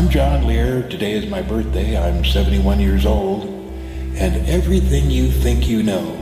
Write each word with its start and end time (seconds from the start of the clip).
I'm 0.00 0.08
John 0.08 0.46
Lear. 0.46 0.88
Today 0.88 1.12
is 1.12 1.26
my 1.26 1.42
birthday. 1.42 1.94
I'm 1.94 2.24
71 2.24 2.80
years 2.80 3.04
old. 3.04 3.44
And 4.14 4.48
everything 4.48 5.10
you 5.10 5.30
think 5.30 5.68
you 5.68 5.82
know 5.82 6.16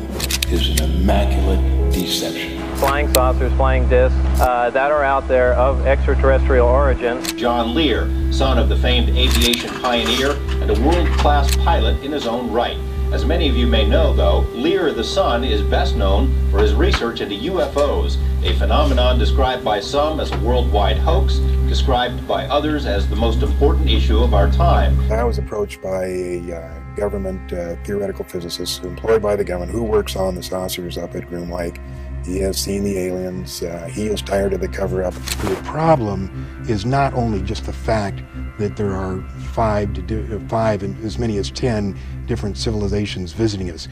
is 0.49 0.71
an 0.71 0.90
immaculate 0.90 1.93
deception. 1.93 2.59
Flying 2.79 3.06
saucers, 3.14 3.53
flying 3.53 3.88
discs 3.88 4.19
uh, 4.41 4.71
that 4.71 4.91
are 4.91 5.04
out 5.04 5.28
there 5.28 5.54
of 5.54 5.87
extraterrestrial 5.87 6.67
origin. 6.67 7.22
John 7.37 7.72
Lear, 7.72 8.10
son 8.33 8.59
of 8.59 8.69
the 8.69 8.77
famed 8.77 9.10
aviation 9.10 9.71
pioneer 9.81 10.33
and 10.60 10.72
a 10.72 10.81
world 10.83 11.08
class 11.17 11.54
pilot 11.58 12.03
in 12.03 12.10
his 12.10 12.26
own 12.26 12.51
right. 12.51 12.76
As 13.11 13.25
many 13.25 13.49
of 13.49 13.56
you 13.56 13.67
may 13.67 13.88
know, 13.88 14.13
though, 14.13 14.41
Lear 14.53 14.93
the 14.93 15.03
son 15.03 15.43
is 15.43 15.63
best 15.63 15.97
known 15.97 16.30
for 16.51 16.59
his 16.59 16.74
research 16.74 17.23
into 17.23 17.37
UFOs, 17.37 18.19
a 18.45 18.55
phenomenon 18.59 19.19
described 19.19 19.65
by 19.65 19.80
some 19.80 20.20
as 20.20 20.30
a 20.30 20.38
worldwide 20.41 20.98
hoax, 20.98 21.38
described 21.68 22.29
by 22.29 22.45
others 22.48 22.84
as 22.84 23.09
the 23.09 23.16
most 23.16 23.42
important 23.42 23.88
issue 23.88 24.18
of 24.18 24.34
our 24.34 24.51
time. 24.51 25.10
I 25.10 25.24
was 25.24 25.38
approached 25.38 25.80
by 25.80 26.05
a 26.05 26.52
uh, 26.52 26.80
government 26.96 27.51
uh, 27.51 27.77
theoretical 27.82 28.27
physicist 28.27 28.84
employed 28.84 29.23
by 29.23 29.37
the 29.37 29.45
government 29.45 29.73
who 29.73 29.84
works 29.84 30.15
on 30.15 30.34
the 30.34 30.43
saucers 30.43 30.98
up 30.98 31.15
at 31.15 31.29
Groom 31.30 31.51
Lake. 31.51 31.80
He 32.27 32.38
has 32.40 32.59
seen 32.59 32.84
the 32.84 32.98
aliens. 32.98 33.62
Uh, 33.62 33.87
he 33.90 34.09
is 34.09 34.20
tired 34.20 34.52
of 34.52 34.60
the 34.60 34.68
cover 34.68 35.02
up. 35.02 35.15
The 35.15 35.59
problem 35.65 36.65
is 36.68 36.84
not 36.84 37.15
only 37.15 37.40
just 37.40 37.65
the 37.65 37.73
fact 37.73 38.20
that 38.59 38.77
there 38.77 38.93
are 38.93 39.24
five 39.58 39.92
to 39.92 40.00
do, 40.00 40.38
five 40.46 40.84
and 40.84 41.04
as 41.04 41.18
many 41.18 41.36
as 41.36 41.50
ten 41.50 41.98
different 42.26 42.56
civilizations 42.56 43.32
visiting 43.32 43.72
us. 43.72 43.88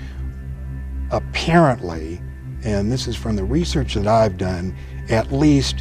Apparently, 1.10 2.22
and 2.62 2.92
this 2.92 3.08
is 3.08 3.16
from 3.16 3.34
the 3.34 3.42
research 3.42 3.94
that 3.94 4.06
I've 4.06 4.36
done, 4.36 4.76
at 5.08 5.32
least 5.32 5.78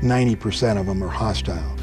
90% 0.00 0.80
of 0.80 0.86
them 0.86 1.04
are 1.04 1.08
hostile. 1.10 1.76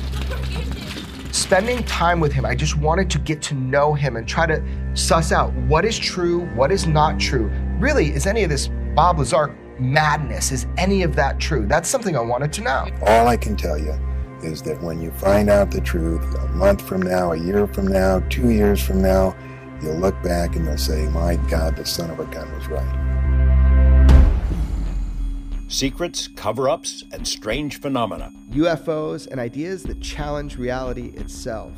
Spending 1.31 1.83
time 1.83 2.19
with 2.19 2.33
him, 2.33 2.43
I 2.43 2.55
just 2.55 2.75
wanted 2.75 3.07
to 3.11 3.19
get 3.19 3.39
to 3.43 3.53
know 3.53 3.93
him 3.93 4.15
and 4.15 4.27
try 4.27 4.47
to 4.47 4.63
suss 4.95 5.31
out 5.31 5.53
what 5.67 5.85
is 5.85 5.99
true, 5.99 6.47
what 6.55 6.71
is 6.71 6.87
not 6.87 7.19
true. 7.19 7.51
Really, 7.77 8.13
is 8.13 8.25
any 8.25 8.45
of 8.45 8.49
this 8.49 8.71
Bob 8.95 9.19
Lazar 9.19 9.55
madness? 9.77 10.51
Is 10.51 10.65
any 10.75 11.03
of 11.03 11.15
that 11.17 11.39
true? 11.39 11.67
That's 11.67 11.87
something 11.87 12.15
I 12.15 12.21
wanted 12.21 12.51
to 12.53 12.61
know. 12.61 12.89
All 13.05 13.27
I 13.27 13.37
can 13.37 13.55
tell 13.55 13.77
you 13.77 13.93
is 14.43 14.61
that 14.63 14.81
when 14.81 15.01
you 15.01 15.11
find 15.11 15.49
out 15.49 15.71
the 15.71 15.81
truth 15.81 16.23
a 16.35 16.47
month 16.49 16.81
from 16.81 17.01
now, 17.01 17.31
a 17.31 17.37
year 17.37 17.67
from 17.67 17.87
now, 17.87 18.19
two 18.29 18.49
years 18.49 18.81
from 18.81 19.01
now, 19.01 19.35
you'll 19.81 19.97
look 19.97 20.21
back 20.23 20.55
and 20.55 20.65
you'll 20.65 20.77
say, 20.77 21.07
my 21.09 21.35
God, 21.49 21.75
the 21.75 21.85
son 21.85 22.09
of 22.09 22.19
a 22.19 22.25
gun 22.25 22.51
was 22.53 22.67
right. 22.67 23.07
Secrets, 25.67 26.27
cover 26.29 26.69
ups, 26.69 27.03
and 27.11 27.27
strange 27.27 27.81
phenomena. 27.81 28.31
UFOs 28.51 29.27
and 29.27 29.39
ideas 29.39 29.83
that 29.83 29.99
challenge 29.99 30.57
reality 30.57 31.07
itself. 31.15 31.73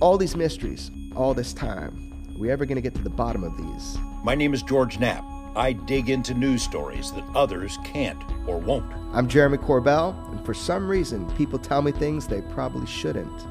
All 0.00 0.16
these 0.16 0.34
mysteries, 0.34 0.90
all 1.14 1.34
this 1.34 1.52
time. 1.52 2.12
Are 2.34 2.38
we 2.38 2.50
ever 2.50 2.64
going 2.64 2.76
to 2.76 2.82
get 2.82 2.94
to 2.94 3.02
the 3.02 3.10
bottom 3.10 3.44
of 3.44 3.56
these? 3.56 3.98
My 4.24 4.34
name 4.34 4.54
is 4.54 4.62
George 4.62 4.98
Knapp. 4.98 5.24
I 5.56 5.72
dig 5.72 6.10
into 6.10 6.34
news 6.34 6.64
stories 6.64 7.12
that 7.12 7.24
others 7.36 7.78
can't 7.84 8.20
or 8.48 8.58
won't. 8.58 8.92
I'm 9.12 9.28
Jeremy 9.28 9.58
Corbell, 9.58 10.12
and 10.32 10.44
for 10.44 10.52
some 10.52 10.88
reason, 10.88 11.30
people 11.36 11.60
tell 11.60 11.80
me 11.80 11.92
things 11.92 12.26
they 12.26 12.40
probably 12.40 12.86
shouldn't. 12.86 13.46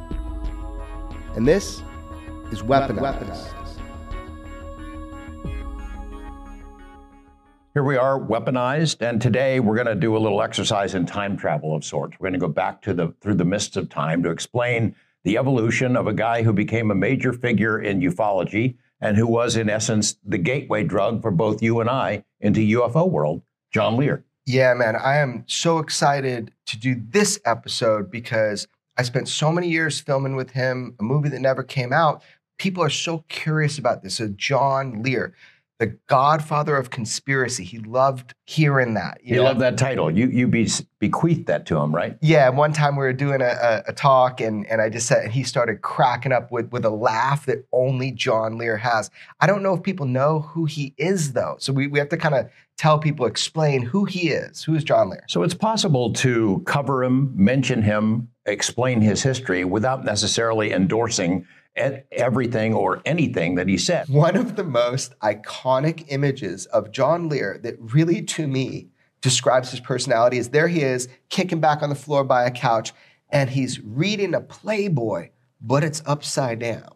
And 1.37 1.47
this 1.47 1.81
is 2.51 2.61
Weaponized. 2.61 2.99
Weaponized. 2.99 3.53
Here 7.73 7.83
we 7.83 7.95
are, 7.95 8.19
weaponized, 8.19 9.01
and 9.01 9.21
today 9.21 9.61
we're 9.61 9.75
going 9.75 9.87
to 9.87 9.95
do 9.95 10.17
a 10.17 10.19
little 10.19 10.43
exercise 10.43 10.95
in 10.95 11.05
time 11.05 11.37
travel 11.37 11.73
of 11.73 11.85
sorts. 11.85 12.17
We're 12.19 12.25
going 12.25 12.39
to 12.39 12.47
go 12.47 12.49
back 12.49 12.81
to 12.81 12.93
the 12.93 13.15
through 13.21 13.35
the 13.35 13.45
mists 13.45 13.77
of 13.77 13.89
time 13.89 14.21
to 14.23 14.29
explain 14.29 14.93
the 15.23 15.37
evolution 15.37 15.95
of 15.95 16.05
a 16.07 16.13
guy 16.13 16.43
who 16.43 16.51
became 16.51 16.91
a 16.91 16.95
major 16.95 17.31
figure 17.31 17.79
in 17.79 18.01
ufology 18.01 18.75
and 19.03 19.17
who 19.17 19.27
was, 19.27 19.57
in 19.57 19.69
essence, 19.69 20.15
the 20.23 20.37
gateway 20.37 20.81
drug 20.81 21.21
for 21.21 21.29
both 21.29 21.61
you 21.61 21.81
and 21.81 21.89
I 21.89 22.23
into 22.39 22.61
UFO 22.61 23.07
world, 23.07 23.41
John 23.69 23.97
Lear. 23.97 24.23
Yeah, 24.45 24.73
man, 24.73 24.95
I 24.95 25.17
am 25.17 25.43
so 25.45 25.79
excited 25.79 26.53
to 26.67 26.79
do 26.79 26.95
this 27.09 27.37
episode 27.45 28.09
because 28.09 28.65
I 28.97 29.03
spent 29.03 29.27
so 29.27 29.51
many 29.51 29.67
years 29.67 29.99
filming 29.99 30.37
with 30.37 30.51
him, 30.51 30.95
a 31.01 31.03
movie 31.03 31.27
that 31.29 31.41
never 31.41 31.63
came 31.63 31.91
out. 31.91 32.23
People 32.57 32.81
are 32.81 32.89
so 32.89 33.25
curious 33.27 33.77
about 33.77 34.03
this. 34.03 34.15
So, 34.15 34.29
John 34.29 35.03
Lear 35.03 35.33
the 35.79 35.97
godfather 36.07 36.77
of 36.77 36.89
conspiracy. 36.89 37.63
He 37.63 37.79
loved 37.79 38.33
hearing 38.45 38.93
that. 38.93 39.19
You 39.23 39.29
he 39.29 39.35
know? 39.35 39.43
loved 39.43 39.61
that 39.61 39.77
title. 39.77 40.11
You 40.11 40.27
you 40.27 40.47
be, 40.47 40.69
bequeathed 40.99 41.47
that 41.47 41.65
to 41.67 41.77
him, 41.77 41.93
right? 41.93 42.17
Yeah. 42.21 42.49
One 42.49 42.73
time 42.73 42.95
we 42.95 43.03
were 43.03 43.13
doing 43.13 43.41
a, 43.41 43.45
a, 43.45 43.83
a, 43.87 43.93
talk, 43.93 44.39
and 44.39 44.65
and 44.67 44.81
I 44.81 44.89
just 44.89 45.07
said, 45.07 45.23
and 45.25 45.33
he 45.33 45.43
started 45.43 45.81
cracking 45.81 46.31
up 46.31 46.51
with 46.51 46.71
with 46.71 46.85
a 46.85 46.89
laugh 46.89 47.45
that 47.47 47.65
only 47.71 48.11
John 48.11 48.57
Lear 48.57 48.77
has. 48.77 49.09
I 49.39 49.47
don't 49.47 49.63
know 49.63 49.73
if 49.73 49.83
people 49.83 50.05
know 50.05 50.41
who 50.41 50.65
he 50.65 50.93
is 50.97 51.33
though, 51.33 51.55
so 51.59 51.73
we 51.73 51.87
we 51.87 51.99
have 51.99 52.09
to 52.09 52.17
kind 52.17 52.35
of 52.35 52.49
tell 52.77 52.99
people, 52.99 53.25
explain 53.25 53.81
who 53.81 54.05
he 54.05 54.29
is. 54.29 54.63
Who 54.63 54.75
is 54.75 54.83
John 54.83 55.09
Lear? 55.09 55.23
So 55.27 55.43
it's 55.43 55.53
possible 55.53 56.13
to 56.13 56.63
cover 56.65 57.03
him, 57.03 57.31
mention 57.35 57.81
him, 57.81 58.29
explain 58.45 59.01
his 59.01 59.21
history 59.23 59.63
without 59.63 60.03
necessarily 60.03 60.71
endorsing 60.71 61.45
everything 61.75 62.73
or 62.73 63.01
anything 63.05 63.55
that 63.55 63.67
he 63.67 63.77
said. 63.77 64.07
One 64.09 64.35
of 64.35 64.55
the 64.55 64.63
most 64.63 65.17
iconic 65.19 66.05
images 66.09 66.65
of 66.67 66.91
John 66.91 67.29
Lear 67.29 67.59
that 67.63 67.75
really, 67.79 68.21
to 68.21 68.47
me, 68.47 68.89
describes 69.21 69.71
his 69.71 69.79
personality 69.79 70.37
is 70.37 70.49
there 70.49 70.67
he 70.67 70.81
is, 70.81 71.07
kicking 71.29 71.59
back 71.59 71.81
on 71.81 71.89
the 71.89 71.95
floor 71.95 72.23
by 72.23 72.43
a 72.43 72.51
couch, 72.51 72.93
and 73.29 73.49
he's 73.49 73.79
reading 73.81 74.35
a 74.35 74.41
Playboy, 74.41 75.29
but 75.61 75.83
it's 75.83 76.03
upside 76.05 76.59
down. 76.59 76.93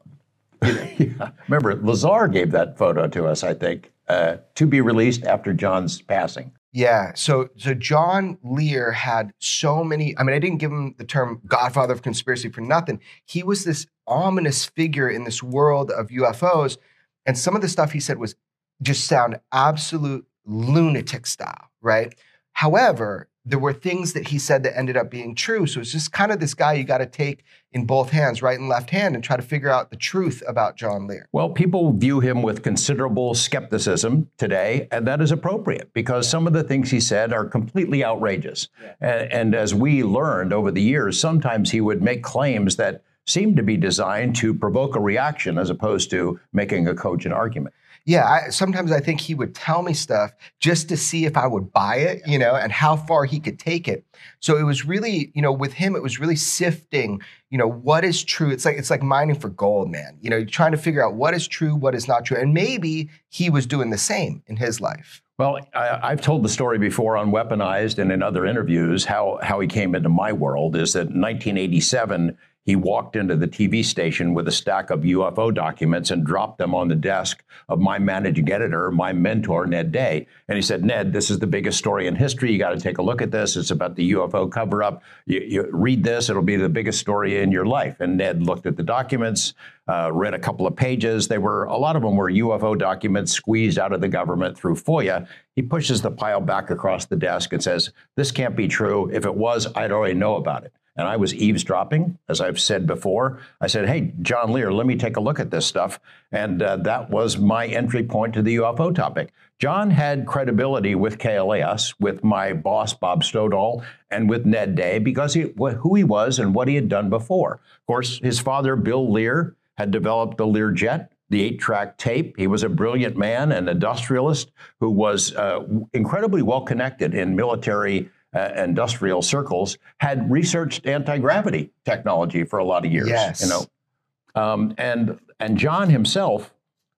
yeah. 0.62 1.32
Remember, 1.48 1.76
Lazar 1.76 2.28
gave 2.28 2.52
that 2.52 2.78
photo 2.78 3.08
to 3.08 3.26
us, 3.26 3.44
I 3.44 3.54
think, 3.54 3.92
uh, 4.08 4.38
to 4.56 4.66
be 4.66 4.82
released 4.82 5.24
after 5.26 5.54
John's 5.54 6.02
passing. 6.02 6.52
Yeah. 6.74 7.14
So 7.16 7.50
so 7.58 7.74
John 7.74 8.38
Lear 8.44 8.92
had 8.92 9.34
so 9.40 9.84
many. 9.84 10.18
I 10.18 10.24
mean, 10.24 10.36
I 10.36 10.40
didn't 10.40 10.58
give 10.58 10.72
him 10.72 10.96
the 10.98 11.06
term 11.06 11.42
Godfather 11.48 11.94
of 11.94 12.02
conspiracy 12.02 12.50
for 12.50 12.62
nothing. 12.62 13.00
He 13.26 13.42
was 13.44 13.64
this 13.64 13.88
ominous 14.06 14.66
figure 14.66 15.10
in 15.10 15.24
this 15.24 15.42
world 15.42 15.92
of 15.92 16.08
UFOs, 16.10 16.78
and 17.26 17.38
some 17.38 17.56
of 17.56 17.62
the 17.62 17.70
stuff 17.70 17.92
he 17.92 18.00
said 18.00 18.18
was 18.18 18.36
just 18.82 19.06
sound 19.06 19.40
absolute 19.52 20.26
lunatic 20.46 21.26
style, 21.26 21.72
right? 21.82 22.14
However, 22.54 23.30
there 23.48 23.60
were 23.60 23.72
things 23.72 24.12
that 24.12 24.28
he 24.28 24.38
said 24.38 24.64
that 24.64 24.78
ended 24.78 24.98
up 24.98 25.10
being 25.10 25.34
true. 25.34 25.66
So 25.66 25.80
it's 25.80 25.92
just 25.92 26.12
kind 26.12 26.34
of 26.34 26.42
this 26.42 26.54
guy 26.54 26.74
you 26.74 26.84
got 26.84 26.98
to 26.98 27.06
take 27.06 27.46
in 27.72 27.86
both 27.86 28.10
hands, 28.10 28.42
right 28.42 28.60
and 28.60 28.68
left 28.68 28.90
hand, 28.90 29.16
and 29.16 29.24
try 29.24 29.38
to 29.38 29.42
figure 29.42 29.70
out 29.70 29.90
the 29.90 29.96
truth 29.96 30.44
about 30.48 30.76
John 30.76 31.08
Lear. 31.08 31.30
Well, 31.32 31.50
people 31.50 31.94
view 31.94 32.20
him 32.20 32.42
with 32.42 32.62
considerable 32.62 33.36
skepticism 33.36 34.30
today, 34.38 34.90
and 34.92 35.08
that 35.08 35.22
is 35.22 35.32
appropriate 35.32 35.94
because 35.94 36.30
some 36.30 36.46
of 36.46 36.52
the 36.52 36.64
things 36.64 36.92
he 36.92 37.00
said 37.00 37.32
are 37.32 37.46
completely 37.46 38.04
outrageous. 38.04 38.68
Yeah. 38.82 38.94
And, 39.00 39.32
and 39.32 39.56
as 39.56 39.74
we 39.74 40.04
learned 40.04 40.52
over 40.52 40.70
the 40.70 40.82
years, 40.82 41.18
sometimes 41.18 41.72
he 41.72 41.80
would 41.80 42.02
make 42.02 42.24
claims 42.24 42.76
that 42.76 43.02
seemed 43.28 43.58
to 43.58 43.64
be 43.64 43.78
designed 43.78 44.36
to 44.38 44.54
provoke 44.54 44.96
a 44.96 45.00
reaction 45.00 45.58
as 45.58 45.70
opposed 45.70 46.10
to 46.10 46.40
making 46.54 46.88
a 46.88 46.96
cogent 46.96 47.34
argument 47.34 47.74
yeah, 48.08 48.26
I, 48.26 48.50
sometimes 48.52 48.94
I 48.94 49.02
think 49.02 49.20
he 49.20 49.36
would 49.36 49.54
tell 49.54 49.82
me 49.82 49.94
stuff 49.94 50.32
just 50.62 50.88
to 50.88 50.96
see 50.96 51.26
if 51.26 51.36
I 51.36 51.46
would 51.46 51.74
buy 51.74 51.98
it, 51.98 52.22
you 52.26 52.40
know, 52.40 52.56
and 52.56 52.72
how 52.72 52.96
far 52.96 53.26
he 53.26 53.38
could 53.38 53.60
take 53.60 53.86
it. 53.90 54.06
So 54.40 54.56
it 54.56 54.64
was 54.64 54.86
really, 54.86 55.30
you 55.36 55.42
know, 55.42 55.52
with 55.52 55.74
him, 55.74 55.94
it 55.94 56.02
was 56.02 56.18
really 56.18 56.38
sifting, 56.38 57.22
you 57.50 57.58
know, 57.58 57.68
what 57.68 58.06
is 58.06 58.24
true. 58.24 58.50
It's 58.50 58.64
like 58.64 58.78
it's 58.78 58.90
like 58.90 59.04
mining 59.04 59.38
for 59.38 59.50
gold, 59.50 59.92
man. 59.92 60.18
You 60.22 60.30
know, 60.30 60.38
you're 60.38 60.46
trying 60.46 60.72
to 60.72 60.78
figure 60.78 61.06
out 61.06 61.16
what 61.16 61.34
is 61.34 61.50
true, 61.50 61.76
what 61.76 61.94
is 61.94 62.08
not 62.08 62.24
true, 62.24 62.38
and 62.38 62.54
maybe 62.54 63.10
he 63.28 63.50
was 63.50 63.66
doing 63.66 63.90
the 63.90 63.98
same 63.98 64.42
in 64.48 64.56
his 64.56 64.80
life. 64.80 65.22
Well, 65.38 65.60
I, 65.76 66.10
have 66.10 66.22
told 66.22 66.44
the 66.44 66.50
story 66.50 66.80
before 66.80 67.18
on 67.18 67.32
Weaponized 67.32 68.00
and 68.00 68.10
in 68.12 68.24
other 68.24 68.46
interviews 68.46 69.04
how 69.04 69.38
how 69.44 69.60
he 69.60 69.68
came 69.68 69.96
into 69.96 70.08
my 70.08 70.32
world 70.32 70.78
is 70.78 70.94
that 70.94 71.10
in 71.10 71.22
1987 71.22 72.38
he 72.68 72.76
walked 72.76 73.16
into 73.16 73.38
the 73.38 73.48
TV 73.48 73.84
station 73.84 74.34
with 74.34 74.46
a 74.50 74.52
stack 74.52 74.90
of 74.90 75.00
UFO 75.00 75.54
documents 75.54 76.12
and 76.12 76.26
dropped 76.26 76.58
them 76.58 76.76
on 76.76 76.90
the 76.90 76.96
desk 76.96 77.42
of 77.70 77.80
my 77.80 77.98
managing 77.98 78.52
editor, 78.52 78.92
my 78.92 79.14
mentor, 79.14 79.66
Ned 79.66 79.94
Day. 79.94 80.28
And 80.50 80.58
he 80.58 80.62
said, 80.62 80.84
Ned, 80.84 81.14
this 81.14 81.30
is 81.30 81.40
the 81.40 81.48
biggest 81.48 81.78
story 81.78 82.08
in 82.08 82.16
history. 82.18 82.52
You 82.52 82.60
got 82.60 82.72
to 82.72 82.80
take 82.80 82.98
a 82.98 83.02
look 83.02 83.22
at 83.22 83.32
this. 83.32 83.56
It's 83.56 83.72
about 83.72 83.96
the 83.96 84.12
UFO 84.12 84.52
cover 84.52 84.84
up. 84.84 85.02
You, 85.26 85.40
you, 85.40 85.70
read 85.72 86.04
this, 86.04 86.30
it'll 86.30 86.42
be 86.42 86.58
the 86.58 86.68
biggest 86.68 87.00
story 87.00 87.42
in 87.42 87.54
your 87.54 87.66
life. 87.66 88.02
And 88.02 88.18
Ned 88.18 88.44
looked 88.44 88.66
at 88.66 88.76
the 88.76 88.84
documents, 88.84 89.54
uh, 89.88 90.12
read 90.12 90.34
a 90.34 90.40
couple 90.40 90.68
of 90.68 90.76
pages. 90.76 91.30
They 91.30 91.38
were, 91.38 91.64
a 91.64 91.78
lot 91.78 91.96
of 91.96 92.02
them 92.02 92.18
were 92.18 92.30
UFO 92.30 92.78
documents 92.78 93.32
squeezed 93.32 93.80
out 93.80 93.94
of 93.94 94.02
the 94.02 94.10
government 94.10 94.58
through 94.58 94.76
FOIA. 94.76 95.26
He 95.56 95.62
pushes 95.62 96.02
the 96.02 96.12
pile 96.12 96.42
back 96.42 96.70
across 96.70 97.06
the 97.06 97.16
desk 97.16 97.54
and 97.54 97.64
says, 97.64 97.92
This 98.18 98.30
can't 98.30 98.58
be 98.58 98.68
true. 98.68 99.10
If 99.14 99.24
it 99.24 99.36
was, 99.36 99.68
I'd 99.74 99.94
already 99.94 100.16
know 100.16 100.36
about 100.36 100.66
it. 100.66 100.74
And 100.98 101.08
I 101.08 101.16
was 101.16 101.34
eavesdropping, 101.34 102.18
as 102.28 102.42
I've 102.42 102.60
said 102.60 102.88
before. 102.88 103.40
I 103.62 103.68
said, 103.68 103.88
"Hey, 103.88 104.14
John 104.22 104.52
Lear, 104.52 104.74
let 104.74 104.88
me 104.88 104.96
take 104.96 105.18
a 105.18 105.22
look 105.22 105.40
at 105.40 105.52
this 105.52 105.66
stuff," 105.66 106.00
and 106.32 106.62
uh, 106.62 106.78
that 106.78 107.10
was 107.10 107.38
my 107.38 107.68
entry 107.68 108.04
point 108.04 108.34
to 108.34 108.42
the 108.42 108.56
UFO 108.56 108.94
topic. 108.94 109.32
John 109.60 109.90
had 109.90 110.28
credibility 110.28 110.94
with 110.94 111.18
KLAS, 111.18 111.96
with 112.00 112.24
my 112.24 112.54
boss 112.54 112.94
Bob 112.94 113.24
Stoldal, 113.24 113.84
and 114.12 114.30
with 114.30 114.46
Ned 114.46 114.76
Day 114.76 115.00
because 115.00 115.34
he 115.34 115.54
who 115.58 115.96
he 115.96 116.04
was 116.04 116.40
and 116.40 116.54
what 116.54 116.68
he 116.68 116.76
had 116.76 116.90
done 116.90 117.10
before. 117.10 117.54
Of 117.54 117.86
course, 117.88 118.20
his 118.20 118.40
father 118.40 118.76
Bill 118.76 119.12
Lear 119.12 119.56
had 119.78 119.92
developed 119.92 120.38
the 120.38 120.48
Lear 120.48 120.72
jet, 120.72 121.12
the 121.30 121.44
eight 121.44 121.60
track 121.60 121.98
tape. 121.98 122.36
He 122.38 122.48
was 122.48 122.64
a 122.64 122.70
brilliant 122.70 123.18
man, 123.18 123.52
an 123.52 123.68
industrialist 123.68 124.52
who 124.80 124.90
was 124.90 125.36
uh, 125.36 125.64
incredibly 125.94 126.42
well 126.42 126.62
connected 126.62 127.14
in 127.14 127.36
military 127.36 128.10
uh, 128.36 128.52
industrial 128.56 129.22
circles, 129.22 129.78
had 129.98 130.30
researched 130.30 130.86
anti 130.86 131.18
gravity 131.18 131.72
technology 131.86 132.44
for 132.44 132.60
a 132.60 132.66
lot 132.66 132.86
of 132.86 132.92
years. 132.92 133.10
Yes. 133.10 133.42
You 133.42 133.50
know, 133.50 134.42
um, 134.42 134.74
and 134.78 135.20
and 135.40 135.58
John 135.58 135.90
himself 135.90 136.54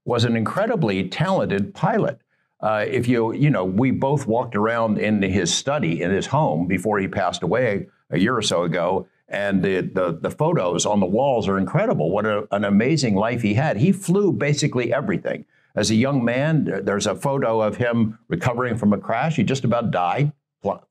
was 0.06 0.24
an 0.24 0.36
incredibly 0.36 1.08
talented 1.10 1.74
pilot. 1.74 2.20
Uh, 2.62 2.86
if 2.88 3.08
you 3.08 3.34
you 3.34 3.50
know, 3.50 3.64
we 3.66 3.92
both 3.92 4.28
walked 4.28 4.56
around 4.56 4.98
in 4.98 5.22
his 5.22 5.54
study 5.54 6.02
in 6.02 6.12
his 6.12 6.26
home 6.26 6.68
before 6.68 7.00
he 7.00 7.08
passed 7.08 7.44
away 7.44 7.88
a 8.10 8.18
year 8.18 8.36
or 8.36 8.42
so 8.42 8.64
ago, 8.64 9.08
and 9.28 9.64
the, 9.64 9.82
the, 9.82 10.18
the 10.20 10.32
photos 10.32 10.86
on 10.86 11.00
the 11.00 11.06
walls 11.06 11.48
are 11.48 11.58
incredible. 11.58 12.10
What 12.10 12.26
a, 12.26 12.48
an 12.52 12.66
amazing 12.66 13.16
life 13.16 13.44
he 13.44 13.54
had. 13.54 13.78
He 13.78 13.92
flew 13.92 14.34
basically 14.34 14.92
everything. 14.92 15.46
As 15.76 15.92
a 15.92 15.96
young 15.96 16.26
man, 16.26 16.82
there's 16.84 17.06
a 17.06 17.16
photo 17.16 17.62
of 17.62 17.78
him 17.78 18.18
recovering 18.28 18.76
from 18.76 18.92
a 18.92 18.98
crash. 18.98 19.36
He 19.36 19.44
just 19.44 19.64
about 19.64 19.92
died 19.92 20.34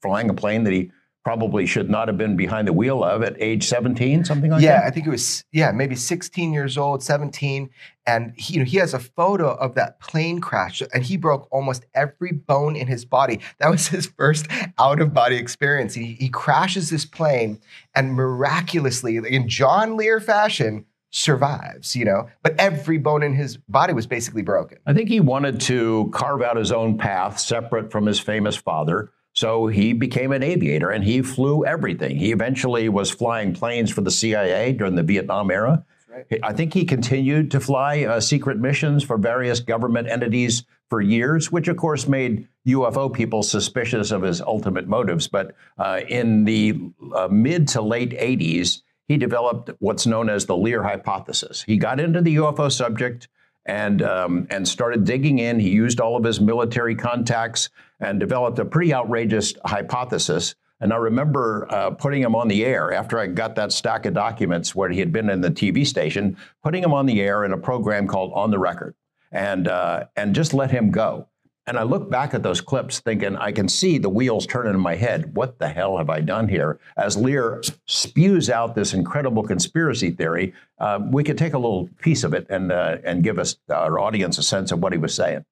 flying 0.01 0.31
a 0.31 0.35
plane 0.35 0.65
that 0.65 0.73
he 0.73 0.91
probably 1.29 1.67
should 1.67 1.91
not 1.91 2.09
have 2.09 2.17
been 2.17 2.37
behind 2.37 2.67
the 2.67 2.73
wheel 2.73 3.05
of 3.05 3.23
at 3.23 3.37
age 3.39 3.67
17, 3.67 4.25
something 4.25 4.51
like 4.51 4.63
yeah, 4.63 4.77
that. 4.77 4.83
Yeah, 4.83 4.89
I 4.89 4.91
think 4.91 5.07
it 5.07 5.11
was 5.11 5.45
yeah, 5.53 5.71
maybe 5.73 5.95
16 5.95 6.55
years 6.55 6.79
old, 6.79 7.03
17, 7.03 7.69
and 8.07 8.33
he, 8.35 8.55
you 8.55 8.61
know, 8.61 8.65
he 8.65 8.79
has 8.79 8.95
a 8.95 8.99
photo 8.99 9.51
of 9.51 9.75
that 9.75 10.01
plane 10.01 10.41
crash, 10.41 10.83
and 10.95 11.03
he 11.03 11.19
broke 11.19 11.47
almost 11.51 11.85
every 11.95 12.33
bone 12.33 12.77
in 12.77 12.87
his 12.87 13.05
body. 13.05 13.41
That 13.59 13.71
was 13.71 13.89
his 13.89 14.07
first 14.07 14.47
out 14.79 15.03
of 15.03 15.13
body 15.13 15.37
experience. 15.37 15.93
He, 15.93 16.15
he 16.15 16.31
crashes 16.31 16.89
this 16.89 17.05
plane, 17.05 17.61
and 17.95 18.15
miraculously, 18.15 19.19
in 19.19 19.49
John 19.49 19.99
Lear 19.99 20.21
fashion, 20.21 20.87
survives, 21.11 21.95
you 21.95 22.07
know, 22.07 22.29
but 22.43 22.59
every 22.59 22.97
bone 22.97 23.23
in 23.23 23.35
his 23.35 23.57
body 23.57 23.93
was 23.93 24.07
basically 24.07 24.43
broken. 24.43 24.79
I 24.87 24.95
think 24.95 25.09
he 25.09 25.21
wanted 25.21 25.61
to 25.63 26.11
carve 26.15 26.43
out 26.43 26.57
his 26.57 26.73
own 26.73 26.97
path 26.97 27.39
separate 27.39 27.91
from 27.91 28.07
his 28.07 28.21
famous 28.21 28.57
father. 28.57 29.11
So 29.39 29.69
he 29.69 29.93
became 29.93 30.33
an 30.33 30.43
aviator 30.43 30.91
and 30.91 31.05
he 31.05 31.23
flew 31.23 31.65
everything. 31.65 32.17
He 32.17 32.33
eventually 32.33 32.89
was 32.89 33.09
flying 33.09 33.55
planes 33.55 33.89
for 33.89 34.01
the 34.01 34.11
CIA 34.11 34.73
during 34.73 34.97
the 34.97 35.05
Vietnam 35.05 35.53
era. 35.53 35.85
Right. 36.11 36.41
I 36.43 36.53
think 36.53 36.75
he 36.75 36.85
continued 36.85 37.53
to 37.53 37.61
fly 37.61 38.03
uh, 38.03 38.19
secret 38.19 38.59
missions 38.59 39.05
for 39.05 39.17
various 39.17 39.61
government 39.61 40.09
entities 40.09 40.65
for 40.91 41.01
years, 41.01 41.53
which 41.53 41.69
of 41.69 41.77
course 41.77 42.09
made 42.09 42.49
UFO 42.67 43.15
people 43.15 43.45
suspicious 43.45 44.11
of 44.11 44.23
his 44.23 44.41
ultimate 44.41 44.89
motives. 44.89 45.29
But 45.29 45.55
uh, 45.79 46.01
in 46.09 46.43
the 46.43 46.91
uh, 47.15 47.29
mid 47.31 47.69
to 47.69 47.81
late 47.81 48.19
80s, 48.19 48.83
he 49.07 49.19
developed 49.19 49.71
what's 49.79 50.05
known 50.05 50.29
as 50.29 50.47
the 50.47 50.57
Lear 50.57 50.83
hypothesis. 50.83 51.63
He 51.63 51.77
got 51.77 52.01
into 52.01 52.23
the 52.23 52.35
UFO 52.35 52.73
subject 52.73 53.29
and 53.69 54.03
um, 54.03 54.47
and 54.51 54.67
started 54.67 55.05
digging 55.05 55.39
in. 55.39 55.61
He 55.61 55.69
used 55.69 56.01
all 56.01 56.17
of 56.17 56.25
his 56.25 56.41
military 56.41 56.97
contacts 56.97 57.69
and 58.01 58.19
developed 58.19 58.59
a 58.59 58.65
pretty 58.65 58.93
outrageous 58.93 59.55
hypothesis. 59.65 60.55
And 60.81 60.93
I 60.93 60.97
remember 60.97 61.67
uh, 61.71 61.91
putting 61.91 62.23
him 62.23 62.35
on 62.35 62.49
the 62.49 62.65
air 62.65 62.93
after 62.93 63.19
I 63.19 63.27
got 63.27 63.57
that 63.57 63.73
stack 63.73 64.07
of 64.07 64.15
documents 64.15 64.75
where 64.75 64.89
he 64.89 65.01
had 65.01 65.13
been 65.13 65.29
in 65.29 65.41
the 65.41 65.51
TV 65.51 65.87
station, 65.87 66.37
putting 66.63 66.83
him 66.83 66.93
on 66.93 67.05
the 67.05 67.21
air 67.21 67.45
in 67.45 67.53
a 67.53 67.59
program 67.59 68.07
called 68.07 68.33
On 68.35 68.51
the 68.51 68.59
Record, 68.59 68.95
and 69.31 69.69
uh, 69.69 70.05
and 70.17 70.35
just 70.35 70.55
let 70.55 70.71
him 70.71 70.91
go. 70.91 71.29
And 71.69 71.79
I 71.79 71.83
look 71.83 72.09
back 72.09 72.33
at 72.33 72.43
those 72.43 72.63
clips 72.63 73.01
thinking, 73.01 73.37
I 73.37 73.53
can 73.53 73.69
see 73.69 73.99
the 73.99 74.09
wheels 74.09 74.47
turning 74.47 74.73
in 74.73 74.81
my 74.81 74.95
head. 74.95 75.37
What 75.37 75.59
the 75.59 75.69
hell 75.69 75.99
have 75.99 76.09
I 76.09 76.23
done 76.23 76.49
here? 76.49 76.81
As 76.97 77.15
Lear 77.15 77.63
spews 77.85 78.49
out 78.49 78.75
this 78.75 78.95
incredible 78.95 79.43
conspiracy 79.43 80.11
theory, 80.11 80.55
uh, 80.79 80.99
we 81.11 81.23
could 81.23 81.37
take 81.37 81.53
a 81.53 81.59
little 81.59 81.91
piece 82.01 82.25
of 82.25 82.33
it 82.33 82.47
and, 82.49 82.73
uh, 82.73 82.97
and 83.05 83.23
give 83.23 83.39
us, 83.39 83.57
our 83.69 83.99
audience, 83.99 84.39
a 84.39 84.43
sense 84.43 84.73
of 84.73 84.81
what 84.81 84.93
he 84.93 84.99
was 84.99 85.15
saying. 85.15 85.45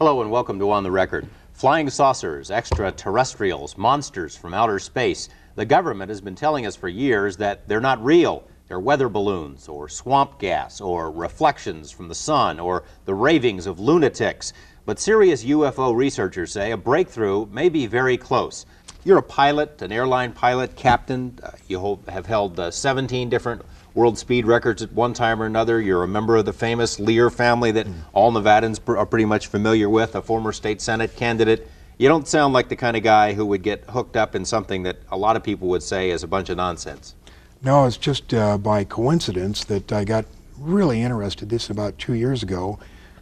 Hello 0.00 0.20
and 0.20 0.30
welcome 0.32 0.58
to 0.58 0.72
On 0.72 0.82
the 0.82 0.90
Record. 0.90 1.28
Flying 1.52 1.88
saucers, 1.88 2.50
extraterrestrials, 2.50 3.78
monsters 3.78 4.36
from 4.36 4.54
outer 4.54 4.80
space. 4.80 5.28
The 5.54 5.64
government 5.64 6.08
has 6.08 6.20
been 6.20 6.34
telling 6.34 6.66
us 6.66 6.74
for 6.74 6.88
years 6.88 7.36
that 7.36 7.68
they're 7.68 7.80
not 7.80 8.04
real 8.04 8.42
they're 8.68 8.80
weather 8.80 9.08
balloons, 9.08 9.68
or 9.68 9.88
swamp 9.88 10.38
gas, 10.38 10.80
or 10.80 11.10
reflections 11.10 11.90
from 11.90 12.08
the 12.08 12.14
sun, 12.14 12.58
or 12.58 12.82
the 13.04 13.14
ravings 13.14 13.66
of 13.66 13.78
lunatics. 13.78 14.52
But 14.84 14.98
serious 14.98 15.44
UFO 15.44 15.94
researchers 15.94 16.52
say 16.52 16.72
a 16.72 16.76
breakthrough 16.76 17.46
may 17.46 17.68
be 17.68 17.86
very 17.86 18.16
close. 18.16 18.66
You're 19.04 19.18
a 19.18 19.22
pilot, 19.22 19.82
an 19.82 19.92
airline 19.92 20.32
pilot, 20.32 20.74
captain. 20.74 21.38
Uh, 21.40 21.52
you 21.68 21.78
hold, 21.78 22.00
have 22.08 22.26
held 22.26 22.58
uh, 22.58 22.72
17 22.72 23.28
different 23.28 23.62
world 23.94 24.18
speed 24.18 24.46
records 24.46 24.82
at 24.82 24.92
one 24.92 25.12
time 25.12 25.40
or 25.40 25.46
another. 25.46 25.80
You're 25.80 26.02
a 26.02 26.08
member 26.08 26.34
of 26.34 26.44
the 26.44 26.52
famous 26.52 26.98
Lear 26.98 27.30
family 27.30 27.70
that 27.70 27.86
mm. 27.86 27.94
all 28.12 28.32
Nevadans 28.32 28.84
pr- 28.84 28.96
are 28.96 29.06
pretty 29.06 29.24
much 29.24 29.46
familiar 29.46 29.88
with, 29.88 30.16
a 30.16 30.22
former 30.22 30.52
state 30.52 30.80
Senate 30.80 31.14
candidate. 31.14 31.68
You 31.98 32.08
don't 32.08 32.26
sound 32.26 32.52
like 32.52 32.68
the 32.68 32.76
kind 32.76 32.96
of 32.96 33.02
guy 33.02 33.32
who 33.32 33.46
would 33.46 33.62
get 33.62 33.84
hooked 33.84 34.16
up 34.16 34.34
in 34.34 34.44
something 34.44 34.82
that 34.82 34.98
a 35.10 35.16
lot 35.16 35.36
of 35.36 35.42
people 35.42 35.68
would 35.68 35.82
say 35.82 36.10
is 36.10 36.24
a 36.24 36.28
bunch 36.28 36.50
of 36.50 36.56
nonsense. 36.56 37.14
No, 37.62 37.86
it's 37.86 37.96
just 37.96 38.32
uh, 38.32 38.58
by 38.58 38.84
coincidence 38.84 39.64
that 39.64 39.92
I 39.92 40.04
got 40.04 40.24
really 40.58 41.02
interested. 41.02 41.48
This 41.48 41.70
about 41.70 41.98
two 41.98 42.14
years 42.14 42.42
ago. 42.42 42.78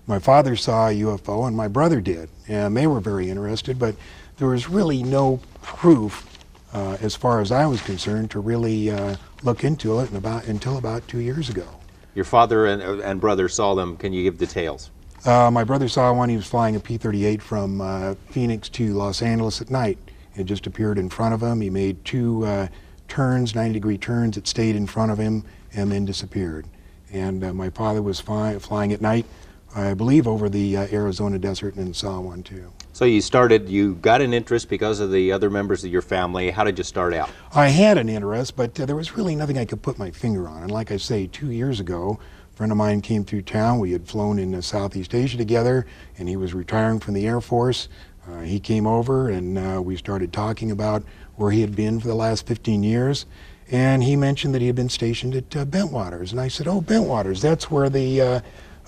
My 0.06 0.18
father 0.18 0.54
saw 0.54 0.88
a 0.88 0.92
UFO 0.92 1.46
and 1.46 1.56
my 1.56 1.66
brother 1.66 2.00
did, 2.00 2.28
and 2.46 2.76
they 2.76 2.86
were 2.86 3.00
very 3.00 3.30
interested, 3.30 3.78
but 3.78 3.96
there 4.36 4.48
was 4.48 4.68
really 4.68 5.02
no 5.02 5.40
proof, 5.62 6.44
uh, 6.74 6.98
as 7.00 7.16
far 7.16 7.40
as 7.40 7.50
I 7.50 7.64
was 7.64 7.80
concerned, 7.80 8.30
to 8.32 8.40
really 8.40 8.90
uh, 8.90 9.16
look 9.42 9.64
into 9.64 10.00
it 10.00 10.12
about, 10.12 10.44
until 10.44 10.76
about 10.76 11.08
two 11.08 11.20
years 11.20 11.48
ago. 11.48 11.66
Your 12.14 12.26
father 12.26 12.66
and, 12.66 12.82
and 12.82 13.20
brother 13.20 13.48
saw 13.48 13.74
them. 13.74 13.96
Can 13.96 14.12
you 14.12 14.22
give 14.22 14.36
details? 14.36 14.90
Uh, 15.24 15.50
my 15.50 15.64
brother 15.64 15.88
saw 15.88 16.12
one. 16.12 16.28
He 16.28 16.36
was 16.36 16.46
flying 16.46 16.76
a 16.76 16.80
P 16.80 16.98
38 16.98 17.40
from 17.40 17.80
uh, 17.80 18.14
Phoenix 18.28 18.68
to 18.70 18.92
Los 18.92 19.22
Angeles 19.22 19.62
at 19.62 19.70
night. 19.70 19.98
It 20.36 20.44
just 20.44 20.66
appeared 20.66 20.98
in 20.98 21.08
front 21.08 21.32
of 21.32 21.42
him. 21.42 21.62
He 21.62 21.70
made 21.70 22.04
two 22.04 22.44
uh, 22.44 22.68
turns, 23.08 23.54
90 23.54 23.74
degree 23.74 23.98
turns. 23.98 24.36
It 24.36 24.46
stayed 24.46 24.76
in 24.76 24.86
front 24.86 25.12
of 25.12 25.18
him 25.18 25.44
and 25.72 25.90
then 25.90 26.04
disappeared. 26.04 26.66
And 27.12 27.44
uh, 27.44 27.52
my 27.52 27.70
father 27.70 28.02
was 28.02 28.20
fly, 28.20 28.58
flying 28.58 28.92
at 28.92 29.00
night, 29.00 29.26
I 29.74 29.94
believe, 29.94 30.26
over 30.26 30.48
the 30.48 30.76
uh, 30.76 30.86
Arizona 30.92 31.38
desert 31.38 31.76
and 31.76 31.94
saw 31.94 32.20
one 32.20 32.42
too. 32.42 32.72
So 32.92 33.04
you 33.04 33.20
started, 33.20 33.68
you 33.68 33.96
got 33.96 34.20
an 34.20 34.32
interest 34.32 34.68
because 34.68 35.00
of 35.00 35.10
the 35.10 35.32
other 35.32 35.50
members 35.50 35.84
of 35.84 35.90
your 35.90 36.02
family. 36.02 36.50
How 36.50 36.62
did 36.62 36.78
you 36.78 36.84
start 36.84 37.12
out? 37.12 37.28
I 37.52 37.68
had 37.68 37.98
an 37.98 38.08
interest, 38.08 38.56
but 38.56 38.78
uh, 38.78 38.86
there 38.86 38.96
was 38.96 39.16
really 39.16 39.34
nothing 39.34 39.58
I 39.58 39.64
could 39.64 39.82
put 39.82 39.98
my 39.98 40.10
finger 40.10 40.48
on. 40.48 40.62
And 40.62 40.70
like 40.70 40.92
I 40.92 40.96
say, 40.96 41.26
two 41.26 41.50
years 41.50 41.80
ago, 41.80 42.20
a 42.52 42.56
friend 42.56 42.70
of 42.70 42.78
mine 42.78 43.00
came 43.00 43.24
through 43.24 43.42
town. 43.42 43.80
We 43.80 43.90
had 43.90 44.06
flown 44.06 44.38
in 44.38 44.60
Southeast 44.62 45.12
Asia 45.12 45.36
together, 45.36 45.86
and 46.18 46.28
he 46.28 46.36
was 46.36 46.54
retiring 46.54 47.00
from 47.00 47.14
the 47.14 47.26
Air 47.26 47.40
Force. 47.40 47.88
Uh, 48.28 48.40
he 48.40 48.60
came 48.60 48.86
over, 48.86 49.28
and 49.28 49.58
uh, 49.58 49.82
we 49.82 49.96
started 49.96 50.32
talking 50.32 50.70
about 50.70 51.02
where 51.36 51.50
he 51.50 51.60
had 51.60 51.74
been 51.74 52.00
for 52.00 52.08
the 52.08 52.14
last 52.14 52.46
15 52.46 52.82
years. 52.82 53.26
And 53.70 54.02
he 54.02 54.14
mentioned 54.14 54.54
that 54.54 54.60
he 54.60 54.66
had 54.66 54.76
been 54.76 54.88
stationed 54.88 55.34
at 55.34 55.56
uh, 55.56 55.64
Bentwaters. 55.64 56.32
And 56.32 56.40
I 56.40 56.48
said, 56.48 56.68
Oh, 56.68 56.80
Bentwaters, 56.80 57.40
that's 57.40 57.70
where 57.70 57.88
the 57.88 58.20
uh, 58.20 58.40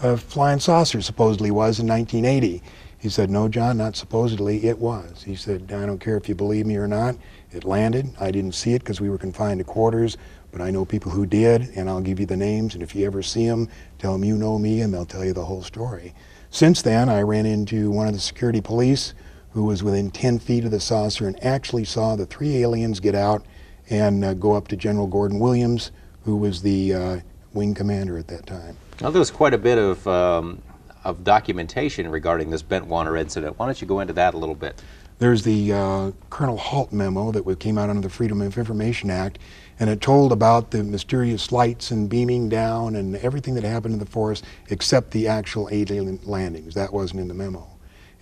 uh, 0.03 0.17
flying 0.17 0.61
saucer 0.61 1.00
supposedly 1.00 1.50
was 1.50 1.81
in 1.81 1.87
1980. 1.87 2.62
He 2.99 3.09
said, 3.09 3.31
No, 3.31 3.49
John, 3.49 3.79
not 3.79 3.97
supposedly, 3.97 4.67
it 4.67 4.79
was. 4.79 5.23
He 5.23 5.35
said, 5.35 5.73
I 5.73 5.87
don't 5.87 6.00
care 6.00 6.17
if 6.17 6.29
you 6.29 6.35
believe 6.35 6.67
me 6.67 6.76
or 6.76 6.88
not. 6.88 7.17
It 7.53 7.65
landed. 7.65 8.11
I 8.21 8.31
didn't 8.31 8.53
see 8.53 8.75
it 8.75 8.81
because 8.81 9.00
we 9.00 9.09
were 9.09 9.19
confined 9.19 9.61
to 9.61 9.65
quarters, 9.65 10.17
but 10.53 10.61
I 10.61 10.71
know 10.71 10.85
people 10.85 11.11
who 11.11 11.25
did, 11.25 11.71
and 11.76 11.88
I'll 11.88 12.00
give 12.00 12.21
you 12.21 12.26
the 12.26 12.37
names. 12.37 12.75
And 12.75 12.83
if 12.83 12.95
you 12.95 13.07
ever 13.07 13.23
see 13.23 13.47
them, 13.47 13.69
tell 13.99 14.12
them 14.12 14.25
you 14.25 14.37
know 14.37 14.59
me, 14.59 14.81
and 14.83 14.93
they'll 14.93 15.07
tell 15.07 15.25
you 15.25 15.33
the 15.33 15.45
whole 15.45 15.62
story. 15.62 16.15
Since 16.50 16.83
then, 16.83 17.09
I 17.09 17.23
ran 17.23 17.47
into 17.47 17.91
one 17.91 18.09
of 18.09 18.15
the 18.15 18.21
security 18.21 18.61
police 18.61 19.15
who 19.57 19.65
was 19.65 19.83
within 19.83 20.11
10 20.11 20.39
feet 20.39 20.67
of 20.67 20.71
the 20.71 20.79
saucer 20.79 21.27
and 21.27 21.43
actually 21.43 21.83
saw 21.83 22.15
the 22.15 22.27
three 22.27 22.59
aliens 22.59 23.01
get 23.01 23.15
out 23.15 23.43
and 23.89 24.23
uh, 24.23 24.35
go 24.35 24.53
up 24.53 24.69
to 24.69 24.77
General 24.77 25.07
Gordon 25.07 25.39
Williams, 25.39 25.93
who 26.27 26.37
was 26.37 26.61
the 26.61 26.93
uh, 26.93 27.21
wing 27.55 27.73
commander 27.73 28.19
at 28.19 28.29
that 28.29 28.47
time. 28.47 28.77
Now, 29.01 29.09
there 29.09 29.19
was 29.19 29.31
quite 29.31 29.55
a 29.55 29.59
bit 29.59 29.79
of, 29.79 30.07
um, 30.07 30.61
of 31.05 31.25
documentation 31.25 32.07
regarding 32.11 32.51
this 32.51 32.63
Bentwater 32.63 33.19
incident. 33.19 33.59
Why 33.59 33.65
don't 33.65 33.81
you 33.81 33.87
go 33.87 34.01
into 34.01 34.13
that 34.13 34.35
a 34.35 34.37
little 34.37 34.55
bit? 34.55 34.83
There's 35.21 35.43
the 35.43 35.73
uh, 35.73 36.11
Colonel 36.29 36.59
Halt 36.59 36.93
memo 36.93 37.33
that 37.33 37.59
came 37.59 37.79
out 37.79 37.89
under 37.89 38.03
the 38.03 38.11
Freedom 38.11 38.43
of 38.43 38.59
Information 38.59 39.09
Act, 39.09 39.39
and 39.81 39.89
it 39.89 40.03
told 40.03 40.33
about 40.33 40.71
the 40.71 40.85
mysterious 40.85 41.51
lights 41.51 41.91
and 41.91 42.11
beaming 42.11 42.51
down 42.51 42.95
and 42.95 43.17
everything 43.17 43.55
that 43.55 43.65
happened 43.65 43.95
in 43.95 44.01
the 44.01 44.05
forest 44.05 44.45
except 44.69 45.13
the 45.13 45.27
actual 45.27 45.71
alien 45.73 46.21
landings. 46.25 46.75
That 46.75 46.93
wasn't 46.93 47.21
in 47.21 47.29
the 47.29 47.35
memo. 47.35 47.67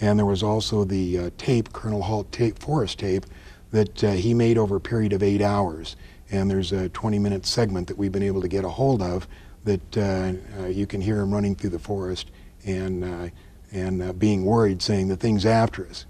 And 0.01 0.19
there 0.19 0.27
was 0.27 0.43
also 0.43 0.85
the 0.85 1.19
uh, 1.19 1.31
tape, 1.39 1.73
Colonel 1.73 2.03
Halt 2.03 2.31
tape, 2.33 2.59
forest 2.59 2.99
tape, 2.99 3.27
that 3.71 4.05
uh, 4.05 4.13
he 4.13 4.35
made 4.35 4.59
over 4.59 4.77
a 4.77 4.81
period 4.81 5.13
of 5.13 5.23
eight 5.23 5.43
hours. 5.43 5.97
And 6.31 6.51
there's 6.51 6.73
a 6.73 6.89
20 6.89 7.19
minute 7.19 7.47
segment 7.47 7.89
that 7.89 7.99
we've 7.99 8.13
been 8.13 8.23
able 8.23 8.41
to 8.41 8.49
get 8.49 8.65
a 8.65 8.69
hold 8.69 9.03
of 9.03 9.29
that 9.65 9.97
uh, 9.97 10.33
uh, 10.61 10.67
you 10.67 10.87
can 10.87 11.01
hear 11.01 11.21
him 11.21 11.33
running 11.33 11.55
through 11.55 11.71
the 11.71 11.79
forest 11.79 12.31
and, 12.67 13.05
uh, 13.05 13.29
and 13.73 14.03
uh, 14.03 14.13
being 14.13 14.45
worried, 14.45 14.83
saying 14.83 15.09
the 15.09 15.17
thing's 15.17 15.47
after 15.47 15.87
us. 15.87 16.07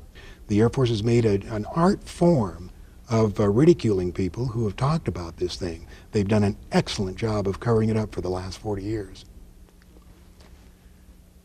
The 0.49 0.61
Air 0.61 0.69
Force 0.69 0.91
has 0.91 1.03
made 1.03 1.25
a, 1.25 1.41
an 1.55 1.65
art 1.75 2.05
form 2.05 2.71
of 3.09 3.39
ridiculing 3.39 4.13
people 4.13 4.47
who 4.47 4.65
have 4.65 4.77
talked 4.77 5.09
about 5.09 5.37
this 5.37 5.57
thing. 5.57 5.87
They've 6.13 6.27
done 6.27 6.43
an 6.43 6.57
excellent 6.73 7.17
job 7.17 7.47
of 7.47 7.61
covering 7.61 7.91
it 7.91 7.97
up 7.97 8.15
for 8.15 8.21
the 8.21 8.31
last 8.31 8.59
40 8.59 8.83
years. 8.83 9.25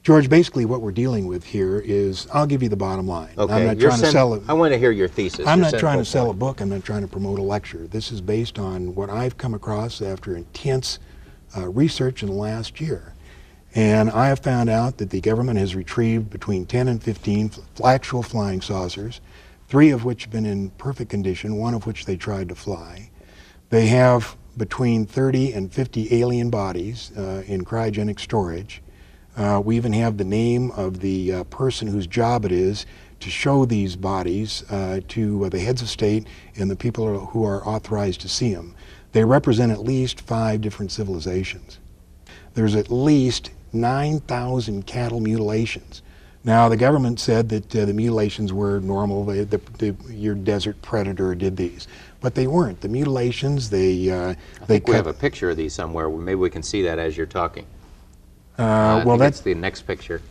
George, 0.09 0.27
basically 0.27 0.65
what 0.65 0.81
we're 0.81 0.91
dealing 0.91 1.27
with 1.27 1.43
here 1.43 1.83
is, 1.85 2.25
I'll 2.33 2.47
give 2.47 2.63
you 2.63 2.69
the 2.69 2.75
bottom 2.75 3.07
line. 3.07 3.29
Okay. 3.37 3.53
I'm 3.53 3.67
not 3.67 3.79
trying 3.79 3.99
to 3.99 4.07
sell 4.07 4.33
it. 4.33 4.41
I 4.47 4.53
want 4.53 4.73
to 4.73 4.79
hear 4.79 4.89
your 4.89 5.07
thesis. 5.07 5.45
I'm 5.45 5.59
not 5.59 5.77
trying 5.77 5.99
to 5.99 6.03
sell 6.03 6.31
a 6.31 6.33
book. 6.33 6.61
I'm 6.61 6.69
not 6.69 6.83
trying 6.83 7.03
to 7.03 7.07
promote 7.07 7.37
a 7.37 7.43
lecture. 7.43 7.85
This 7.85 8.11
is 8.11 8.19
based 8.19 8.57
on 8.57 8.95
what 8.95 9.11
I've 9.11 9.37
come 9.37 9.53
across 9.53 10.01
after 10.01 10.35
intense 10.35 10.97
uh, 11.55 11.69
research 11.69 12.23
in 12.23 12.29
the 12.29 12.33
last 12.33 12.81
year. 12.81 13.13
And 13.75 14.09
I 14.09 14.29
have 14.29 14.39
found 14.39 14.67
out 14.67 14.97
that 14.97 15.11
the 15.11 15.21
government 15.21 15.59
has 15.59 15.75
retrieved 15.75 16.31
between 16.31 16.65
10 16.65 16.87
and 16.87 17.03
15 17.03 17.49
fl- 17.49 17.85
actual 17.85 18.23
flying 18.23 18.61
saucers, 18.61 19.21
three 19.67 19.91
of 19.91 20.05
which 20.05 20.23
have 20.23 20.31
been 20.31 20.47
in 20.47 20.71
perfect 20.71 21.11
condition, 21.11 21.57
one 21.57 21.75
of 21.75 21.85
which 21.85 22.05
they 22.05 22.17
tried 22.17 22.49
to 22.49 22.55
fly. 22.55 23.11
They 23.69 23.85
have 23.85 24.35
between 24.57 25.05
30 25.05 25.53
and 25.53 25.71
50 25.71 26.19
alien 26.19 26.49
bodies 26.49 27.11
uh, 27.15 27.43
in 27.45 27.63
cryogenic 27.63 28.19
storage. 28.19 28.81
Uh, 29.39 29.62
we 29.63 29.77
even 29.77 29.93
have 29.93 30.17
the 30.17 30.25
name 30.25 30.69
of 30.72 31.00
the 31.00 31.31
uh, 31.31 31.43
person 31.46 31.88
whose 31.88 32.05
job 32.05 32.43
it 32.43 32.51
is 32.51 32.86
to 33.22 33.29
show 33.29 33.63
these 33.63 33.96
bodies 33.96 34.69
uh, 34.69 35.00
to 35.08 35.46
uh, 35.46 35.50
the 35.50 35.60
heads 35.60 35.81
of 35.81 35.88
state 35.88 36.27
and 36.58 36.69
the 36.69 36.75
people 36.75 37.27
who 37.27 37.46
are 37.46 37.65
authorized 37.65 38.19
to 38.19 38.27
see 38.27 38.53
them. 38.53 38.75
They 39.13 39.24
represent 39.24 39.72
at 39.72 39.79
least 39.79 40.19
five 40.19 40.60
different 40.60 40.91
civilizations. 40.91 41.79
There's 42.53 42.75
at 42.75 42.91
least 42.91 43.51
9,000 43.72 44.86
cattle 44.86 45.22
mutilations. 45.22 46.01
Now, 46.43 46.67
the 46.67 46.77
government 46.77 47.22
said 47.22 47.48
that 47.50 47.74
uh, 47.74 47.86
the 47.86 47.93
mutilations 47.93 48.51
were 48.51 48.81
normal. 48.81 49.24
They, 49.24 49.46
the, 49.46 49.62
the, 49.77 49.96
your 50.10 50.36
desert 50.36 50.81
predator 50.81 51.34
did 51.34 51.55
these, 51.55 51.88
but 52.19 52.36
they 52.36 52.48
weren't. 52.48 52.81
The 52.81 52.89
mutilations, 52.89 53.69
they 53.69 54.10
uh, 54.10 54.31
I 54.31 54.36
they 54.60 54.65
think 54.65 54.88
we 54.88 54.96
have 54.96 55.08
a 55.08 55.13
picture 55.13 55.50
of 55.50 55.58
these 55.58 55.74
somewhere. 55.74 56.10
Maybe 56.10 56.36
we 56.36 56.50
can 56.50 56.63
see 56.63 56.81
that 56.84 57.00
as 57.00 57.15
you're 57.15 57.25
talking. 57.25 57.65
Uh, 58.59 59.03
well, 59.05 59.17
that's 59.17 59.41
the 59.41 59.55
next 59.55 59.83
picture. 59.83 60.21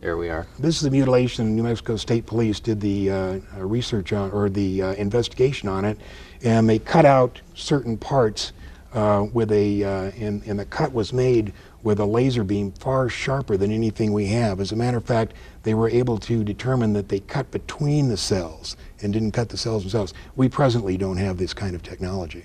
There 0.00 0.18
we 0.18 0.28
are. 0.28 0.46
This 0.58 0.76
is 0.76 0.82
the 0.82 0.90
mutilation. 0.90 1.56
New 1.56 1.62
Mexico 1.62 1.96
State 1.96 2.26
Police 2.26 2.60
did 2.60 2.80
the 2.80 3.10
uh, 3.10 3.14
uh, 3.56 3.64
research 3.64 4.12
on, 4.12 4.30
or 4.32 4.50
the 4.50 4.82
uh, 4.82 4.92
investigation 4.94 5.66
on 5.68 5.86
it, 5.86 5.98
and 6.42 6.68
they 6.68 6.78
cut 6.78 7.06
out 7.06 7.40
certain 7.54 7.96
parts 7.96 8.52
uh, 8.92 9.26
with 9.32 9.50
a, 9.50 9.82
uh, 9.82 10.10
and, 10.18 10.42
and 10.46 10.58
the 10.58 10.66
cut 10.66 10.92
was 10.92 11.12
made 11.12 11.52
with 11.82 12.00
a 12.00 12.04
laser 12.04 12.44
beam 12.44 12.72
far 12.72 13.08
sharper 13.08 13.56
than 13.56 13.70
anything 13.70 14.12
we 14.12 14.26
have. 14.26 14.60
As 14.60 14.72
a 14.72 14.76
matter 14.76 14.98
of 14.98 15.04
fact, 15.04 15.32
they 15.62 15.74
were 15.74 15.88
able 15.88 16.18
to 16.18 16.44
determine 16.44 16.92
that 16.94 17.08
they 17.08 17.20
cut 17.20 17.50
between 17.50 18.08
the 18.08 18.16
cells 18.16 18.76
and 19.00 19.12
didn't 19.12 19.32
cut 19.32 19.48
the 19.48 19.56
cells 19.56 19.82
themselves. 19.84 20.12
We 20.36 20.48
presently 20.48 20.96
don't 20.96 21.16
have 21.16 21.38
this 21.38 21.54
kind 21.54 21.74
of 21.74 21.82
technology. 21.82 22.44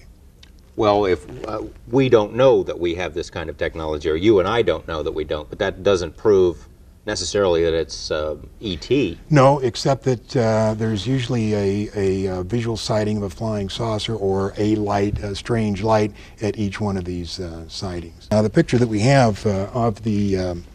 Well, 0.76 1.06
if 1.06 1.26
uh, 1.48 1.64
we 1.90 2.10
don't 2.10 2.36
know 2.36 2.64
that 2.64 2.80
we 2.80 2.96
have 2.96 3.14
this 3.14 3.30
kind 3.30 3.50
of 3.50 3.58
technology, 3.58 4.10
or 4.10 4.16
you 4.16 4.40
and 4.40 4.48
I 4.48 4.62
don't 4.62 4.88
know 4.88 5.04
that 5.04 5.12
we 5.12 5.24
don't, 5.24 5.50
but 5.50 5.60
that 5.60 5.84
doesn't 5.84 6.16
prove 6.16 6.70
necessarily 7.06 7.64
that 7.64 7.74
it's 7.74 8.12
uh, 8.12 8.36
ET. 8.62 8.90
No, 9.30 9.60
except 9.60 10.04
that 10.04 10.38
uh, 10.38 10.76
there's 10.76 11.08
usually 11.08 11.54
a, 11.54 11.90
a, 11.96 12.28
uh 12.28 12.44
visual 12.44 12.78
sighting 12.78 13.18
of 13.18 13.24
a 13.24 13.30
flying 13.30 13.70
saucer 13.70 14.16
or 14.16 14.54
a 14.58 14.76
light, 14.76 15.18
a 15.20 15.36
strange 15.36 15.82
light, 15.82 16.12
at 16.42 16.58
each 16.58 16.80
one 16.80 16.98
of 16.98 17.06
these 17.06 17.40
uh, 17.40 17.68
sightings. 17.68 18.28
Now, 18.32 18.42
the 18.42 18.50
picture 18.50 18.78
that 18.78 18.88
we 18.88 19.00
have 19.00 19.46
uh, 19.46 19.70
of 19.74 20.04
the 20.04 20.38
um, 20.38 20.66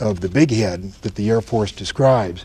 of 0.00 0.20
the 0.20 0.28
big 0.28 0.50
head 0.50 0.92
that 1.02 1.14
the 1.16 1.28
Air 1.28 1.40
Force 1.40 1.72
describes, 1.72 2.44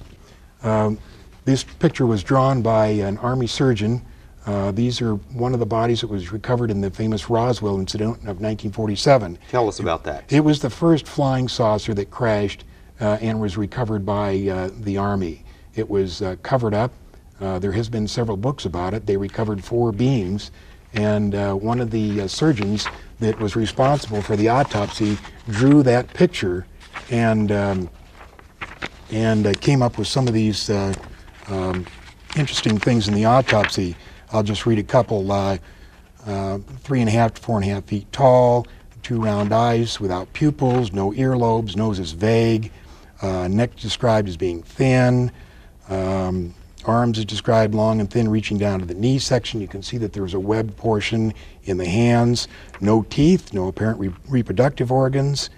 um, 0.63 0.97
this 1.45 1.63
picture 1.63 2.05
was 2.05 2.23
drawn 2.23 2.61
by 2.61 2.87
an 2.87 3.17
Army 3.17 3.47
surgeon. 3.47 4.01
Uh, 4.45 4.71
these 4.71 5.01
are 5.01 5.15
one 5.15 5.53
of 5.53 5.59
the 5.59 5.65
bodies 5.65 6.01
that 6.01 6.07
was 6.07 6.31
recovered 6.31 6.69
in 6.69 6.81
the 6.81 6.91
famous 6.91 7.29
Roswell 7.29 7.79
incident 7.79 8.17
of 8.17 8.41
1947. 8.41 9.37
Tell 9.49 9.67
us 9.67 9.79
about 9.79 10.03
that. 10.03 10.31
It 10.31 10.41
was 10.41 10.61
the 10.61 10.69
first 10.69 11.07
flying 11.07 11.47
saucer 11.47 11.93
that 11.93 12.11
crashed 12.11 12.65
uh, 12.99 13.17
and 13.21 13.39
was 13.39 13.57
recovered 13.57 14.05
by 14.05 14.47
uh, 14.47 14.69
the 14.81 14.97
Army. 14.97 15.43
It 15.75 15.89
was 15.89 16.21
uh, 16.21 16.35
covered 16.43 16.73
up. 16.73 16.91
Uh, 17.39 17.59
there 17.59 17.71
has 17.71 17.89
been 17.89 18.07
several 18.07 18.37
books 18.37 18.65
about 18.65 18.93
it. 18.93 19.05
They 19.05 19.17
recovered 19.17 19.63
four 19.63 19.91
beings, 19.91 20.51
and 20.93 21.33
uh, 21.35 21.53
one 21.53 21.79
of 21.79 21.89
the 21.91 22.21
uh, 22.21 22.27
surgeons 22.27 22.87
that 23.19 23.39
was 23.39 23.55
responsible 23.55 24.21
for 24.21 24.35
the 24.35 24.49
autopsy 24.49 25.17
drew 25.49 25.83
that 25.83 26.13
picture 26.13 26.65
and 27.09 27.51
um, 27.51 27.89
and 29.11 29.47
uh, 29.47 29.53
came 29.59 29.81
up 29.81 29.97
with 29.97 30.07
some 30.07 30.27
of 30.27 30.33
these 30.33 30.69
uh, 30.69 30.93
um, 31.47 31.85
interesting 32.35 32.77
things 32.79 33.07
in 33.07 33.13
the 33.13 33.25
autopsy. 33.25 33.95
I'll 34.33 34.43
just 34.43 34.65
read 34.65 34.79
a 34.79 34.83
couple. 34.83 35.31
Uh, 35.31 35.59
uh, 36.25 36.57
three 36.79 37.01
and 37.01 37.09
a 37.09 37.11
half 37.11 37.35
to 37.35 37.41
four 37.41 37.57
and 37.57 37.69
a 37.69 37.73
half 37.73 37.83
feet 37.85 38.11
tall, 38.11 38.65
two 39.03 39.21
round 39.21 39.53
eyes 39.53 39.99
without 39.99 40.31
pupils, 40.33 40.91
no 40.91 41.11
earlobes, 41.11 41.75
nose 41.75 41.99
is 41.99 42.13
vague, 42.13 42.71
uh, 43.21 43.47
neck 43.47 43.75
described 43.75 44.27
as 44.27 44.37
being 44.37 44.63
thin, 44.63 45.31
um, 45.89 46.53
arms 46.85 47.17
is 47.17 47.25
described 47.25 47.75
long 47.75 47.99
and 47.99 48.09
thin, 48.09 48.29
reaching 48.29 48.57
down 48.57 48.79
to 48.79 48.85
the 48.85 48.93
knee 48.93 49.19
section. 49.19 49.61
You 49.61 49.67
can 49.67 49.83
see 49.83 49.97
that 49.97 50.13
there's 50.13 50.33
a 50.33 50.39
web 50.39 50.75
portion 50.77 51.33
in 51.65 51.77
the 51.77 51.85
hands, 51.85 52.47
no 52.81 53.03
teeth, 53.03 53.53
no 53.53 53.67
apparent 53.67 53.99
re- 53.99 54.13
reproductive 54.27 54.91
organs, 54.91 55.49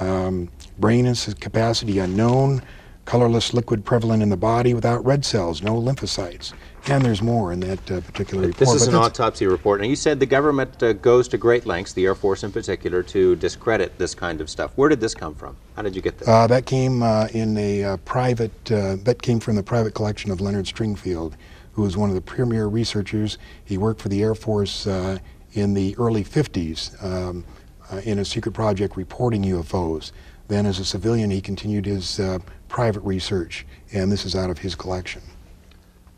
um, 0.00 0.48
brain 0.78 1.06
is 1.06 1.32
capacity 1.40 1.98
unknown, 1.98 2.62
colorless 3.04 3.54
liquid 3.54 3.84
prevalent 3.84 4.22
in 4.22 4.28
the 4.28 4.36
body 4.36 4.74
without 4.74 5.04
red 5.04 5.24
cells, 5.24 5.62
no 5.62 5.80
lymphocytes. 5.80 6.52
And 6.86 7.04
there's 7.04 7.20
more 7.20 7.52
in 7.52 7.60
that 7.60 7.90
uh, 7.90 8.00
particular 8.00 8.46
report. 8.46 8.58
This 8.58 8.74
is 8.74 8.86
but 8.86 8.94
an 8.94 9.00
autopsy 9.00 9.46
report. 9.46 9.80
Now, 9.80 9.86
you 9.86 9.96
said 9.96 10.20
the 10.20 10.26
government 10.26 10.82
uh, 10.82 10.94
goes 10.94 11.28
to 11.28 11.38
great 11.38 11.66
lengths, 11.66 11.92
the 11.92 12.06
Air 12.06 12.14
Force 12.14 12.44
in 12.44 12.52
particular, 12.52 13.02
to 13.04 13.36
discredit 13.36 13.98
this 13.98 14.14
kind 14.14 14.40
of 14.40 14.48
stuff. 14.48 14.72
Where 14.76 14.88
did 14.88 15.00
this 15.00 15.14
come 15.14 15.34
from? 15.34 15.56
How 15.76 15.82
did 15.82 15.94
you 15.94 16.02
get 16.02 16.18
this? 16.18 16.28
Uh, 16.28 16.46
that 16.46 16.66
came 16.66 17.02
uh, 17.02 17.28
in 17.32 17.56
a 17.58 17.84
uh, 17.84 17.96
private, 17.98 18.72
uh, 18.72 18.96
that 19.02 19.20
came 19.20 19.40
from 19.40 19.56
the 19.56 19.62
private 19.62 19.94
collection 19.94 20.30
of 20.30 20.40
Leonard 20.40 20.64
Stringfield, 20.64 21.34
who 21.72 21.82
was 21.82 21.96
one 21.96 22.08
of 22.08 22.14
the 22.14 22.22
premier 22.22 22.66
researchers. 22.66 23.38
He 23.64 23.76
worked 23.76 24.00
for 24.00 24.08
the 24.08 24.22
Air 24.22 24.34
Force 24.34 24.86
uh, 24.86 25.18
in 25.52 25.74
the 25.74 25.94
early 25.98 26.24
50s 26.24 27.02
um, 27.04 27.44
uh, 27.90 28.00
in 28.04 28.18
a 28.18 28.24
secret 28.24 28.52
project 28.52 28.96
reporting 28.96 29.42
UFOs. 29.44 30.12
Then, 30.48 30.64
as 30.64 30.78
a 30.78 30.84
civilian, 30.84 31.30
he 31.30 31.40
continued 31.40 31.84
his 31.86 32.18
uh, 32.18 32.38
private 32.68 33.00
research, 33.00 33.66
and 33.92 34.10
this 34.10 34.24
is 34.24 34.34
out 34.34 34.50
of 34.50 34.58
his 34.58 34.74
collection. 34.74 35.22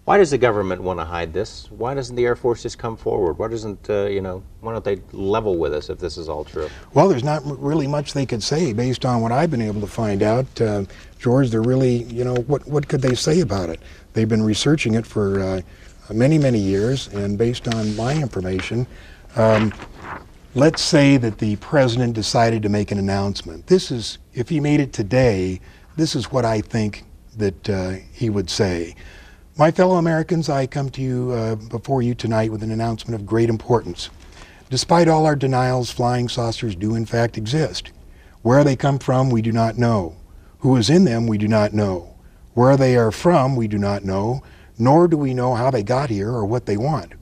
Why 0.04 0.16
does 0.16 0.30
the 0.30 0.38
government 0.38 0.82
want 0.82 0.98
to 0.98 1.04
hide 1.04 1.32
this? 1.32 1.70
Why 1.70 1.94
doesn't 1.94 2.16
the 2.16 2.24
Air 2.24 2.34
Force 2.34 2.62
just 2.62 2.78
come 2.78 2.96
forward? 2.96 3.38
Why 3.38 3.48
doesn't, 3.48 3.90
uh, 3.90 4.06
you 4.06 4.22
know, 4.22 4.42
why 4.60 4.72
don't 4.72 4.84
they 4.84 5.00
level 5.12 5.56
with 5.56 5.74
us 5.74 5.90
if 5.90 5.98
this 5.98 6.16
is 6.16 6.28
all 6.28 6.44
true? 6.44 6.68
Well, 6.94 7.08
there's 7.08 7.22
not 7.22 7.42
really 7.44 7.86
much 7.86 8.14
they 8.14 8.26
could 8.26 8.42
say 8.42 8.72
based 8.72 9.04
on 9.04 9.20
what 9.20 9.30
I've 9.30 9.50
been 9.50 9.62
able 9.62 9.80
to 9.82 9.86
find 9.86 10.22
out. 10.22 10.60
Uh, 10.60 10.84
George, 11.18 11.50
they're 11.50 11.62
really, 11.62 12.04
you 12.04 12.24
know, 12.24 12.34
what, 12.34 12.66
what 12.66 12.88
could 12.88 13.02
they 13.02 13.14
say 13.14 13.40
about 13.40 13.68
it? 13.68 13.80
They've 14.14 14.28
been 14.28 14.42
researching 14.42 14.94
it 14.94 15.06
for 15.06 15.40
uh, 15.40 15.60
many, 16.12 16.38
many 16.38 16.58
years, 16.58 17.08
and 17.08 17.36
based 17.36 17.72
on 17.72 17.94
my 17.94 18.14
information, 18.14 18.86
um, 19.36 19.72
let's 20.54 20.82
say 20.82 21.18
that 21.18 21.38
the 21.38 21.56
president 21.56 22.14
decided 22.14 22.62
to 22.62 22.68
make 22.68 22.90
an 22.90 22.98
announcement. 22.98 23.66
This 23.66 23.90
is, 23.90 24.18
if 24.34 24.48
he 24.48 24.60
made 24.60 24.80
it 24.80 24.92
today, 24.92 25.60
this 25.96 26.16
is 26.16 26.32
what 26.32 26.44
I 26.44 26.62
think 26.62 27.04
that 27.36 27.70
uh, 27.70 27.90
he 28.12 28.30
would 28.30 28.50
say. 28.50 28.96
My 29.60 29.70
fellow 29.70 29.96
Americans, 29.96 30.48
I 30.48 30.66
come 30.66 30.88
to 30.88 31.02
you 31.02 31.32
uh, 31.32 31.54
before 31.54 32.00
you 32.00 32.14
tonight 32.14 32.50
with 32.50 32.62
an 32.62 32.70
announcement 32.70 33.20
of 33.20 33.26
great 33.26 33.50
importance. 33.50 34.08
Despite 34.70 35.06
all 35.06 35.26
our 35.26 35.36
denials, 35.36 35.90
flying 35.90 36.30
saucers 36.30 36.74
do 36.74 36.94
in 36.94 37.04
fact 37.04 37.36
exist. 37.36 37.90
Where 38.40 38.64
they 38.64 38.74
come 38.74 38.98
from, 38.98 39.28
we 39.28 39.42
do 39.42 39.52
not 39.52 39.76
know. 39.76 40.16
Who 40.60 40.78
is 40.78 40.88
in 40.88 41.04
them, 41.04 41.26
we 41.26 41.36
do 41.36 41.46
not 41.46 41.74
know. 41.74 42.14
Where 42.54 42.78
they 42.78 42.96
are 42.96 43.12
from, 43.12 43.54
we 43.54 43.68
do 43.68 43.76
not 43.76 44.02
know, 44.02 44.42
nor 44.78 45.06
do 45.06 45.18
we 45.18 45.34
know 45.34 45.54
how 45.54 45.70
they 45.70 45.82
got 45.82 46.08
here 46.08 46.30
or 46.30 46.46
what 46.46 46.64
they 46.64 46.78
want. 46.78 47.12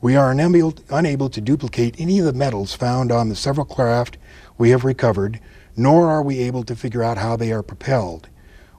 We 0.00 0.16
are 0.16 0.30
unable, 0.30 0.74
unable 0.88 1.28
to 1.28 1.42
duplicate 1.42 2.00
any 2.00 2.18
of 2.20 2.24
the 2.24 2.32
metals 2.32 2.72
found 2.72 3.12
on 3.12 3.28
the 3.28 3.36
several 3.36 3.66
craft 3.66 4.16
we 4.56 4.70
have 4.70 4.86
recovered, 4.86 5.40
nor 5.76 6.08
are 6.08 6.22
we 6.22 6.38
able 6.38 6.64
to 6.64 6.74
figure 6.74 7.02
out 7.02 7.18
how 7.18 7.36
they 7.36 7.52
are 7.52 7.62
propelled. 7.62 8.30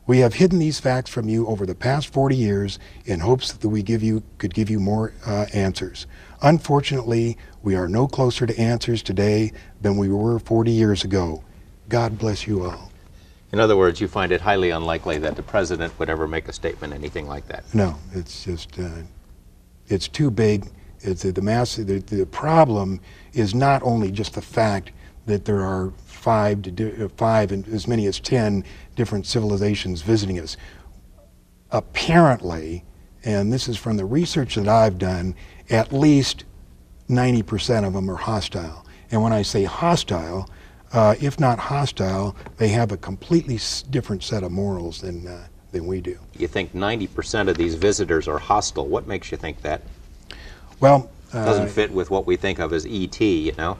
We 0.05 0.19
have 0.19 0.33
hidden 0.33 0.59
these 0.59 0.79
facts 0.79 1.09
from 1.09 1.29
you 1.29 1.47
over 1.47 1.65
the 1.65 1.75
past 1.75 2.11
40 2.11 2.35
years 2.35 2.77
in 3.05 3.21
hopes 3.21 3.53
that 3.53 3.69
we 3.69 3.81
give 3.81 4.03
you, 4.03 4.21
could 4.37 4.53
give 4.53 4.69
you 4.69 4.79
more 4.79 5.13
uh, 5.25 5.45
answers. 5.53 6.07
Unfortunately, 6.41 7.37
we 7.61 7.75
are 7.75 7.87
no 7.87 8.07
closer 8.07 8.45
to 8.45 8.59
answers 8.59 9.01
today 9.01 9.53
than 9.81 9.95
we 9.95 10.09
were 10.09 10.39
40 10.39 10.71
years 10.71 11.05
ago. 11.05 11.41
God 11.87 12.17
bless 12.17 12.45
you 12.45 12.65
all. 12.65 12.91
In 13.53 13.59
other 13.59 13.77
words, 13.77 14.01
you 14.01 14.09
find 14.09 14.31
it 14.33 14.41
highly 14.41 14.71
unlikely 14.71 15.19
that 15.19 15.37
the 15.37 15.43
president 15.43 15.97
would 15.99 16.09
ever 16.09 16.27
make 16.27 16.49
a 16.49 16.53
statement 16.53 16.91
anything 16.91 17.27
like 17.27 17.47
that. 17.47 17.63
No, 17.73 17.95
it's 18.11 18.43
just, 18.43 18.77
uh, 18.79 18.89
It's 19.87 20.07
too 20.09 20.29
big. 20.31 20.65
It's 20.99 21.23
the 21.23 21.41
mass. 21.41 21.75
The, 21.75 21.99
the 21.99 22.25
problem 22.25 22.99
is 23.33 23.53
not 23.53 23.83
only 23.83 24.11
just 24.11 24.33
the 24.33 24.41
fact 24.41 24.91
that 25.27 25.45
there 25.45 25.61
are 25.61 25.93
five 26.23 26.61
to 26.61 27.05
uh, 27.05 27.09
five 27.17 27.51
and 27.51 27.67
as 27.67 27.85
many 27.85 28.07
as 28.07 28.19
ten 28.19 28.63
different 28.95 29.25
civilizations 29.25 30.01
visiting 30.01 30.39
us. 30.39 30.55
Apparently, 31.71 32.85
and 33.25 33.51
this 33.51 33.67
is 33.67 33.77
from 33.77 33.97
the 33.97 34.05
research 34.05 34.55
that 34.55 34.67
I've 34.67 34.97
done, 34.97 35.35
at 35.69 35.91
least 35.91 36.45
90% 37.09 37.85
of 37.85 37.93
them 37.93 38.09
are 38.09 38.15
hostile. 38.15 38.85
And 39.11 39.21
when 39.21 39.33
I 39.33 39.41
say 39.41 39.63
hostile, 39.63 40.49
uh, 40.91 41.15
if 41.19 41.39
not 41.39 41.59
hostile, 41.59 42.35
they 42.57 42.69
have 42.69 42.91
a 42.91 42.97
completely 42.97 43.59
different 43.89 44.23
set 44.23 44.43
of 44.43 44.51
morals 44.51 45.01
than, 45.01 45.27
uh, 45.27 45.47
than 45.71 45.87
we 45.87 46.01
do. 46.01 46.17
You 46.37 46.47
think 46.47 46.73
90% 46.73 47.49
of 47.49 47.57
these 47.57 47.75
visitors 47.75 48.27
are 48.27 48.39
hostile. 48.39 48.87
What 48.87 49.07
makes 49.07 49.31
you 49.31 49.37
think 49.37 49.61
that? 49.61 49.81
Well, 50.79 51.09
uh, 51.33 51.45
doesn't 51.45 51.69
fit 51.69 51.91
with 51.91 52.11
what 52.11 52.25
we 52.27 52.35
think 52.35 52.59
of 52.59 52.73
as 52.73 52.85
ET, 52.85 53.19
you 53.19 53.53
know? 53.57 53.77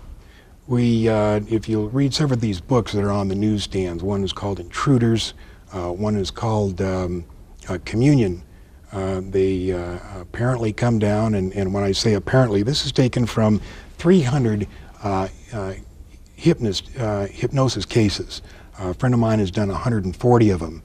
We, 0.65 1.09
uh, 1.09 1.41
if 1.49 1.67
you 1.67 1.87
read 1.87 2.13
some 2.13 2.31
of 2.31 2.39
these 2.39 2.61
books 2.61 2.93
that 2.93 3.03
are 3.03 3.11
on 3.11 3.27
the 3.27 3.35
newsstands, 3.35 4.01
one 4.01 4.23
is 4.23 4.31
called 4.31 4.61
Intruders, 4.61 5.33
uh, 5.73 5.91
one 5.91 6.15
is 6.15 6.31
called 6.31 6.81
um, 6.81 7.25
uh, 7.67 7.79
Communion. 7.83 8.43
Uh, 8.93 9.21
they 9.21 9.73
uh, 9.73 9.99
apparently 10.21 10.71
come 10.71 10.99
down, 10.99 11.35
and, 11.35 11.51
and 11.53 11.73
when 11.73 11.83
I 11.83 11.91
say 11.91 12.13
apparently, 12.13 12.63
this 12.63 12.85
is 12.85 12.93
taken 12.93 13.25
from 13.25 13.59
300 13.97 14.67
uh, 15.03 15.27
hypnotist, 16.35 16.87
hypnosis 16.89 17.85
cases. 17.85 18.41
a 18.79 18.93
friend 18.93 19.13
of 19.13 19.19
mine 19.19 19.39
has 19.39 19.51
done 19.51 19.67
140 19.67 20.49
of 20.49 20.59
them. 20.61 20.81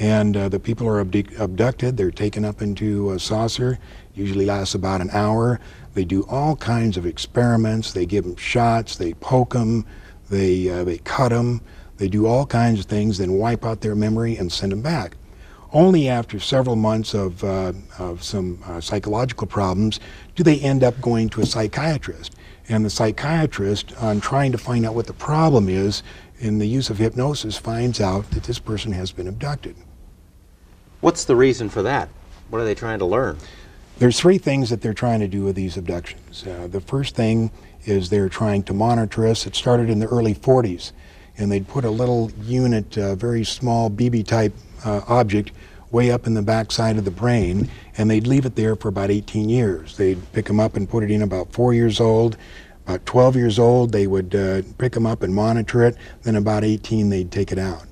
And 0.00 0.36
the 0.36 0.60
people 0.60 0.86
are 0.86 1.00
abducted, 1.00 1.96
they're 1.96 2.12
taken 2.12 2.44
up 2.44 2.62
into 2.62 3.10
a 3.10 3.18
saucer, 3.18 3.78
usually 4.14 4.46
lasts 4.46 4.74
about 4.74 5.00
an 5.00 5.10
hour. 5.10 5.58
They 5.94 6.04
do 6.04 6.24
all 6.28 6.54
kinds 6.54 6.96
of 6.96 7.06
experiments. 7.06 7.92
They 7.92 8.06
give 8.06 8.24
them 8.24 8.36
shots, 8.36 8.96
they 8.96 9.14
poke 9.14 9.54
them, 9.54 9.84
they, 10.30 10.68
uh, 10.68 10.84
they 10.84 10.98
cut 10.98 11.30
them, 11.30 11.60
they 11.96 12.08
do 12.08 12.26
all 12.26 12.46
kinds 12.46 12.78
of 12.80 12.86
things, 12.86 13.18
then 13.18 13.32
wipe 13.32 13.64
out 13.64 13.80
their 13.80 13.96
memory 13.96 14.36
and 14.36 14.52
send 14.52 14.70
them 14.70 14.82
back. 14.82 15.16
Only 15.72 16.08
after 16.08 16.38
several 16.38 16.76
months 16.76 17.14
of, 17.14 17.42
uh, 17.42 17.72
of 17.98 18.22
some 18.22 18.62
uh, 18.64 18.80
psychological 18.80 19.46
problems 19.46 20.00
do 20.36 20.42
they 20.42 20.60
end 20.60 20.84
up 20.84 21.00
going 21.00 21.28
to 21.30 21.40
a 21.40 21.46
psychiatrist. 21.46 22.36
And 22.68 22.84
the 22.84 22.90
psychiatrist, 22.90 23.92
on 24.00 24.20
trying 24.20 24.52
to 24.52 24.58
find 24.58 24.86
out 24.86 24.94
what 24.94 25.06
the 25.06 25.12
problem 25.12 25.68
is, 25.68 26.02
in 26.38 26.58
the 26.58 26.68
use 26.68 26.90
of 26.90 26.98
hypnosis, 26.98 27.58
finds 27.58 28.00
out 28.00 28.30
that 28.30 28.44
this 28.44 28.58
person 28.58 28.92
has 28.92 29.10
been 29.10 29.26
abducted. 29.26 29.74
What's 31.00 31.24
the 31.24 31.36
reason 31.36 31.68
for 31.68 31.82
that? 31.82 32.08
What 32.50 32.60
are 32.60 32.64
they 32.64 32.74
trying 32.74 32.98
to 32.98 33.04
learn? 33.04 33.38
There's 33.98 34.18
three 34.18 34.38
things 34.38 34.70
that 34.70 34.80
they're 34.80 34.94
trying 34.94 35.20
to 35.20 35.28
do 35.28 35.44
with 35.44 35.54
these 35.54 35.76
abductions. 35.76 36.44
Uh, 36.44 36.66
the 36.68 36.80
first 36.80 37.14
thing 37.14 37.52
is 37.84 38.10
they're 38.10 38.28
trying 38.28 38.64
to 38.64 38.74
monitor 38.74 39.24
us. 39.26 39.46
It 39.46 39.54
started 39.54 39.90
in 39.90 40.00
the 40.00 40.08
early 40.08 40.34
40s, 40.34 40.90
and 41.36 41.52
they'd 41.52 41.68
put 41.68 41.84
a 41.84 41.90
little 41.90 42.32
unit, 42.42 42.96
a 42.96 43.12
uh, 43.12 43.14
very 43.14 43.44
small 43.44 43.90
BB 43.90 44.26
type 44.26 44.52
uh, 44.84 45.02
object, 45.06 45.52
way 45.92 46.10
up 46.10 46.26
in 46.26 46.34
the 46.34 46.42
backside 46.42 46.98
of 46.98 47.04
the 47.04 47.12
brain, 47.12 47.70
and 47.96 48.10
they'd 48.10 48.26
leave 48.26 48.44
it 48.44 48.56
there 48.56 48.74
for 48.74 48.88
about 48.88 49.10
18 49.10 49.48
years. 49.48 49.96
They'd 49.96 50.20
pick 50.32 50.46
them 50.46 50.58
up 50.58 50.76
and 50.76 50.88
put 50.88 51.04
it 51.04 51.12
in 51.12 51.22
about 51.22 51.52
four 51.52 51.74
years 51.74 52.00
old. 52.00 52.36
About 52.86 53.06
12 53.06 53.36
years 53.36 53.58
old, 53.58 53.92
they 53.92 54.08
would 54.08 54.34
uh, 54.34 54.62
pick 54.78 54.94
them 54.94 55.06
up 55.06 55.22
and 55.22 55.32
monitor 55.32 55.84
it. 55.84 55.96
Then 56.22 56.34
about 56.34 56.64
18, 56.64 57.08
they'd 57.08 57.30
take 57.30 57.52
it 57.52 57.58
out. 57.58 57.84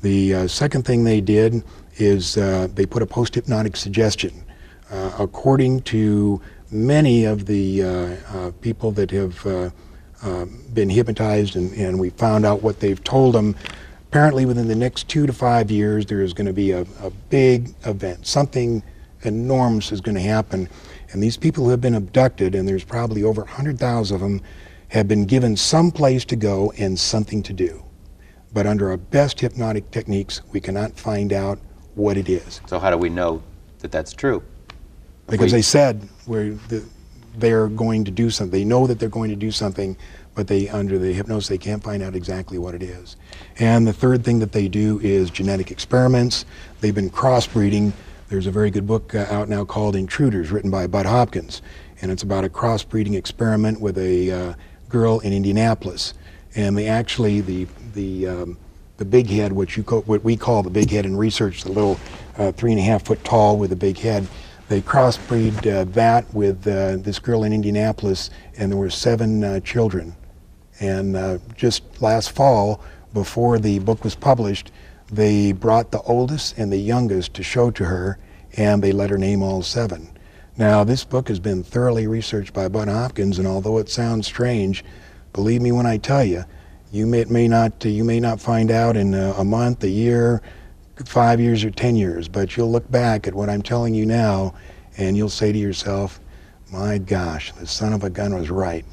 The 0.00 0.34
uh, 0.34 0.46
second 0.48 0.84
thing 0.84 1.04
they 1.04 1.20
did 1.20 1.62
is 2.02 2.36
uh, 2.36 2.68
they 2.74 2.84
put 2.84 3.02
a 3.02 3.06
post 3.06 3.34
hypnotic 3.34 3.76
suggestion 3.76 4.44
uh, 4.90 5.12
according 5.18 5.80
to 5.80 6.40
many 6.70 7.24
of 7.24 7.46
the 7.46 7.82
uh, 7.82 7.86
uh, 7.86 8.50
people 8.60 8.90
that 8.92 9.10
have 9.10 9.72
been 10.74 10.90
hypnotized 10.90 11.56
and, 11.56 11.72
and 11.72 11.98
we 11.98 12.10
found 12.10 12.44
out 12.44 12.62
what 12.62 12.80
they've 12.80 13.02
told 13.04 13.34
them, 13.34 13.56
apparently 14.08 14.44
within 14.44 14.68
the 14.68 14.74
next 14.74 15.08
two 15.08 15.26
to 15.26 15.32
five 15.32 15.70
years 15.70 16.04
there 16.06 16.20
is 16.20 16.34
going 16.34 16.46
to 16.46 16.52
be 16.52 16.72
a, 16.72 16.82
a 17.02 17.10
big 17.30 17.74
event. 17.86 18.26
Something 18.26 18.82
enormous 19.22 19.92
is 19.92 20.00
going 20.00 20.14
to 20.14 20.20
happen. 20.20 20.68
And 21.10 21.22
these 21.22 21.36
people 21.36 21.64
who 21.64 21.70
have 21.70 21.80
been 21.80 21.94
abducted, 21.94 22.54
and 22.54 22.66
there's 22.66 22.84
probably 22.84 23.22
over 23.22 23.42
100,000 23.42 24.14
of 24.14 24.20
them, 24.20 24.40
have 24.88 25.08
been 25.08 25.24
given 25.24 25.56
some 25.56 25.90
place 25.90 26.24
to 26.26 26.36
go 26.36 26.72
and 26.78 26.98
something 26.98 27.42
to 27.44 27.52
do. 27.52 27.82
But 28.52 28.66
under 28.66 28.90
our 28.90 28.98
best 28.98 29.40
hypnotic 29.40 29.90
techniques, 29.90 30.42
we 30.52 30.60
cannot 30.60 30.92
find 30.92 31.32
out 31.32 31.58
what 31.94 32.16
it 32.16 32.28
is. 32.28 32.60
So, 32.66 32.78
how 32.78 32.90
do 32.90 32.96
we 32.96 33.08
know 33.08 33.42
that 33.80 33.90
that's 33.90 34.12
true? 34.12 34.42
because 35.32 35.52
we, 35.52 35.58
they 35.58 35.62
said 35.62 36.08
where 36.26 36.50
the, 36.68 36.84
they're 37.36 37.68
going 37.68 38.04
to 38.04 38.10
do 38.10 38.30
something. 38.30 38.58
They 38.58 38.64
know 38.64 38.86
that 38.86 38.98
they're 38.98 39.08
going 39.08 39.30
to 39.30 39.36
do 39.36 39.50
something, 39.50 39.96
but 40.34 40.48
they 40.48 40.68
under 40.68 40.98
the 40.98 41.12
hypnosis 41.12 41.48
they 41.48 41.58
can't 41.58 41.82
find 41.82 42.02
out 42.02 42.14
exactly 42.14 42.58
what 42.58 42.74
it 42.74 42.82
is. 42.82 43.16
And 43.58 43.86
the 43.86 43.92
third 43.92 44.24
thing 44.24 44.38
that 44.40 44.52
they 44.52 44.68
do 44.68 45.00
is 45.00 45.30
genetic 45.30 45.70
experiments. 45.70 46.44
They've 46.80 46.94
been 46.94 47.10
crossbreeding. 47.10 47.92
There's 48.28 48.46
a 48.46 48.50
very 48.50 48.70
good 48.70 48.86
book 48.86 49.14
uh, 49.14 49.26
out 49.30 49.48
now 49.48 49.64
called 49.64 49.96
Intruders, 49.96 50.50
written 50.50 50.70
by 50.70 50.86
Bud 50.86 51.06
Hopkins, 51.06 51.62
and 52.00 52.10
it's 52.10 52.22
about 52.22 52.44
a 52.44 52.48
crossbreeding 52.48 53.14
experiment 53.14 53.80
with 53.80 53.98
a 53.98 54.30
uh, 54.30 54.54
girl 54.88 55.20
in 55.20 55.32
Indianapolis. 55.32 56.14
And 56.54 56.76
they 56.76 56.86
actually 56.86 57.40
the 57.40 57.66
the 57.94 58.26
um, 58.26 58.58
the 58.96 59.04
big 59.04 59.28
head, 59.28 59.52
what 59.52 59.76
you 59.76 59.82
call, 59.82 60.02
what 60.02 60.22
we 60.22 60.36
call 60.36 60.62
the 60.62 60.70
big 60.70 60.90
head 60.90 61.06
in 61.06 61.16
research, 61.16 61.64
the 61.64 61.72
little 61.72 61.98
uh, 62.36 62.52
three 62.52 62.72
and 62.72 62.80
a 62.80 62.84
half 62.84 63.04
foot 63.04 63.22
tall 63.24 63.58
with 63.58 63.72
a 63.72 63.76
big 63.76 63.98
head 63.98 64.26
they 64.72 64.80
crossbreed 64.80 65.70
uh, 65.70 65.84
that 65.92 66.32
with 66.32 66.66
uh, 66.66 66.96
this 66.96 67.18
girl 67.18 67.44
in 67.44 67.52
Indianapolis, 67.52 68.30
and 68.56 68.72
there 68.72 68.78
were 68.78 68.88
seven 68.88 69.44
uh, 69.44 69.60
children. 69.60 70.16
And 70.80 71.14
uh, 71.14 71.38
just 71.54 72.00
last 72.00 72.30
fall, 72.30 72.82
before 73.12 73.58
the 73.58 73.80
book 73.80 74.02
was 74.02 74.14
published, 74.14 74.72
they 75.10 75.52
brought 75.52 75.90
the 75.90 76.00
oldest 76.00 76.56
and 76.56 76.72
the 76.72 76.78
youngest 76.78 77.34
to 77.34 77.42
show 77.42 77.70
to 77.70 77.84
her, 77.84 78.18
and 78.56 78.82
they 78.82 78.92
let 78.92 79.10
her 79.10 79.18
name 79.18 79.42
all 79.42 79.62
seven. 79.62 80.08
Now, 80.56 80.84
this 80.84 81.04
book 81.04 81.28
has 81.28 81.38
been 81.38 81.62
thoroughly 81.62 82.06
researched 82.06 82.54
by 82.54 82.68
Bud 82.68 82.88
Hopkins, 82.88 83.38
and 83.38 83.46
although 83.46 83.76
it 83.76 83.90
sounds 83.90 84.26
strange, 84.26 84.82
believe 85.34 85.60
me 85.60 85.72
when 85.72 85.84
I 85.84 85.98
tell 85.98 86.24
you, 86.24 86.44
you 86.92 87.06
may, 87.06 87.24
may 87.24 87.48
not 87.48 87.84
you 87.84 88.04
may 88.04 88.20
not 88.20 88.40
find 88.40 88.70
out 88.70 88.96
in 88.96 89.14
a, 89.14 89.32
a 89.32 89.44
month, 89.44 89.82
a 89.82 89.88
year, 89.88 90.42
five 91.06 91.40
years 91.40 91.64
or 91.64 91.70
10 91.70 91.96
years, 91.96 92.28
but 92.28 92.56
you'll 92.56 92.70
look 92.70 92.88
back 92.90 93.26
at 93.26 93.34
what 93.34 93.48
I'm 93.48 93.62
telling 93.62 93.94
you 93.94 94.06
now 94.06 94.54
and 94.98 95.16
you'll 95.16 95.30
say 95.30 95.50
to 95.50 95.58
yourself, 95.58 96.20
my 96.70 96.98
gosh, 96.98 97.50
the 97.52 97.66
son 97.66 97.92
of 97.92 98.04
a 98.04 98.10
gun 98.10 98.34
was 98.34 98.50
right. 98.50 98.84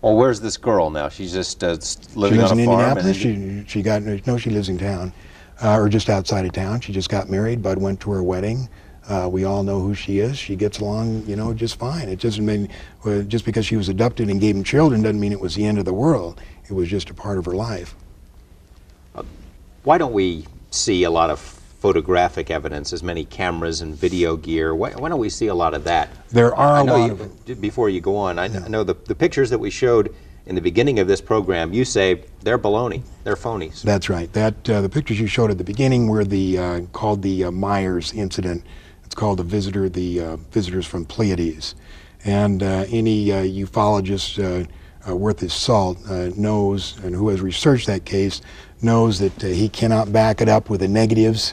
Well, 0.00 0.16
where's 0.16 0.40
this 0.40 0.56
girl 0.56 0.90
now? 0.90 1.08
She's 1.08 1.32
just 1.32 1.62
uh, 1.62 1.76
living 2.14 2.38
she 2.38 2.40
lives 2.40 2.52
on 2.52 2.58
a 2.58 2.62
in 2.62 2.66
farm. 2.66 2.98
Indianapolis. 2.98 3.16
She, 3.16 3.64
she 3.68 3.82
got 3.82 4.02
no. 4.02 4.36
She 4.36 4.50
lives 4.50 4.68
in 4.68 4.76
town, 4.76 5.12
uh, 5.62 5.78
or 5.78 5.88
just 5.88 6.08
outside 6.08 6.44
of 6.44 6.52
town. 6.52 6.80
She 6.80 6.92
just 6.92 7.08
got 7.08 7.30
married. 7.30 7.62
Bud 7.62 7.78
went 7.78 8.00
to 8.00 8.10
her 8.10 8.22
wedding. 8.22 8.68
Uh, 9.12 9.28
we 9.28 9.44
all 9.44 9.62
know 9.62 9.78
who 9.78 9.94
she 9.94 10.20
is. 10.20 10.38
She 10.38 10.56
gets 10.56 10.78
along, 10.78 11.26
you 11.26 11.36
know, 11.36 11.52
just 11.52 11.78
fine. 11.78 12.08
It 12.08 12.18
doesn't 12.18 12.46
mean 12.46 12.70
uh, 13.04 13.20
just 13.22 13.44
because 13.44 13.66
she 13.66 13.76
was 13.76 13.90
adopted 13.90 14.30
and 14.30 14.40
gave 14.40 14.56
him 14.56 14.64
children 14.64 15.02
doesn't 15.02 15.20
mean 15.20 15.32
it 15.32 15.40
was 15.40 15.54
the 15.54 15.66
end 15.66 15.78
of 15.78 15.84
the 15.84 15.92
world. 15.92 16.40
It 16.64 16.72
was 16.72 16.88
just 16.88 17.10
a 17.10 17.14
part 17.14 17.36
of 17.36 17.44
her 17.44 17.52
life. 17.52 17.94
Uh, 19.14 19.24
why 19.82 19.98
don't 19.98 20.14
we 20.14 20.46
see 20.70 21.02
a 21.02 21.10
lot 21.10 21.28
of 21.28 21.38
photographic 21.38 22.50
evidence, 22.50 22.94
as 22.94 23.02
many 23.02 23.26
cameras 23.26 23.82
and 23.82 23.94
video 23.94 24.34
gear. 24.34 24.74
Why, 24.74 24.92
why 24.92 25.10
don't 25.10 25.18
we 25.18 25.28
see 25.28 25.48
a 25.48 25.54
lot 25.54 25.74
of 25.74 25.84
that? 25.84 26.08
There 26.30 26.54
are 26.54 26.80
I 26.80 26.82
know 26.82 26.96
lot 26.96 27.06
you, 27.46 27.52
of 27.52 27.60
Before 27.60 27.90
you 27.90 28.00
go 28.00 28.16
on, 28.16 28.38
I, 28.38 28.46
yeah. 28.46 28.62
I 28.64 28.68
know 28.68 28.82
the, 28.82 28.94
the 28.94 29.14
pictures 29.14 29.50
that 29.50 29.58
we 29.58 29.68
showed 29.68 30.14
in 30.46 30.54
the 30.54 30.62
beginning 30.62 31.00
of 31.00 31.06
this 31.06 31.20
program, 31.20 31.74
you 31.74 31.84
say 31.84 32.24
they're 32.40 32.58
baloney, 32.58 33.02
they're 33.24 33.36
phonies. 33.36 33.82
That's 33.82 34.08
right. 34.08 34.32
That 34.32 34.70
uh, 34.70 34.80
the 34.80 34.88
pictures 34.88 35.20
you 35.20 35.26
showed 35.26 35.50
at 35.50 35.58
the 35.58 35.64
beginning 35.64 36.08
were 36.08 36.24
the 36.24 36.58
uh, 36.58 36.80
called 36.92 37.20
the 37.20 37.44
uh, 37.44 37.50
Myers 37.50 38.14
incident. 38.14 38.64
It's 39.12 39.18
called 39.18 39.40
the 39.40 39.44
visitor, 39.44 39.90
the 39.90 40.20
uh, 40.20 40.36
visitors 40.52 40.86
from 40.86 41.04
Pleiades, 41.04 41.74
and 42.24 42.62
uh, 42.62 42.86
any 42.88 43.30
uh, 43.30 43.42
ufologist 43.42 44.66
worth 45.06 45.40
his 45.40 45.52
salt 45.52 45.98
knows, 46.34 46.98
and 47.04 47.14
who 47.14 47.28
has 47.28 47.42
researched 47.42 47.88
that 47.88 48.06
case, 48.06 48.40
knows 48.80 49.18
that 49.18 49.42
he 49.42 49.68
cannot 49.68 50.14
back 50.14 50.40
it 50.40 50.48
up 50.48 50.70
with 50.70 50.80
the 50.80 50.88
negatives 50.88 51.52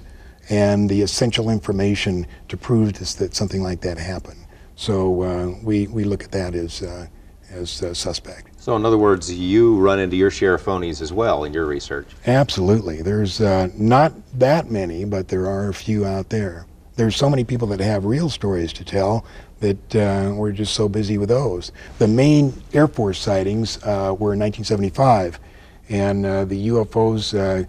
and 0.49 0.89
the 0.89 1.01
essential 1.01 1.49
information 1.49 2.25
to 2.47 2.55
prove 2.55 2.93
this, 2.93 3.13
that 3.15 3.35
something 3.35 3.61
like 3.61 3.81
that 3.81 3.97
happened. 3.97 4.39
So 4.77 5.21
uh, 5.23 5.55
we, 5.61 5.87
we 5.87 6.05
look 6.05 6.23
at 6.23 6.31
that 6.31 6.55
as, 6.55 6.81
uh, 6.81 7.07
as 7.51 7.83
uh, 7.83 7.93
suspect. 7.93 8.57
So 8.57 8.77
in 8.77 8.85
other 8.85 8.97
words, 8.97 9.29
you 9.33 9.77
run 9.77 9.99
into 9.99 10.15
your 10.15 10.31
share 10.31 10.53
of 10.53 10.63
phonies 10.63 11.01
as 11.01 11.11
well 11.11 11.43
in 11.43 11.53
your 11.53 11.65
research? 11.65 12.07
Absolutely. 12.25 13.01
There's 13.01 13.41
uh, 13.41 13.67
not 13.75 14.13
that 14.39 14.71
many, 14.71 15.03
but 15.03 15.27
there 15.27 15.45
are 15.45 15.67
a 15.67 15.73
few 15.73 16.05
out 16.05 16.29
there. 16.29 16.65
There's 16.99 17.15
so 17.15 17.29
many 17.29 17.45
people 17.45 17.69
that 17.69 17.79
have 17.79 18.03
real 18.03 18.29
stories 18.29 18.73
to 18.73 18.83
tell 18.83 19.23
that 19.61 19.95
uh, 19.95 20.33
we're 20.35 20.51
just 20.51 20.73
so 20.73 20.89
busy 20.89 21.17
with 21.17 21.29
those. 21.29 21.71
The 21.97 22.09
main 22.09 22.51
Air 22.73 22.89
Force 22.89 23.17
sightings 23.21 23.77
uh, 23.83 24.13
were 24.19 24.33
in 24.33 24.39
1975, 24.41 25.39
and 25.87 26.25
the 26.25 26.67
UFOs 26.67 27.65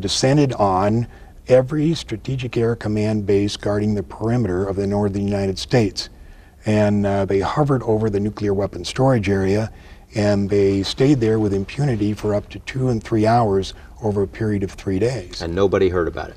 descended 0.00 0.52
on 0.54 1.06
every 1.46 1.94
Strategic 1.94 2.56
Air 2.56 2.74
Command 2.74 3.24
base 3.24 3.56
guarding 3.56 3.94
the 3.94 4.02
perimeter 4.02 4.66
of 4.66 4.74
the 4.74 4.86
northern 4.88 5.22
United 5.22 5.60
States. 5.60 6.08
and 6.64 7.06
uh, 7.06 7.24
they 7.24 7.38
hovered 7.38 7.84
over 7.84 8.10
the 8.10 8.18
nuclear 8.18 8.52
weapon 8.52 8.84
storage 8.84 9.28
area, 9.28 9.70
and 10.16 10.50
they 10.50 10.82
stayed 10.82 11.20
there 11.20 11.38
with 11.38 11.54
impunity 11.54 12.12
for 12.14 12.34
up 12.34 12.48
to 12.48 12.58
two 12.58 12.88
and 12.88 13.04
three 13.04 13.28
hours 13.28 13.74
over 14.02 14.22
a 14.22 14.26
period 14.26 14.64
of 14.64 14.72
three 14.72 14.98
days. 14.98 15.40
And 15.40 15.54
nobody 15.54 15.88
heard 15.88 16.08
about 16.08 16.30
it. 16.30 16.36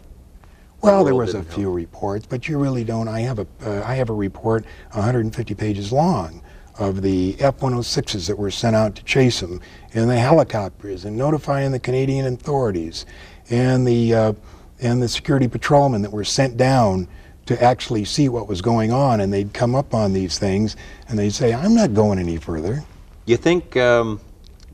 Well, 0.82 1.04
there 1.04 1.16
was 1.16 1.34
a 1.34 1.44
few 1.44 1.72
reports, 1.72 2.26
but 2.26 2.48
you 2.48 2.58
really 2.58 2.86
don't. 2.86 3.10
I 3.10 3.20
have 3.22 3.40
a 3.40 3.48
uh, 3.62 3.84
I 3.86 3.96
have 3.96 4.10
a 4.10 4.14
report 4.14 4.64
150 4.94 5.54
pages 5.56 5.92
long 5.92 6.42
of 6.78 7.02
the 7.02 7.36
F-106s 7.40 8.28
that 8.28 8.38
were 8.38 8.50
sent 8.50 8.76
out 8.76 8.96
to 8.96 9.04
chase 9.04 9.42
them, 9.42 9.60
and 9.94 10.10
the 10.10 10.18
helicopters, 10.18 11.04
and 11.04 11.18
notifying 11.18 11.72
the 11.74 11.80
Canadian 11.80 12.26
authorities, 12.26 13.06
and 13.50 13.86
the 13.86 14.14
uh, 14.14 14.34
and 14.80 15.02
the 15.02 15.10
security 15.10 15.50
patrolmen 15.50 16.02
that 16.02 16.12
were 16.12 16.24
sent 16.24 16.56
down 16.56 17.10
to 17.46 17.62
actually 17.62 18.06
see 18.06 18.30
what 18.30 18.48
was 18.48 18.62
going 18.62 18.94
on, 18.94 19.20
and 19.20 19.34
they'd 19.34 19.54
come 19.54 19.76
up 19.76 19.94
on 19.94 20.14
these 20.14 20.40
things, 20.40 20.78
and 21.10 21.20
they'd 21.20 21.34
say, 21.34 21.54
"I'm 21.54 21.76
not 21.76 21.94
going 21.94 22.20
any 22.20 22.38
further." 22.38 22.86
You 23.26 23.36
think 23.36 23.76
um, 23.76 24.22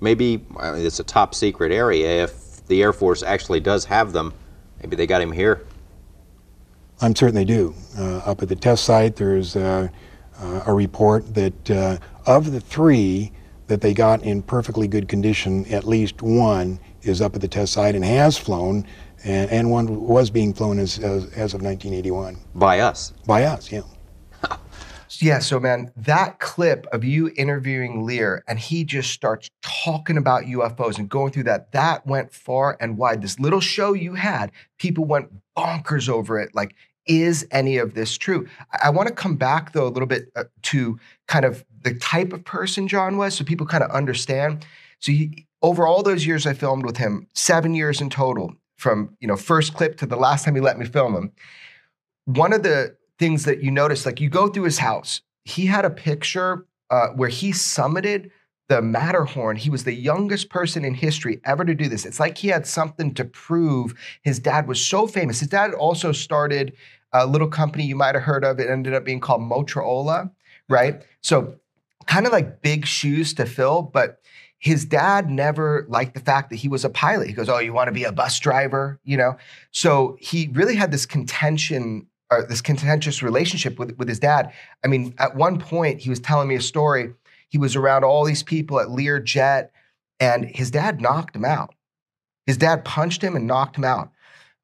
maybe 0.01 0.45
I 0.57 0.73
mean, 0.73 0.85
it's 0.85 0.99
a 0.99 1.03
top 1.03 1.33
secret 1.33 1.71
area? 1.71 2.25
If 2.25 2.67
the 2.67 2.83
Air 2.83 2.93
Force 2.93 3.23
actually 3.23 3.59
does 3.59 3.85
have 3.85 4.13
them, 4.13 4.33
maybe 4.83 4.95
they 4.95 5.07
got 5.07 5.19
him 5.19 5.31
here. 5.31 5.65
I'm 7.01 7.15
certain 7.15 7.35
they 7.35 7.45
do. 7.45 7.73
Uh, 7.97 8.17
up 8.17 8.41
at 8.41 8.49
the 8.49 8.55
test 8.55 8.85
site, 8.85 9.15
there's 9.15 9.55
uh, 9.55 9.89
uh, 10.39 10.63
a 10.65 10.73
report 10.73 11.33
that 11.33 11.71
uh, 11.71 11.97
of 12.25 12.51
the 12.51 12.59
three 12.59 13.31
that 13.67 13.81
they 13.81 13.93
got 13.93 14.21
in 14.23 14.41
perfectly 14.41 14.87
good 14.87 15.07
condition, 15.07 15.65
at 15.65 15.85
least 15.85 16.21
one 16.21 16.79
is 17.01 17.21
up 17.21 17.35
at 17.35 17.41
the 17.41 17.47
test 17.47 17.73
site 17.73 17.95
and 17.95 18.05
has 18.05 18.37
flown, 18.37 18.85
and, 19.23 19.49
and 19.49 19.71
one 19.71 20.01
was 20.01 20.29
being 20.29 20.53
flown 20.53 20.79
as, 20.79 20.97
as, 20.99 21.25
as 21.33 21.53
of 21.53 21.61
1981 21.61 22.37
By 22.53 22.79
us. 22.79 23.13
by 23.25 23.43
us. 23.43 23.71
Yeah. 23.71 23.81
Yeah, 25.21 25.39
so 25.39 25.61
man, 25.61 25.93
that 25.95 26.39
clip 26.39 26.87
of 26.91 27.05
you 27.05 27.31
interviewing 27.37 28.05
Lear 28.05 28.43
and 28.49 28.59
he 28.59 28.83
just 28.83 29.11
starts 29.11 29.49
talking 29.61 30.17
about 30.17 30.43
UFOs 30.43 30.97
and 30.97 31.07
going 31.07 31.31
through 31.31 31.43
that, 31.43 31.71
that 31.71 32.05
went 32.05 32.33
far 32.33 32.75
and 32.81 32.97
wide. 32.97 33.21
This 33.21 33.39
little 33.39 33.61
show 33.61 33.93
you 33.93 34.15
had, 34.15 34.51
people 34.77 35.05
went 35.05 35.29
bonkers 35.57 36.09
over 36.09 36.39
it. 36.39 36.53
Like, 36.53 36.75
is 37.07 37.47
any 37.51 37.77
of 37.77 37.93
this 37.93 38.17
true? 38.17 38.47
I, 38.73 38.87
I 38.87 38.89
want 38.89 39.07
to 39.07 39.13
come 39.13 39.35
back 39.35 39.73
though 39.73 39.87
a 39.87 39.89
little 39.89 40.07
bit 40.07 40.31
uh, 40.35 40.45
to 40.63 40.99
kind 41.27 41.45
of 41.45 41.63
the 41.83 41.93
type 41.95 42.33
of 42.33 42.43
person 42.43 42.87
John 42.87 43.17
was 43.17 43.35
so 43.35 43.43
people 43.43 43.65
kind 43.65 43.83
of 43.83 43.91
understand. 43.91 44.65
So 44.99 45.11
he, 45.11 45.45
over 45.61 45.85
all 45.87 46.03
those 46.03 46.25
years 46.25 46.47
I 46.47 46.53
filmed 46.53 46.85
with 46.85 46.97
him, 46.97 47.27
seven 47.33 47.73
years 47.75 48.01
in 48.01 48.09
total, 48.09 48.55
from 48.77 49.15
you 49.19 49.27
know 49.27 49.35
first 49.35 49.73
clip 49.73 49.97
to 49.97 50.05
the 50.05 50.15
last 50.15 50.45
time 50.45 50.55
he 50.55 50.61
let 50.61 50.79
me 50.79 50.85
film 50.85 51.15
him. 51.15 51.31
One 52.25 52.53
of 52.53 52.63
the 52.63 52.95
things 53.19 53.45
that 53.45 53.63
you 53.63 53.71
notice, 53.71 54.05
like 54.05 54.19
you 54.19 54.29
go 54.29 54.47
through 54.47 54.63
his 54.63 54.79
house, 54.79 55.21
he 55.43 55.67
had 55.67 55.85
a 55.85 55.89
picture 55.89 56.65
uh, 56.89 57.09
where 57.09 57.29
he 57.29 57.51
summited 57.51 58.31
the 58.67 58.81
Matterhorn. 58.81 59.57
He 59.57 59.69
was 59.69 59.83
the 59.83 59.93
youngest 59.93 60.49
person 60.49 60.83
in 60.83 60.93
history 60.95 61.39
ever 61.45 61.63
to 61.65 61.75
do 61.75 61.87
this. 61.87 62.05
It's 62.05 62.19
like 62.19 62.37
he 62.37 62.47
had 62.47 62.65
something 62.65 63.13
to 63.15 63.25
prove. 63.25 63.93
His 64.23 64.39
dad 64.39 64.67
was 64.67 64.83
so 64.83 65.07
famous. 65.07 65.39
His 65.39 65.49
dad 65.49 65.73
also 65.73 66.11
started 66.11 66.73
a 67.13 67.25
little 67.25 67.47
company 67.47 67.85
you 67.85 67.95
might 67.95 68.15
have 68.15 68.23
heard 68.23 68.43
of. 68.43 68.59
It 68.59 68.69
ended 68.69 68.93
up 68.93 69.05
being 69.05 69.19
called 69.19 69.41
Motorola, 69.41 70.31
right? 70.67 71.03
So 71.21 71.55
kind 72.07 72.25
of 72.25 72.31
like 72.31 72.61
big 72.61 72.85
shoes 72.85 73.33
to 73.35 73.45
fill, 73.45 73.81
but 73.81 74.19
his 74.57 74.85
dad 74.85 75.29
never 75.29 75.85
liked 75.89 76.13
the 76.13 76.19
fact 76.19 76.49
that 76.49 76.55
he 76.57 76.67
was 76.67 76.83
a 76.83 76.89
pilot. 76.89 77.27
He 77.27 77.33
goes, 77.33 77.49
"Oh, 77.49 77.59
you 77.59 77.73
want 77.73 77.87
to 77.87 77.91
be 77.91 78.03
a 78.03 78.11
bus 78.11 78.39
driver?" 78.39 78.99
You 79.03 79.17
know. 79.17 79.37
So 79.71 80.17
he 80.19 80.49
really 80.53 80.75
had 80.75 80.91
this 80.91 81.05
contention, 81.05 82.07
or 82.31 82.43
this 82.47 82.61
contentious 82.61 83.21
relationship 83.21 83.77
with 83.77 83.95
with 83.97 84.07
his 84.07 84.19
dad. 84.19 84.51
I 84.83 84.87
mean, 84.87 85.13
at 85.19 85.35
one 85.35 85.59
point, 85.59 85.99
he 85.99 86.09
was 86.09 86.19
telling 86.19 86.47
me 86.47 86.55
a 86.55 86.61
story. 86.61 87.13
He 87.49 87.57
was 87.57 87.75
around 87.75 88.03
all 88.03 88.25
these 88.25 88.43
people 88.43 88.79
at 88.79 88.87
Learjet, 88.87 89.69
and 90.19 90.45
his 90.45 90.71
dad 90.71 91.01
knocked 91.01 91.35
him 91.35 91.45
out. 91.45 91.73
His 92.45 92.57
dad 92.57 92.85
punched 92.85 93.23
him 93.23 93.35
and 93.35 93.47
knocked 93.47 93.77
him 93.77 93.83
out. 93.83 94.11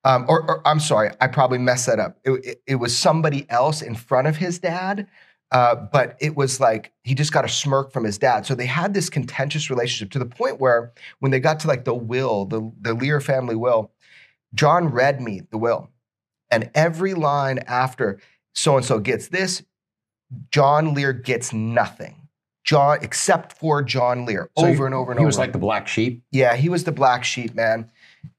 Um, 0.04 0.26
or, 0.28 0.42
or 0.50 0.68
I'm 0.68 0.80
sorry, 0.80 1.12
I 1.22 1.28
probably 1.28 1.60
messed 1.60 1.86
that 1.88 2.00
up. 2.00 2.18
It, 2.24 2.32
it- 2.46 2.62
it 2.68 2.76
was 2.76 2.98
somebody 2.98 3.46
else 3.50 3.82
in 3.82 3.96
front 3.96 4.28
of 4.28 4.38
his 4.38 4.60
dad, 4.60 5.08
uh, 5.52 5.76
but 5.76 6.16
it 6.20 6.36
was 6.36 6.60
like 6.60 6.92
he 7.04 7.14
just 7.14 7.34
got 7.34 7.46
a 7.46 7.50
smirk 7.50 7.92
from 7.92 8.04
his 8.04 8.18
dad. 8.18 8.46
So 8.46 8.56
they 8.56 8.66
had 8.66 8.94
this 8.94 9.10
contentious 9.10 9.70
relationship 9.70 10.12
to 10.14 10.20
the 10.20 10.26
point 10.26 10.60
where 10.60 10.94
when 11.20 11.32
they 11.32 11.40
got 11.40 11.60
to 11.62 11.68
like 11.68 11.86
the 11.86 11.94
will, 11.94 12.46
the, 12.46 12.72
the 12.82 12.94
Lear 12.94 13.20
family 13.20 13.56
will, 13.56 13.92
John 14.54 14.88
read 14.90 15.22
me 15.22 15.42
the 15.52 15.58
will. 15.58 15.90
And 16.50 16.70
every 16.74 17.14
line 17.14 17.60
after 17.68 18.20
so 18.54 18.78
and 18.78 18.86
so 18.86 19.00
gets 19.00 19.28
this, 19.28 19.64
John 20.52 20.94
Lear 20.94 21.14
gets 21.14 21.54
nothing. 21.54 22.21
John, 22.64 23.00
except 23.02 23.54
for 23.54 23.82
John 23.82 24.26
Lear, 24.26 24.50
So 24.58 24.66
over 24.68 24.86
and 24.86 24.96
over 24.96 25.12
and 25.12 25.20
He 25.20 25.22
over. 25.22 25.26
He 25.26 25.26
was 25.26 25.38
like 25.38 25.52
the 25.52 25.58
black 25.58 25.88
sheep. 25.88 26.24
yeah, 26.32 26.56
he 26.56 26.70
was 26.70 26.84
the 26.84 26.92
black 26.92 27.24
sheep, 27.24 27.56
man. 27.56 27.90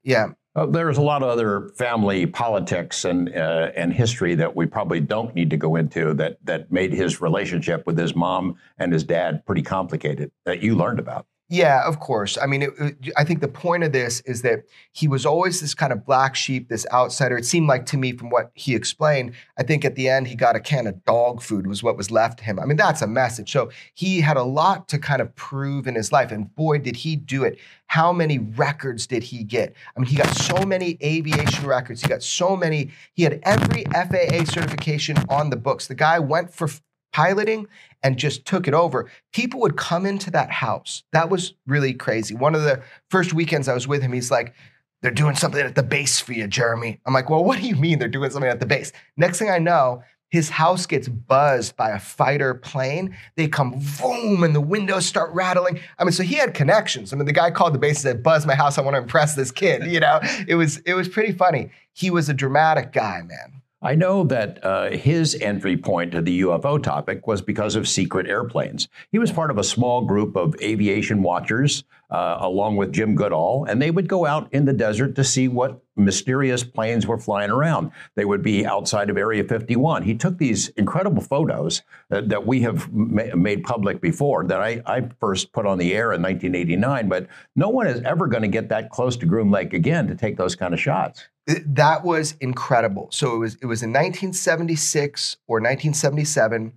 Yeah. 0.03 0.29
Uh, 0.55 0.67
there's 0.67 0.99
a 0.99 1.01
lot 1.01 1.23
of 1.23 1.29
other 1.29 1.69
family 1.75 2.27
politics 2.27 3.05
and 3.05 3.35
uh, 3.35 3.71
and 3.75 3.91
history 3.91 4.35
that 4.35 4.55
we 4.55 4.67
probably 4.67 4.99
don't 4.99 5.33
need 5.33 5.49
to 5.49 5.57
go 5.57 5.75
into 5.75 6.13
that 6.13 6.37
that 6.43 6.71
made 6.71 6.93
his 6.93 7.21
relationship 7.21 7.87
with 7.87 7.97
his 7.97 8.15
mom 8.15 8.55
and 8.77 8.93
his 8.93 9.03
dad 9.03 9.43
pretty 9.47 9.63
complicated 9.63 10.31
that 10.45 10.61
you 10.61 10.75
learned 10.75 10.99
about. 10.99 11.25
Yeah, 11.49 11.85
of 11.85 11.99
course. 11.99 12.37
I 12.41 12.47
mean, 12.47 12.63
it, 12.63 13.11
I 13.15 13.23
think 13.23 13.41
the 13.41 13.47
point 13.47 13.83
of 13.83 13.91
this 13.91 14.21
is 14.21 14.41
that 14.41 14.63
he 14.93 15.07
was 15.07 15.25
always 15.25 15.59
this 15.61 15.75
kind 15.75 15.91
of 15.93 16.05
black 16.05 16.35
sheep, 16.35 16.69
this 16.69 16.87
outsider. 16.91 17.37
It 17.37 17.45
seemed 17.45 17.67
like 17.67 17.85
to 17.87 17.97
me, 17.97 18.13
from 18.13 18.29
what 18.29 18.49
he 18.55 18.73
explained, 18.73 19.33
I 19.57 19.63
think 19.63 19.85
at 19.85 19.95
the 19.95 20.09
end 20.09 20.27
he 20.27 20.35
got 20.35 20.55
a 20.55 20.59
can 20.59 20.87
of 20.87 21.03
dog 21.03 21.41
food 21.41 21.67
was 21.67 21.83
what 21.83 21.97
was 21.97 22.09
left 22.09 22.39
to 22.39 22.45
him. 22.45 22.59
I 22.59 22.65
mean, 22.65 22.77
that's 22.77 23.01
a 23.01 23.07
message. 23.07 23.51
So 23.51 23.69
he 23.93 24.21
had 24.21 24.37
a 24.37 24.43
lot 24.43 24.87
to 24.89 24.97
kind 24.97 25.21
of 25.21 25.35
prove 25.35 25.85
in 25.85 25.95
his 25.95 26.11
life, 26.11 26.31
and 26.31 26.53
boy, 26.55 26.79
did 26.79 26.95
he 26.95 27.15
do 27.15 27.43
it! 27.43 27.59
How 27.87 28.11
many 28.11 28.39
records 28.39 29.05
did 29.05 29.21
he 29.21 29.43
get? 29.43 29.75
I 29.95 29.99
mean, 29.99 30.07
he 30.07 30.15
got 30.15 30.35
so 30.35 30.65
many 30.65 30.97
aviation 31.03 31.67
records. 31.67 32.01
He 32.01 32.07
got 32.07 32.23
so 32.23 32.55
many. 32.55 32.89
He 33.13 33.23
had 33.23 33.39
every 33.43 33.83
FAA 33.91 34.45
certification 34.45 35.17
on 35.29 35.49
the 35.51 35.57
books. 35.57 35.85
The 35.87 35.93
guy 35.95 36.17
went 36.17 36.51
for 36.51 36.69
piloting 37.13 37.67
and 38.03 38.17
just 38.17 38.45
took 38.45 38.67
it 38.67 38.73
over. 38.73 39.09
People 39.31 39.61
would 39.61 39.77
come 39.77 40.05
into 40.05 40.29
that 40.31 40.51
house. 40.51 41.03
That 41.13 41.29
was 41.29 41.53
really 41.65 41.93
crazy. 41.93 42.35
One 42.35 42.55
of 42.55 42.63
the 42.63 42.81
first 43.09 43.33
weekends 43.33 43.67
I 43.67 43.73
was 43.73 43.87
with 43.87 44.01
him, 44.01 44.11
he's 44.11 44.31
like, 44.31 44.53
they're 45.01 45.11
doing 45.11 45.35
something 45.35 45.61
at 45.61 45.75
the 45.75 45.83
base 45.83 46.19
for 46.19 46.33
you, 46.33 46.47
Jeremy. 46.47 46.99
I'm 47.05 47.13
like, 47.13 47.29
well, 47.29 47.43
what 47.43 47.59
do 47.59 47.67
you 47.67 47.75
mean 47.75 47.99
they're 47.99 48.07
doing 48.07 48.31
something 48.31 48.49
at 48.49 48.59
the 48.59 48.65
base? 48.65 48.91
Next 49.17 49.37
thing 49.37 49.49
I 49.49 49.59
know, 49.59 50.01
his 50.33 50.49
house 50.49 50.87
gets 50.87 51.07
buzzed 51.07 51.75
by 51.75 51.91
a 51.91 51.99
fighter 51.99 52.55
plane. 52.55 53.15
They 53.35 53.47
come 53.47 53.79
boom, 54.01 54.43
and 54.43 54.55
the 54.55 54.61
windows 54.61 55.05
start 55.05 55.31
rattling. 55.31 55.79
I 55.99 56.05
mean, 56.05 56.11
so 56.11 56.23
he 56.23 56.33
had 56.35 56.55
connections. 56.55 57.13
I 57.13 57.17
mean, 57.17 57.27
the 57.27 57.33
guy 57.33 57.51
called 57.51 57.75
the 57.75 57.79
base 57.79 57.97
and 57.97 58.13
said, 58.13 58.23
"Buzz 58.23 58.43
my 58.47 58.55
house. 58.55 58.79
I 58.79 58.81
want 58.81 58.95
to 58.95 59.01
impress 59.01 59.35
this 59.35 59.51
kid." 59.51 59.83
You 59.93 59.99
know, 59.99 60.21
it 60.47 60.55
was 60.55 60.77
it 60.87 60.95
was 60.95 61.07
pretty 61.07 61.33
funny. 61.33 61.69
He 61.91 62.09
was 62.09 62.29
a 62.29 62.33
dramatic 62.33 62.93
guy, 62.93 63.21
man. 63.21 63.61
I 63.85 63.95
know 63.95 64.23
that 64.23 64.63
uh, 64.63 64.91
his 64.91 65.35
entry 65.41 65.75
point 65.75 66.13
to 66.13 66.21
the 66.21 66.39
UFO 66.41 66.81
topic 66.81 67.27
was 67.27 67.41
because 67.41 67.75
of 67.75 67.85
secret 67.85 68.27
airplanes. 68.27 68.87
He 69.11 69.19
was 69.19 69.29
part 69.29 69.51
of 69.51 69.57
a 69.57 69.63
small 69.63 70.05
group 70.05 70.37
of 70.37 70.55
aviation 70.61 71.21
watchers, 71.21 71.83
uh, 72.13 72.37
along 72.41 72.75
with 72.75 72.93
Jim 72.93 73.15
Goodall, 73.15 73.65
and 73.65 73.81
they 73.81 73.89
would 73.89 74.07
go 74.07 74.27
out 74.27 74.47
in 74.53 74.65
the 74.65 74.73
desert 74.73 75.15
to 75.15 75.23
see 75.23 75.47
what 75.47 75.81
mysterious 75.95 76.63
planes 76.63 77.07
were 77.07 77.17
flying 77.17 77.49
around. 77.49 77.91
They 78.15 78.23
would 78.23 78.43
be 78.43 78.67
outside 78.67 79.09
of 79.09 79.17
Area 79.17 79.43
51. 79.43 80.03
He 80.03 80.13
took 80.13 80.37
these 80.37 80.69
incredible 80.69 81.23
photos 81.23 81.81
that, 82.09 82.29
that 82.29 82.45
we 82.45 82.61
have 82.61 82.91
ma- 82.93 83.35
made 83.35 83.63
public 83.63 83.99
before 83.99 84.45
that 84.45 84.61
I, 84.61 84.81
I 84.85 85.09
first 85.19 85.51
put 85.53 85.65
on 85.65 85.79
the 85.79 85.93
air 85.93 86.13
in 86.13 86.21
1989, 86.21 87.09
but 87.09 87.27
no 87.55 87.69
one 87.69 87.87
is 87.87 88.01
ever 88.01 88.27
going 88.27 88.43
to 88.43 88.47
get 88.47 88.69
that 88.69 88.91
close 88.91 89.17
to 89.17 89.25
Groom 89.25 89.49
Lake 89.49 89.73
again 89.73 90.07
to 90.07 90.15
take 90.15 90.37
those 90.37 90.55
kind 90.55 90.73
of 90.73 90.79
shots. 90.79 91.27
That 91.47 92.05
was 92.05 92.35
incredible. 92.39 93.09
So 93.11 93.35
it 93.35 93.39
was 93.39 93.55
it 93.55 93.65
was 93.65 93.83
in 93.83 93.89
1976 93.89 95.37
or 95.47 95.57
1977, 95.57 96.73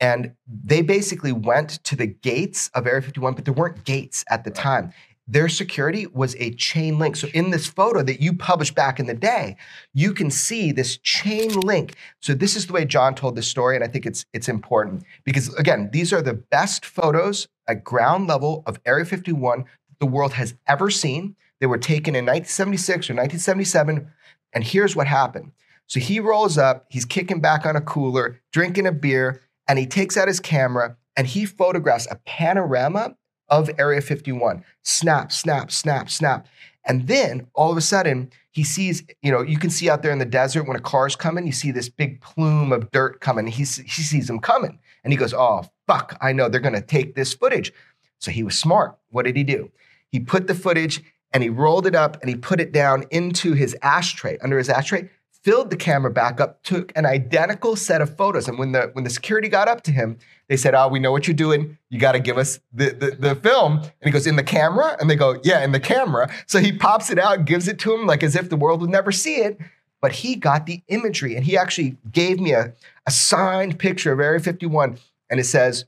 and 0.00 0.34
they 0.46 0.82
basically 0.82 1.32
went 1.32 1.82
to 1.84 1.94
the 1.94 2.06
gates 2.06 2.70
of 2.74 2.86
Area 2.86 3.02
51, 3.02 3.34
but 3.34 3.44
there 3.44 3.54
weren't 3.54 3.84
gates 3.84 4.24
at 4.30 4.44
the 4.44 4.50
time. 4.50 4.92
Their 5.28 5.48
security 5.48 6.06
was 6.08 6.34
a 6.40 6.52
chain 6.54 6.98
link. 6.98 7.14
So 7.14 7.28
in 7.34 7.50
this 7.50 7.66
photo 7.66 8.02
that 8.02 8.20
you 8.20 8.32
published 8.32 8.74
back 8.74 8.98
in 8.98 9.06
the 9.06 9.14
day, 9.14 9.56
you 9.94 10.12
can 10.12 10.30
see 10.30 10.72
this 10.72 10.96
chain 10.98 11.50
link. 11.60 11.94
So 12.20 12.34
this 12.34 12.56
is 12.56 12.66
the 12.66 12.72
way 12.72 12.84
John 12.84 13.14
told 13.14 13.36
this 13.36 13.46
story, 13.46 13.76
and 13.76 13.84
I 13.84 13.86
think 13.86 14.06
it's 14.06 14.26
it's 14.32 14.48
important 14.48 15.04
because 15.24 15.54
again, 15.54 15.90
these 15.92 16.12
are 16.12 16.22
the 16.22 16.34
best 16.34 16.84
photos 16.84 17.46
at 17.68 17.84
ground 17.84 18.26
level 18.26 18.64
of 18.66 18.80
Area 18.84 19.04
51 19.04 19.66
the 20.00 20.06
world 20.06 20.32
has 20.32 20.54
ever 20.66 20.90
seen. 20.90 21.36
They 21.60 21.66
were 21.66 21.78
taken 21.78 22.16
in 22.16 22.24
1976 22.24 23.10
or 23.10 23.14
1977. 23.14 24.10
And 24.52 24.64
here's 24.64 24.96
what 24.96 25.06
happened. 25.06 25.52
So 25.86 26.00
he 26.00 26.18
rolls 26.18 26.58
up, 26.58 26.86
he's 26.88 27.04
kicking 27.04 27.40
back 27.40 27.66
on 27.66 27.76
a 27.76 27.80
cooler, 27.80 28.40
drinking 28.52 28.86
a 28.86 28.92
beer, 28.92 29.42
and 29.70 29.78
he 29.78 29.86
takes 29.86 30.16
out 30.16 30.26
his 30.26 30.40
camera 30.40 30.96
and 31.16 31.28
he 31.28 31.44
photographs 31.44 32.08
a 32.10 32.16
panorama 32.26 33.14
of 33.48 33.70
Area 33.78 34.00
51. 34.00 34.64
Snap, 34.82 35.30
snap, 35.30 35.70
snap, 35.70 36.10
snap. 36.10 36.48
And 36.84 37.06
then 37.06 37.46
all 37.54 37.70
of 37.70 37.76
a 37.76 37.80
sudden, 37.80 38.32
he 38.50 38.64
sees, 38.64 39.04
you 39.22 39.30
know, 39.30 39.42
you 39.42 39.60
can 39.60 39.70
see 39.70 39.88
out 39.88 40.02
there 40.02 40.10
in 40.10 40.18
the 40.18 40.24
desert 40.24 40.64
when 40.64 40.76
a 40.76 40.80
car's 40.80 41.14
coming, 41.14 41.46
you 41.46 41.52
see 41.52 41.70
this 41.70 41.88
big 41.88 42.20
plume 42.20 42.72
of 42.72 42.90
dirt 42.90 43.20
coming. 43.20 43.46
He, 43.46 43.62
he 43.62 43.64
sees 43.64 44.26
them 44.26 44.40
coming. 44.40 44.80
And 45.04 45.12
he 45.12 45.16
goes, 45.16 45.32
Oh, 45.32 45.64
fuck, 45.86 46.18
I 46.20 46.32
know 46.32 46.48
they're 46.48 46.60
going 46.60 46.74
to 46.74 46.80
take 46.80 47.14
this 47.14 47.32
footage. 47.32 47.72
So 48.18 48.32
he 48.32 48.42
was 48.42 48.58
smart. 48.58 48.98
What 49.10 49.24
did 49.24 49.36
he 49.36 49.44
do? 49.44 49.70
He 50.08 50.18
put 50.18 50.48
the 50.48 50.54
footage 50.56 51.00
and 51.32 51.44
he 51.44 51.48
rolled 51.48 51.86
it 51.86 51.94
up 51.94 52.20
and 52.22 52.28
he 52.28 52.34
put 52.34 52.60
it 52.60 52.72
down 52.72 53.04
into 53.10 53.52
his 53.52 53.76
ashtray, 53.82 54.36
under 54.42 54.58
his 54.58 54.68
ashtray, 54.68 55.10
filled 55.42 55.70
the 55.70 55.76
camera 55.76 56.10
back 56.10 56.40
up, 56.40 56.62
took 56.62 56.92
an 56.96 57.06
identical 57.06 57.76
set 57.76 58.02
of 58.02 58.16
photos. 58.16 58.48
And 58.48 58.58
when 58.58 58.72
the 58.72 58.90
when 58.92 59.04
the 59.04 59.10
security 59.10 59.48
got 59.48 59.68
up 59.68 59.82
to 59.84 59.92
him, 59.92 60.18
they 60.48 60.56
said, 60.56 60.74
"Oh, 60.74 60.88
we 60.88 60.98
know 60.98 61.12
what 61.12 61.26
you're 61.26 61.34
doing. 61.34 61.78
You 61.88 61.98
got 61.98 62.12
to 62.12 62.20
give 62.20 62.38
us 62.38 62.60
the, 62.72 62.90
the, 62.90 63.10
the 63.12 63.34
film." 63.34 63.78
And 63.78 63.90
he 64.02 64.10
goes, 64.10 64.26
"In 64.26 64.36
the 64.36 64.42
camera?" 64.42 64.96
And 65.00 65.08
they 65.08 65.16
go, 65.16 65.40
"Yeah, 65.42 65.64
in 65.64 65.72
the 65.72 65.80
camera." 65.80 66.30
So 66.46 66.58
he 66.58 66.72
pops 66.72 67.10
it 67.10 67.18
out, 67.18 67.44
gives 67.44 67.68
it 67.68 67.78
to 67.80 67.94
him 67.94 68.06
like 68.06 68.22
as 68.22 68.36
if 68.36 68.48
the 68.50 68.56
world 68.56 68.80
would 68.80 68.90
never 68.90 69.12
see 69.12 69.36
it. 69.36 69.58
But 70.00 70.12
he 70.12 70.34
got 70.34 70.66
the 70.66 70.82
imagery, 70.88 71.36
and 71.36 71.44
he 71.44 71.58
actually 71.58 71.98
gave 72.10 72.40
me 72.40 72.52
a, 72.52 72.72
a 73.06 73.10
signed 73.10 73.78
picture 73.78 74.12
of 74.12 74.20
Area 74.20 74.40
51, 74.40 74.98
and 75.28 75.40
it 75.40 75.44
says, 75.44 75.84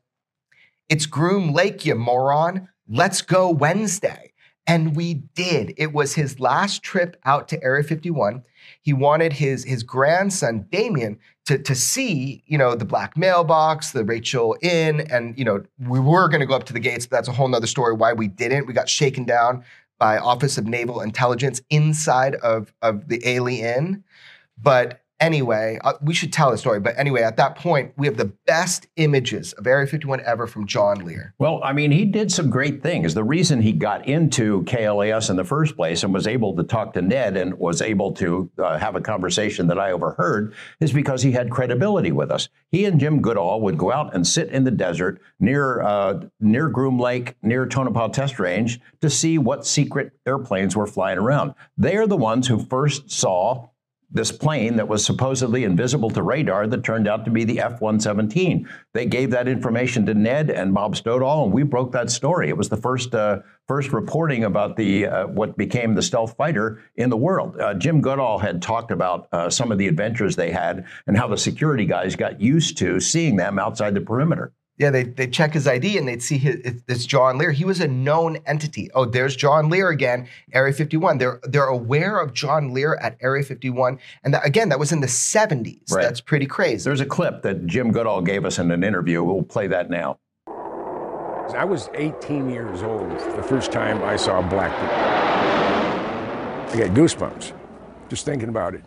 "It's 0.89 1.07
Groom 1.07 1.53
Lake, 1.53 1.85
you 1.85 1.95
moron. 1.95 2.69
Let's 2.89 3.23
go 3.23 3.51
Wednesday." 3.51 4.31
And 4.65 4.95
we 4.95 5.15
did. 5.15 5.75
It 5.77 5.93
was 5.93 6.15
his 6.15 6.39
last 6.39 6.85
trip 6.85 7.17
out 7.25 7.49
to 7.49 7.61
Area 7.65 7.83
51 7.83 8.45
he 8.83 8.93
wanted 8.93 9.33
his 9.33 9.65
his 9.65 9.83
grandson 9.83 10.67
Damien 10.71 11.19
to 11.47 11.59
to 11.59 11.75
see 11.75 12.43
you 12.47 12.59
know 12.59 12.75
the 12.75 12.85
black 12.85 13.17
mailbox, 13.17 13.93
the 13.93 14.05
Rachel 14.05 14.57
Inn, 14.61 15.01
and 15.11 15.39
you 15.39 15.45
know 15.45 15.63
we 15.79 16.01
were 16.01 16.29
going 16.29 16.41
to 16.41 16.47
go 16.47 16.55
up 16.55 16.65
to 16.65 16.73
the 16.73 16.81
gates, 16.81 17.07
but 17.07 17.17
that's 17.17 17.29
a 17.29 17.33
whole 17.33 17.49
nother 17.49 17.67
story 17.67 17.95
why 17.95 18.13
we 18.13 18.29
didn't. 18.29 18.67
We 18.67 18.73
got 18.73 18.89
shaken 18.89 19.25
down 19.25 19.65
by 19.99 20.19
Office 20.19 20.59
of 20.59 20.67
Naval 20.67 21.01
Intelligence 21.01 21.63
inside 21.71 22.35
of 22.37 22.73
of 22.83 23.09
the 23.09 23.19
A'Le'Inn, 23.19 24.03
but 24.61 25.02
anyway, 25.23 25.79
uh, 25.85 25.95
we 26.03 26.13
should 26.13 26.33
tell 26.33 26.51
the 26.51 26.59
story. 26.59 26.81
But 26.81 26.99
anyway, 26.99 27.23
at 27.23 27.37
that 27.37 27.55
point, 27.55 27.93
we 27.97 28.07
have 28.07 28.17
the 28.17 28.33
best 28.47 28.89
images 28.97 29.53
of 29.55 29.67
Area 29.67 29.87
51 29.87 30.21
ever 30.27 30.47
from 30.47 30.67
John 30.67 31.05
Lear. 31.05 31.35
Well, 31.39 31.61
I 31.63 31.73
mean, 31.73 31.93
he 31.93 32.05
did 32.05 32.31
some 32.33 32.51
great 32.51 32.83
things. 32.83 33.15
The 33.15 33.25
reason 33.25 33.63
he 33.63 33.73
got 33.73 34.07
into 34.07 34.65
KLAS 34.65 35.31
in 35.31 35.37
the 35.37 35.45
first 35.45 35.77
place 35.77 36.03
and 36.03 36.13
was 36.13 36.27
able 36.27 36.57
to 36.57 36.65
talk 36.65 36.93
to 36.95 37.03
Ned 37.03 37.37
and 37.37 37.55
was 37.55 37.81
able 37.81 38.13
to 38.15 38.51
uh, 38.59 38.79
have 38.79 38.97
a 38.97 39.01
conversation 39.01 39.69
that 39.69 39.79
I 39.79 39.93
overheard 39.93 40.55
is 40.81 40.93
because 40.93 41.23
he 41.23 41.33
had 41.33 41.51
credibility 41.51 42.11
with 42.11 42.31
us. 42.31 42.49
He 42.71 42.85
and 42.85 42.99
Jim 42.99 43.23
Goodall 43.23 43.61
would 43.61 43.79
go 43.79 43.93
out 43.93 44.15
and 44.15 44.27
sit 44.27 44.49
in 44.49 44.65
the 44.65 44.71
desert 44.71 45.21
near 45.39 45.81
uh, 45.83 46.25
near 46.41 46.69
Groom 46.69 46.99
Lake, 46.99 47.37
near 47.43 47.67
Tonopah 47.67 48.09
Test 48.09 48.39
Range, 48.39 48.81
to 49.01 49.09
see 49.09 49.39
what 49.39 49.67
secret 49.67 50.13
airplanes 50.27 50.75
were 50.75 50.87
flying 50.87 51.19
around. 51.19 51.55
They 51.79 51.97
are 51.97 52.07
the 52.07 52.17
ones 52.17 52.49
who 52.49 52.65
first 52.65 53.11
saw 53.11 53.69
this 54.13 54.31
plane 54.31 54.77
that 54.77 54.89
was 54.89 55.05
supposedly 55.05 55.65
invisible 55.65 56.11
to 56.11 56.23
radar 56.23 56.67
that 56.67 56.85
turned 56.85 57.09
out 57.09 57.25
to 57.25 57.31
be 57.31 57.45
the 57.45 57.61
F 57.61 57.81
117. 57.81 58.69
They 58.93 59.07
gave 59.07 59.31
that 59.31 59.49
information 59.49 60.05
to 60.07 60.15
Ned 60.15 60.51
and 60.51 60.75
Bob 60.75 60.95
Stoldal, 60.95 61.45
and 61.45 61.53
we 61.53 61.63
broke 61.63 61.93
that 61.93 62.11
story. 62.11 62.49
It 62.49 62.57
was 62.57 62.69
the 62.69 62.77
first, 62.77 63.15
uh, 63.15 63.41
first 63.67 63.93
reporting 63.93 64.45
about 64.45 64.77
the, 64.77 65.07
uh, 65.07 65.27
what 65.29 65.57
became 65.57 65.95
the 65.95 66.03
stealth 66.03 66.37
fighter 66.37 66.83
in 66.97 67.09
the 67.11 67.17
world. 67.17 67.59
Uh, 67.59 67.75
Jim 67.75 68.01
Goodall 68.01 68.39
had 68.39 68.61
talked 68.61 68.91
about 68.91 69.29
uh, 69.33 69.49
some 69.49 69.73
of 69.73 69.79
the 69.79 69.89
adventures 69.89 70.37
they 70.37 70.51
had 70.51 70.85
and 71.07 71.17
how 71.17 71.29
the 71.29 71.39
security 71.39 71.87
guys 71.87 72.15
got 72.15 72.41
used 72.41 72.77
to 72.79 73.01
seeing 73.01 73.37
them 73.37 73.59
outside 73.59 73.95
the 73.95 74.01
perimeter. 74.01 74.53
Yeah, 74.79 74.91
they 74.91 75.05
they 75.05 75.27
check 75.27 75.53
his 75.53 75.69
ID 75.69 75.99
and 75.99 76.09
they'd 76.09 76.23
see 76.23 76.39
his, 76.39 76.83
it's 76.89 77.05
John 77.05 77.37
Lear. 77.39 77.53
He 77.53 77.65
was 77.65 77.81
a 77.81 77.89
known 77.89 78.39
entity. 78.47 78.91
Oh, 78.95 79.05
there's 79.05 79.37
John 79.37 79.69
Lear 79.69 79.91
again, 79.91 80.29
Area 80.53 80.73
51. 80.73 81.19
They're 81.19 81.41
they're 81.45 81.67
aware 81.67 82.19
of 82.19 82.33
John 82.33 82.73
Lear 82.73 82.97
at 82.97 83.17
Area 83.21 83.45
51, 83.45 83.99
and 84.25 84.35
that, 84.35 84.47
again, 84.47 84.71
that 84.71 84.79
was 84.79 84.91
in 84.91 85.01
the 85.01 85.07
70s. 85.07 85.93
Right. 85.93 86.03
That's 86.03 86.21
pretty 86.21 86.47
crazy. 86.47 86.85
There's 86.85 87.01
a 87.01 87.07
clip 87.07 87.43
that 87.43 87.67
Jim 87.67 87.93
Goodall 87.93 88.23
gave 88.23 88.45
us 88.45 88.59
in 88.59 88.71
an 88.71 88.83
interview. 88.83 89.23
We'll 89.23 89.43
play 89.43 89.67
that 89.67 89.91
now. 89.91 90.19
I 91.55 91.65
was 91.67 91.91
18 91.95 92.49
years 92.49 92.83
old 92.83 93.11
the 93.11 93.43
first 93.43 93.73
time 93.73 94.03
I 94.03 94.17
saw 94.17 94.41
Blackbird. 94.41 94.89
I 96.71 96.79
got 96.79 96.97
goosebumps 96.97 97.53
just 98.09 98.25
thinking 98.25 98.49
about 98.49 98.75
it. 98.75 98.85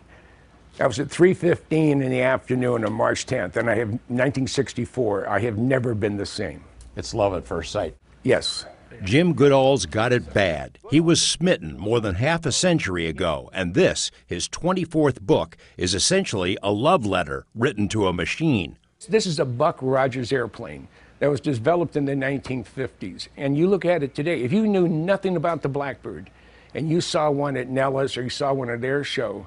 That 0.76 0.88
was 0.88 1.00
at 1.00 1.08
3:15 1.08 2.02
in 2.02 2.10
the 2.10 2.20
afternoon 2.20 2.84
on 2.84 2.92
March 2.92 3.24
10th, 3.24 3.56
and 3.56 3.70
I 3.70 3.76
have 3.76 3.88
1964. 3.88 5.26
I 5.26 5.38
have 5.40 5.56
never 5.56 5.94
been 5.94 6.18
the 6.18 6.26
same. 6.26 6.64
It's 6.96 7.14
love 7.14 7.32
at 7.32 7.46
first 7.46 7.72
sight. 7.72 7.96
Yes. 8.22 8.66
Jim 9.02 9.32
Goodall's 9.32 9.86
got 9.86 10.12
it 10.12 10.34
bad. 10.34 10.78
He 10.90 11.00
was 11.00 11.20
smitten 11.20 11.78
more 11.78 12.00
than 12.00 12.16
half 12.16 12.44
a 12.44 12.52
century 12.52 13.06
ago, 13.06 13.50
and 13.52 13.74
this, 13.74 14.10
his 14.26 14.48
24th 14.48 15.20
book, 15.20 15.56
is 15.76 15.94
essentially 15.94 16.58
a 16.62 16.72
love 16.72 17.04
letter 17.06 17.46
written 17.54 17.88
to 17.88 18.06
a 18.06 18.12
machine. 18.12 18.76
This 19.08 19.26
is 19.26 19.38
a 19.38 19.44
Buck 19.44 19.78
Rogers 19.80 20.32
airplane 20.32 20.88
that 21.20 21.30
was 21.30 21.40
developed 21.40 21.96
in 21.96 22.04
the 22.04 22.14
1950s. 22.14 23.28
And 23.36 23.56
you 23.56 23.66
look 23.66 23.84
at 23.84 24.02
it 24.02 24.14
today, 24.14 24.42
if 24.42 24.52
you 24.52 24.66
knew 24.66 24.88
nothing 24.88 25.36
about 25.36 25.62
the 25.62 25.68
Blackbird 25.68 26.30
and 26.74 26.88
you 26.88 27.00
saw 27.00 27.30
one 27.30 27.56
at 27.56 27.68
Nellis 27.68 28.16
or 28.16 28.22
you 28.22 28.30
saw 28.30 28.52
one 28.52 28.70
at 28.70 28.80
their 28.80 29.04
show, 29.04 29.46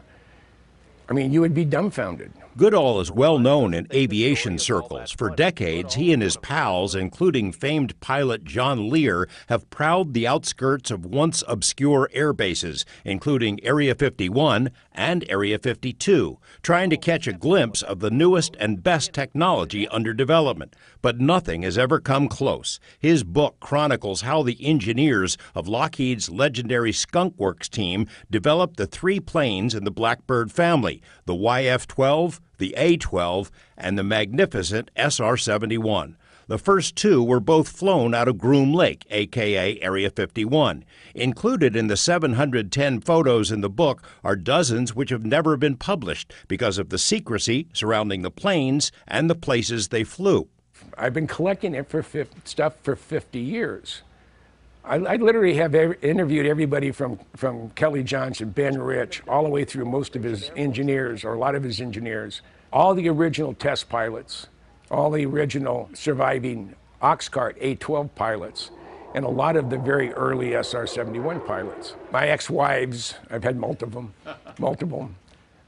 I 1.09 1.13
mean, 1.13 1.33
you 1.33 1.41
would 1.41 1.55
be 1.55 1.65
dumbfounded. 1.65 2.31
Goodall 2.55 2.99
is 2.99 3.09
well 3.11 3.39
known 3.39 3.73
in 3.73 3.87
aviation 3.91 4.59
circles. 4.59 5.11
For 5.11 5.31
decades, 5.31 5.95
he 5.95 6.13
and 6.13 6.21
his 6.21 6.37
pals, 6.37 6.93
including 6.93 7.51
famed 7.51 7.99
pilot 7.99 8.43
John 8.43 8.89
Lear, 8.89 9.27
have 9.47 9.69
prowled 9.71 10.13
the 10.13 10.27
outskirts 10.27 10.91
of 10.91 11.05
once 11.05 11.43
obscure 11.47 12.11
air 12.13 12.31
bases, 12.31 12.85
including 13.05 13.63
Area 13.63 13.95
51 13.95 14.69
and 14.91 15.25
Area 15.29 15.57
52, 15.57 16.37
trying 16.61 16.91
to 16.91 16.97
catch 16.97 17.25
a 17.25 17.33
glimpse 17.33 17.81
of 17.81 18.01
the 18.01 18.11
newest 18.11 18.55
and 18.59 18.83
best 18.83 19.11
technology 19.11 19.87
under 19.87 20.13
development. 20.13 20.75
But 21.01 21.19
nothing 21.19 21.61
has 21.63 21.77
ever 21.77 21.99
come 21.99 22.27
close. 22.27 22.79
His 22.99 23.23
book 23.23 23.59
chronicles 23.59 24.21
how 24.21 24.43
the 24.43 24.57
engineers 24.65 25.37
of 25.55 25.67
Lockheed's 25.67 26.29
legendary 26.29 26.91
Skunk 26.91 27.35
Works 27.37 27.69
team 27.69 28.07
developed 28.29 28.77
the 28.77 28.87
three 28.87 29.19
planes 29.19 29.73
in 29.73 29.85
the 29.85 29.91
Blackbird 29.91 30.51
family 30.51 31.01
the 31.25 31.33
YF 31.33 31.87
12, 31.87 32.41
the 32.57 32.73
A 32.75 32.97
12, 32.97 33.49
and 33.77 33.97
the 33.97 34.03
magnificent 34.03 34.91
SR 34.95 35.37
71. 35.37 36.17
The 36.49 36.57
first 36.57 36.95
two 36.95 37.23
were 37.23 37.39
both 37.39 37.69
flown 37.69 38.15
out 38.15 38.27
of 38.27 38.39
Groom 38.39 38.73
Lake, 38.73 39.05
aka 39.11 39.79
Area 39.81 40.09
51. 40.09 40.83
Included 41.13 41.75
in 41.75 41.85
the 41.85 41.95
710 41.95 43.01
photos 43.01 43.51
in 43.51 43.61
the 43.61 43.69
book 43.69 44.01
are 44.23 44.35
dozens 44.35 44.95
which 44.95 45.11
have 45.11 45.23
never 45.23 45.57
been 45.57 45.77
published 45.77 46.33
because 46.47 46.79
of 46.79 46.89
the 46.89 46.97
secrecy 46.97 47.67
surrounding 47.71 48.23
the 48.23 48.31
planes 48.31 48.91
and 49.07 49.29
the 49.29 49.35
places 49.35 49.89
they 49.89 50.03
flew. 50.03 50.49
I've 50.97 51.13
been 51.13 51.27
collecting 51.27 51.75
it 51.75 51.89
for 51.89 52.03
50, 52.03 52.41
stuff 52.45 52.75
for 52.83 52.95
50 52.95 53.39
years. 53.39 54.01
I, 54.83 54.95
I 54.95 55.15
literally 55.17 55.55
have 55.55 55.75
every, 55.75 55.97
interviewed 56.01 56.45
everybody 56.45 56.91
from, 56.91 57.19
from 57.35 57.69
Kelly 57.71 58.03
Johnson, 58.03 58.49
Ben 58.49 58.79
Rich, 58.81 59.21
all 59.27 59.43
the 59.43 59.49
way 59.49 59.65
through 59.65 59.85
most 59.85 60.15
of 60.15 60.23
his 60.23 60.51
engineers, 60.55 61.23
or 61.23 61.33
a 61.33 61.39
lot 61.39 61.55
of 61.55 61.63
his 61.63 61.81
engineers, 61.81 62.41
all 62.71 62.93
the 62.93 63.09
original 63.09 63.53
test 63.53 63.89
pilots, 63.89 64.47
all 64.89 65.11
the 65.11 65.25
original 65.25 65.89
surviving 65.93 66.75
Oxcart 67.01 67.55
A-12 67.59 68.09
pilots, 68.15 68.71
and 69.15 69.25
a 69.25 69.29
lot 69.29 69.55
of 69.55 69.69
the 69.69 69.77
very 69.77 70.11
early 70.13 70.51
SR-71 70.51 71.45
pilots. 71.45 71.95
My 72.11 72.27
ex-wives, 72.27 73.15
I've 73.29 73.43
had 73.43 73.57
multiple, 73.57 74.11
multiple. 74.59 75.09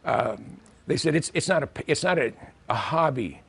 Um, 0.05 0.57
they 0.87 0.97
said 0.97 1.15
it's 1.15 1.31
it's 1.33 1.47
not 1.47 1.63
a 1.63 1.69
it's 1.87 2.03
not 2.03 2.17
a, 2.17 2.33
a 2.69 2.75
hobby, 2.75 3.41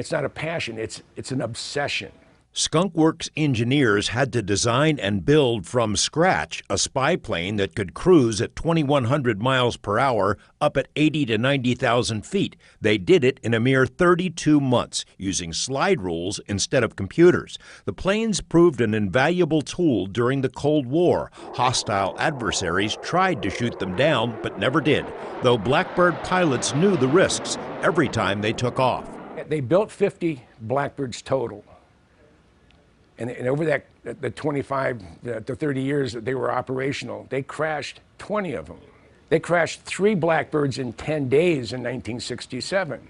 it's 0.00 0.10
not 0.10 0.24
a 0.24 0.30
passion, 0.30 0.78
it's 0.78 1.02
it's 1.14 1.30
an 1.30 1.42
obsession. 1.42 2.10
Skunkworks 2.52 3.30
engineers 3.36 4.08
had 4.08 4.32
to 4.32 4.42
design 4.42 4.98
and 4.98 5.24
build 5.24 5.66
from 5.66 5.94
scratch 5.94 6.64
a 6.68 6.76
spy 6.76 7.14
plane 7.14 7.56
that 7.56 7.76
could 7.76 7.94
cruise 7.94 8.40
at 8.40 8.56
2,100 8.56 9.40
miles 9.40 9.76
per 9.76 10.00
hour 10.00 10.36
up 10.60 10.76
at 10.76 10.88
80 10.96 11.26
to 11.26 11.38
90,000 11.38 12.26
feet. 12.26 12.56
They 12.80 12.98
did 12.98 13.22
it 13.22 13.38
in 13.44 13.54
a 13.54 13.60
mere 13.60 13.86
32 13.86 14.58
months 14.60 15.04
using 15.16 15.52
slide 15.52 16.00
rules 16.00 16.40
instead 16.48 16.82
of 16.82 16.96
computers. 16.96 17.56
The 17.84 17.92
planes 17.92 18.40
proved 18.40 18.80
an 18.80 18.94
invaluable 18.94 19.62
tool 19.62 20.06
during 20.06 20.40
the 20.40 20.48
Cold 20.48 20.86
War. 20.86 21.30
Hostile 21.54 22.16
adversaries 22.18 22.96
tried 23.00 23.42
to 23.42 23.50
shoot 23.50 23.78
them 23.78 23.94
down, 23.94 24.36
but 24.42 24.58
never 24.58 24.80
did, 24.80 25.06
though 25.42 25.58
Blackbird 25.58 26.20
pilots 26.24 26.74
knew 26.74 26.96
the 26.96 27.06
risks 27.06 27.58
every 27.82 28.08
time 28.08 28.40
they 28.40 28.52
took 28.52 28.80
off. 28.80 29.19
They 29.50 29.58
built 29.58 29.90
50 29.90 30.40
Blackbirds 30.60 31.22
total. 31.22 31.64
And, 33.18 33.30
and 33.30 33.48
over 33.48 33.64
that, 33.64 33.84
the 34.04 34.30
25 34.30 35.02
to 35.24 35.56
30 35.56 35.82
years 35.82 36.12
that 36.12 36.24
they 36.24 36.36
were 36.36 36.52
operational, 36.52 37.26
they 37.30 37.42
crashed 37.42 37.98
20 38.18 38.52
of 38.52 38.66
them. 38.66 38.78
They 39.28 39.40
crashed 39.40 39.82
three 39.82 40.14
Blackbirds 40.14 40.78
in 40.78 40.92
10 40.92 41.28
days 41.28 41.72
in 41.72 41.80
1967. 41.80 43.00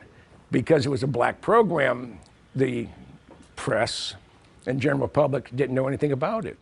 Because 0.50 0.86
it 0.86 0.88
was 0.88 1.02
a 1.02 1.06
black 1.06 1.42
program, 1.42 2.18
the 2.56 2.88
press 3.54 4.14
and 4.66 4.80
general 4.80 5.08
public 5.08 5.54
didn't 5.54 5.74
know 5.74 5.88
anything 5.88 6.12
about 6.12 6.46
it. 6.46 6.56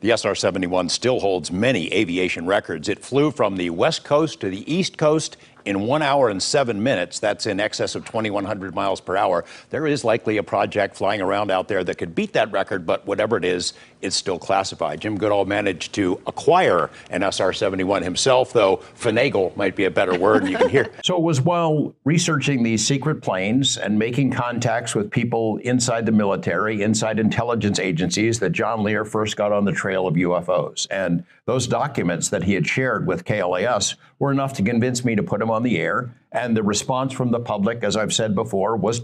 The 0.00 0.14
SR 0.14 0.34
71 0.34 0.90
still 0.90 1.20
holds 1.20 1.50
many 1.50 1.90
aviation 1.94 2.44
records. 2.44 2.90
It 2.90 2.98
flew 2.98 3.30
from 3.30 3.56
the 3.56 3.70
West 3.70 4.04
Coast 4.04 4.40
to 4.42 4.50
the 4.50 4.70
East 4.70 4.98
Coast 4.98 5.38
in 5.64 5.80
one 5.80 6.02
hour 6.02 6.28
and 6.28 6.42
seven 6.42 6.82
minutes, 6.82 7.18
that's 7.18 7.46
in 7.46 7.60
excess 7.60 7.94
of 7.94 8.04
2,100 8.04 8.74
miles 8.74 9.00
per 9.00 9.16
hour, 9.16 9.44
there 9.70 9.86
is 9.86 10.04
likely 10.04 10.36
a 10.36 10.42
project 10.42 10.96
flying 10.96 11.20
around 11.20 11.50
out 11.50 11.68
there 11.68 11.82
that 11.84 11.96
could 11.96 12.14
beat 12.14 12.32
that 12.34 12.52
record, 12.52 12.86
but 12.86 13.06
whatever 13.06 13.36
it 13.36 13.44
is, 13.44 13.72
it's 14.02 14.16
still 14.16 14.38
classified. 14.38 15.00
Jim 15.00 15.16
Goodall 15.16 15.46
managed 15.46 15.94
to 15.94 16.20
acquire 16.26 16.90
an 17.10 17.22
SR 17.22 17.52
71 17.52 18.02
himself, 18.02 18.52
though 18.52 18.78
finagle 18.98 19.56
might 19.56 19.74
be 19.74 19.84
a 19.84 19.90
better 19.90 20.18
word, 20.18 20.46
you 20.46 20.58
can 20.58 20.68
hear. 20.68 20.90
so 21.02 21.16
it 21.16 21.22
was 21.22 21.40
while 21.40 21.94
researching 22.04 22.62
these 22.62 22.86
secret 22.86 23.22
planes 23.22 23.78
and 23.78 23.98
making 23.98 24.30
contacts 24.30 24.94
with 24.94 25.10
people 25.10 25.56
inside 25.58 26.04
the 26.04 26.12
military, 26.12 26.82
inside 26.82 27.18
intelligence 27.18 27.78
agencies, 27.78 28.38
that 28.40 28.50
John 28.50 28.82
Lear 28.82 29.04
first 29.04 29.36
got 29.36 29.52
on 29.52 29.64
the 29.64 29.72
trail 29.72 30.06
of 30.06 30.14
UFOs. 30.14 30.86
And 30.90 31.24
those 31.46 31.66
documents 31.66 32.30
that 32.30 32.44
he 32.44 32.54
had 32.54 32.66
shared 32.66 33.06
with 33.06 33.24
KLAS 33.24 33.96
were 34.18 34.32
enough 34.32 34.54
to 34.54 34.62
convince 34.62 35.04
me 35.04 35.14
to 35.14 35.22
put 35.22 35.42
him 35.42 35.50
on 35.50 35.62
the 35.62 35.78
air. 35.78 36.14
And 36.32 36.56
the 36.56 36.62
response 36.62 37.12
from 37.12 37.30
the 37.30 37.40
public, 37.40 37.84
as 37.84 37.96
I've 37.96 38.14
said 38.14 38.34
before, 38.34 38.76
was 38.76 39.02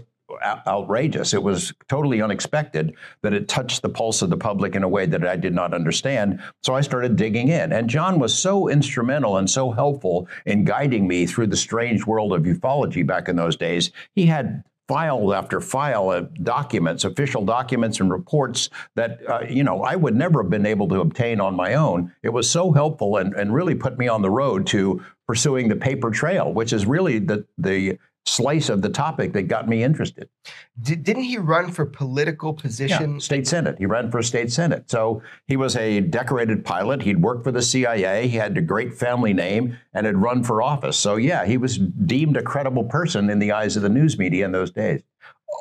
outrageous. 0.67 1.33
It 1.33 1.43
was 1.43 1.73
totally 1.89 2.21
unexpected 2.21 2.95
that 3.21 3.33
it 3.33 3.47
touched 3.47 3.81
the 3.81 3.89
pulse 3.89 4.21
of 4.21 4.29
the 4.29 4.37
public 4.37 4.75
in 4.75 4.83
a 4.83 4.89
way 4.89 5.05
that 5.05 5.25
I 5.25 5.35
did 5.35 5.53
not 5.53 5.73
understand. 5.73 6.41
So 6.63 6.73
I 6.73 6.81
started 6.81 7.15
digging 7.15 7.49
in. 7.49 7.73
And 7.73 7.89
John 7.89 8.19
was 8.19 8.37
so 8.37 8.69
instrumental 8.69 9.37
and 9.37 9.49
so 9.49 9.71
helpful 9.71 10.27
in 10.45 10.63
guiding 10.63 11.07
me 11.07 11.25
through 11.25 11.47
the 11.47 11.57
strange 11.57 12.05
world 12.05 12.33
of 12.33 12.43
ufology 12.43 13.05
back 13.05 13.27
in 13.27 13.35
those 13.35 13.55
days. 13.55 13.91
He 14.15 14.25
had 14.25 14.63
file 14.91 15.33
after 15.33 15.61
file 15.61 16.11
of 16.11 16.33
documents, 16.43 17.05
official 17.05 17.45
documents 17.45 18.01
and 18.01 18.11
reports 18.11 18.69
that, 18.97 19.19
uh, 19.29 19.39
you 19.49 19.63
know, 19.63 19.83
I 19.83 19.95
would 19.95 20.17
never 20.17 20.43
have 20.43 20.49
been 20.49 20.65
able 20.65 20.89
to 20.89 20.99
obtain 20.99 21.39
on 21.39 21.55
my 21.55 21.75
own. 21.75 22.11
It 22.23 22.33
was 22.33 22.49
so 22.49 22.73
helpful 22.73 23.15
and, 23.15 23.33
and 23.35 23.53
really 23.53 23.73
put 23.73 23.97
me 23.97 24.09
on 24.09 24.21
the 24.21 24.29
road 24.29 24.67
to 24.67 25.01
pursuing 25.27 25.69
the 25.69 25.77
paper 25.77 26.11
trail, 26.11 26.51
which 26.51 26.73
is 26.73 26.85
really 26.85 27.19
the, 27.19 27.45
the 27.57 27.99
slice 28.25 28.69
of 28.69 28.81
the 28.81 28.89
topic 28.89 29.33
that 29.33 29.43
got 29.43 29.67
me 29.67 29.83
interested. 29.83 30.29
Did, 30.81 31.07
not 31.07 31.23
he 31.23 31.37
run 31.37 31.71
for 31.71 31.85
political 31.85 32.53
position? 32.53 33.13
Yeah, 33.13 33.19
state 33.19 33.47
senate. 33.47 33.75
He 33.79 33.85
ran 33.85 34.11
for 34.11 34.21
state 34.21 34.51
senate. 34.51 34.89
So 34.89 35.21
he 35.47 35.57
was 35.57 35.75
a 35.75 36.01
decorated 36.01 36.63
pilot. 36.63 37.01
He'd 37.01 37.21
worked 37.21 37.43
for 37.43 37.51
the 37.51 37.61
CIA. 37.61 38.27
He 38.27 38.37
had 38.37 38.57
a 38.57 38.61
great 38.61 38.93
family 38.93 39.33
name 39.33 39.77
and 39.93 40.05
had 40.05 40.17
run 40.17 40.43
for 40.43 40.61
office. 40.61 40.97
So 40.97 41.15
yeah, 41.15 41.45
he 41.45 41.57
was 41.57 41.77
deemed 41.77 42.37
a 42.37 42.43
credible 42.43 42.83
person 42.83 43.29
in 43.29 43.39
the 43.39 43.51
eyes 43.51 43.75
of 43.75 43.83
the 43.83 43.89
news 43.89 44.17
media 44.17 44.45
in 44.45 44.51
those 44.51 44.71
days. 44.71 45.01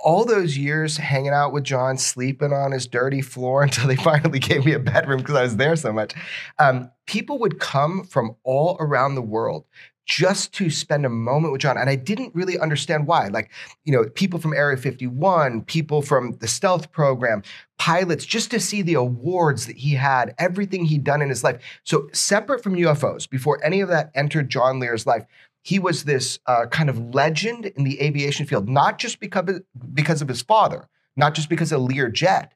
All 0.05 0.25
those 0.25 0.57
years 0.57 0.97
hanging 0.97 1.33
out 1.33 1.53
with 1.53 1.65
John, 1.65 1.99
sleeping 1.99 2.53
on 2.53 2.73
his 2.73 2.87
dirty 2.87 3.23
floor 3.23 3.63
until 3.65 3.89
they 3.89 3.97
finally 3.97 4.39
gave 4.39 4.65
me 4.65 4.75
a 4.75 4.79
bedroom 4.79 5.19
because 5.19 5.35
I 5.35 5.43
was 5.43 5.57
there 5.57 5.77
so 5.77 5.93
much. 5.93 6.15
Um, 6.59 6.91
people 7.07 7.39
would 7.39 7.59
come 7.59 8.05
from 8.05 8.37
all 8.45 8.77
around 8.81 9.15
the 9.15 9.23
world 9.23 9.65
just 10.11 10.53
to 10.53 10.69
spend 10.71 11.07
a 11.07 11.09
moment 11.09 11.53
with 11.53 11.61
John. 11.61 11.79
And 11.79 11.89
I 11.89 11.95
didn't 11.95 12.35
really 12.35 12.59
understand 12.59 13.07
why. 13.07 13.29
Like, 13.29 13.49
you 13.85 13.93
know, 13.93 14.05
people 14.09 14.41
from 14.41 14.53
Area 14.53 14.77
51, 14.77 15.63
people 15.63 16.03
from 16.03 16.33
the 16.41 16.49
stealth 16.49 16.91
program, 16.91 17.45
pilots, 17.79 18.27
just 18.27 18.51
to 18.51 18.59
see 18.59 18.83
the 18.83 18.95
awards 18.95 19.67
that 19.67 19.77
he 19.77 19.95
had, 19.95 20.35
everything 20.37 20.85
he'd 20.85 21.05
done 21.05 21.23
in 21.23 21.29
his 21.29 21.45
life. 21.45 21.63
So, 21.85 22.09
separate 22.13 22.61
from 22.61 22.75
UFOs, 22.75 23.31
before 23.31 23.65
any 23.65 23.81
of 23.81 23.89
that 23.89 24.11
entered 24.17 24.51
John 24.51 24.81
Lear's 24.81 25.07
life, 25.07 25.25
he 25.63 25.79
was 25.79 26.03
this 26.03 26.41
uh, 26.47 26.67
kind 26.67 26.91
of 26.91 27.15
legend 27.15 27.67
in 27.67 27.85
the 27.85 28.01
aviation 28.01 28.47
field, 28.47 28.69
not 28.69 28.99
just 28.99 29.21
because 29.21 29.61
because 29.95 30.21
of 30.21 30.27
his 30.29 30.43
father, 30.43 30.89
not 31.17 31.35
just 31.35 31.49
because 31.49 31.71
of 31.71 31.83
Lear 31.83 32.09
Jet, 32.09 32.53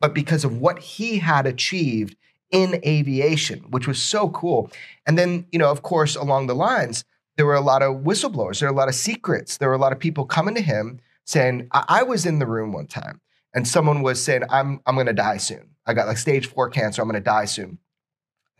but 0.00 0.12
because 0.12 0.44
of 0.44 0.60
what 0.60 0.80
he 0.80 1.18
had 1.18 1.46
achieved 1.46 2.16
in 2.50 2.80
aviation, 2.84 3.60
which 3.70 3.88
was 3.88 4.02
so 4.02 4.28
cool. 4.30 4.70
And 5.06 5.18
then, 5.18 5.46
you 5.52 5.58
know, 5.58 5.70
of 5.70 5.82
course, 5.82 6.16
along 6.16 6.46
the 6.46 6.54
lines, 6.54 7.04
there 7.36 7.46
were 7.46 7.54
a 7.54 7.60
lot 7.60 7.82
of 7.82 8.02
whistleblowers, 8.02 8.60
there 8.60 8.68
were 8.68 8.74
a 8.74 8.78
lot 8.78 8.88
of 8.88 8.94
secrets, 8.94 9.58
there 9.58 9.68
were 9.68 9.74
a 9.74 9.78
lot 9.78 9.92
of 9.92 9.98
people 9.98 10.24
coming 10.24 10.54
to 10.54 10.62
him 10.62 11.00
saying, 11.24 11.68
I, 11.72 11.84
I 11.88 12.02
was 12.02 12.24
in 12.24 12.38
the 12.38 12.46
room 12.46 12.72
one 12.72 12.86
time 12.86 13.20
and 13.54 13.66
someone 13.66 14.02
was 14.02 14.22
saying, 14.22 14.42
I'm, 14.48 14.80
I'm 14.86 14.94
going 14.94 15.06
to 15.06 15.12
die 15.12 15.36
soon. 15.38 15.70
I 15.86 15.94
got 15.94 16.06
like 16.06 16.18
stage 16.18 16.46
four 16.46 16.70
cancer, 16.70 17.02
I'm 17.02 17.08
going 17.08 17.20
to 17.20 17.24
die 17.24 17.44
soon. 17.44 17.78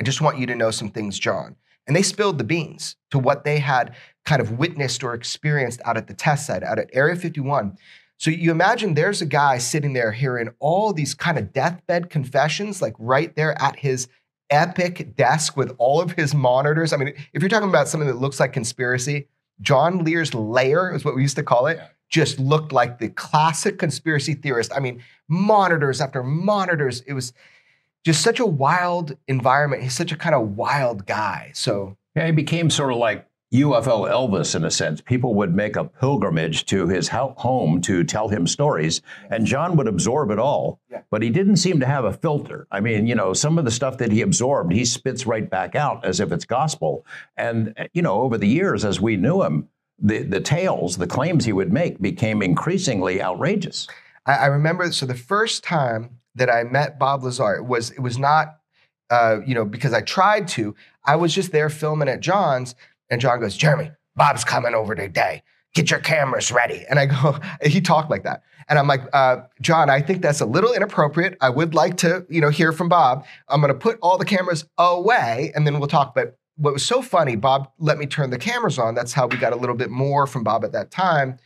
I 0.01 0.05
just 0.05 0.21
want 0.21 0.39
you 0.39 0.47
to 0.47 0.55
know 0.55 0.71
some 0.71 0.91
things, 0.91 1.19
John. 1.19 1.57
And 1.87 1.95
they 1.95 2.03
spilled 2.03 2.39
the 2.39 2.45
beans 2.45 2.97
to 3.11 3.19
what 3.19 3.45
they 3.45 3.59
had 3.59 3.95
kind 4.25 4.43
of 4.43 4.59
witnessed 4.59 5.05
or 5.05 5.15
experienced 5.15 5.81
out 5.85 5.97
at 5.97 6.09
the 6.09 6.15
test 6.15 6.47
site, 6.47 6.63
out 6.63 6.79
at 6.79 6.91
Area 6.93 7.17
51. 7.17 7.77
So 8.19 8.31
you 8.31 8.51
imagine 8.51 8.95
there's 8.95 9.21
a 9.21 9.27
guy 9.27 9.59
sitting 9.59 9.93
there 9.93 10.13
hearing 10.13 10.51
all 10.59 10.93
these 10.93 11.15
kind 11.15 11.39
of 11.39 11.53
deathbed 11.53 12.09
confessions, 12.09 12.81
like 12.81 12.95
right 12.99 13.35
there 13.37 13.61
at 13.61 13.77
his 13.79 14.09
epic 14.49 15.17
desk 15.17 15.57
with 15.57 15.75
all 15.79 16.01
of 16.01 16.13
his 16.13 16.35
monitors. 16.35 16.93
I 16.93 16.97
mean, 16.97 17.15
if 17.33 17.43
you're 17.43 17.49
talking 17.49 17.69
about 17.69 17.89
something 17.89 18.09
that 18.09 18.17
looks 18.17 18.41
like 18.41 18.53
conspiracy, 18.53 19.29
John 19.61 20.05
Lear's 20.05 20.35
lair 20.35 20.95
is 20.95 21.05
what 21.05 21.15
we 21.15 21.23
used 21.23 21.37
to 21.37 21.43
call 21.43 21.67
it. 21.67 21.81
Just 22.09 22.39
looked 22.39 22.73
like 22.73 22.99
the 22.99 23.09
classic 23.09 23.79
conspiracy 23.79 24.35
theorist. 24.35 24.73
I 24.75 24.81
mean, 24.81 25.03
monitors 25.29 26.01
after 26.01 26.23
monitors. 26.23 27.01
It 27.01 27.15
was 27.15 27.33
just 28.05 28.23
such 28.23 28.39
a 28.39 28.47
wild 28.47 29.17
environment. 29.27 29.83
He's 29.83 29.95
such 29.95 30.13
a 30.13 30.17
kind 30.17 30.35
of 30.35 30.57
wild 30.57 31.07
guy. 31.07 31.51
So 31.55 31.97
yeah, 32.15 32.27
he 32.27 32.33
became 32.33 32.71
sort 32.71 32.93
of 32.93 32.99
like 32.99 33.27
UFO 33.55 34.11
Elvis 34.11 34.57
in 34.57 34.65
a 34.65 34.71
sense. 34.71 35.01
People 35.01 35.35
would 35.35 35.55
make 35.55 35.77
a 35.77 35.85
pilgrimage 35.85 36.67
to 36.67 36.89
his 36.89 37.09
home 37.09 37.81
to 37.83 38.03
tell 38.03 38.29
him 38.29 38.47
stories, 38.47 39.03
and 39.31 39.47
John 39.47 39.77
would 39.77 39.87
absorb 39.87 40.31
it 40.31 40.39
all. 40.39 40.81
But 41.11 41.23
he 41.23 41.31
didn't 41.31 41.57
seem 41.57 41.79
to 41.81 41.87
have 41.87 42.05
a 42.05 42.13
filter. 42.13 42.67
I 42.73 42.81
mean, 42.81 43.07
you 43.07 43.15
know, 43.15 43.33
some 43.33 43.59
of 43.59 43.65
the 43.65 43.71
stuff 43.71 43.99
that 43.99 44.11
he 44.11 44.23
absorbed, 44.23 44.73
he 44.73 44.85
spits 44.85 45.27
right 45.27 45.49
back 45.49 45.77
out 45.77 46.05
as 46.05 46.19
if 46.19 46.33
it's 46.33 46.45
gospel. 46.45 47.07
And, 47.37 47.75
you 47.93 48.03
know, 48.03 48.21
over 48.21 48.37
the 48.37 48.49
years, 48.49 48.85
as 48.85 49.01
we 49.01 49.17
knew 49.17 49.43
him, 49.43 49.69
the, 49.99 50.25
the 50.25 50.41
tales, 50.41 50.97
the 50.97 51.07
claims 51.07 51.45
he 51.45 51.53
would 51.53 51.73
make 51.73 52.01
became 52.01 52.43
increasingly 52.43 53.23
outrageous. 53.23 53.87
I, 54.27 54.35
I 54.35 54.47
remember, 54.47 54.91
so 54.91 55.07
the 55.07 55.15
first 55.15 55.63
time 55.63 56.19
that 56.35 56.51
I 56.51 56.65
met 56.65 56.99
Bob 56.99 57.23
Lazar, 57.23 57.55
it 57.55 57.65
was, 57.65 57.93
it 57.93 58.01
was 58.01 58.19
not, 58.19 58.59
uh, 59.09 59.39
you 59.47 59.55
know, 59.55 59.65
because 59.65 59.93
I 59.93 60.01
tried 60.01 60.49
to. 60.49 60.75
I 61.05 61.15
was 61.15 61.33
just 61.33 61.53
there 61.53 61.71
filming 61.71 62.09
at 62.09 62.21
John's 62.21 62.75
and 63.11 63.21
John 63.21 63.41
goes, 63.41 63.57
Jeremy, 63.57 63.91
Bob's 64.15 64.45
coming 64.45 64.75
over 64.75 64.95
today. 64.95 65.43
Get 65.75 65.91
your 65.91 66.01
cameras 66.01 66.51
ready. 66.51 66.85
And 66.89 66.99
I 66.99 67.07
go, 67.07 67.39
he 67.63 67.81
talked 67.81 68.11
like 68.11 68.25
that. 68.25 68.43
And 68.69 68.79
I'm 68.79 68.89
like, 68.89 69.03
uh, 69.13 69.43
John, 69.61 69.91
I 69.91 70.01
think 70.01 70.23
that's 70.23 70.41
a 70.41 70.47
little 70.47 70.73
inappropriate. 70.73 71.37
I 71.41 71.51
would 71.51 71.75
like 71.75 71.97
to, 71.99 72.27
you 72.29 72.41
know, 72.41 72.49
hear 72.49 72.73
from 72.73 72.89
Bob. 72.89 73.25
I'm 73.49 73.61
going 73.61 73.73
to 73.73 73.79
put 73.79 73.99
all 74.03 74.19
the 74.19 74.25
cameras 74.25 74.65
away 74.79 75.53
and 75.55 75.67
then 75.67 75.79
we'll 75.79 75.89
talk. 75.89 76.15
But 76.15 76.39
what 76.57 76.73
was 76.73 76.85
so 76.85 77.03
funny, 77.03 77.37
Bob 77.37 77.71
let 77.79 77.99
me 77.99 78.07
turn 78.07 78.31
the 78.31 78.39
cameras 78.39 78.79
on. 78.79 78.95
That's 78.95 79.13
how 79.13 79.27
we 79.27 79.37
got 79.37 79.53
a 79.53 79.57
little 79.57 79.77
bit 79.77 79.91
more 79.91 80.27
from 80.27 80.43
Bob 80.43 80.65
at 80.65 80.73
that 80.73 80.91
time. 80.91 81.39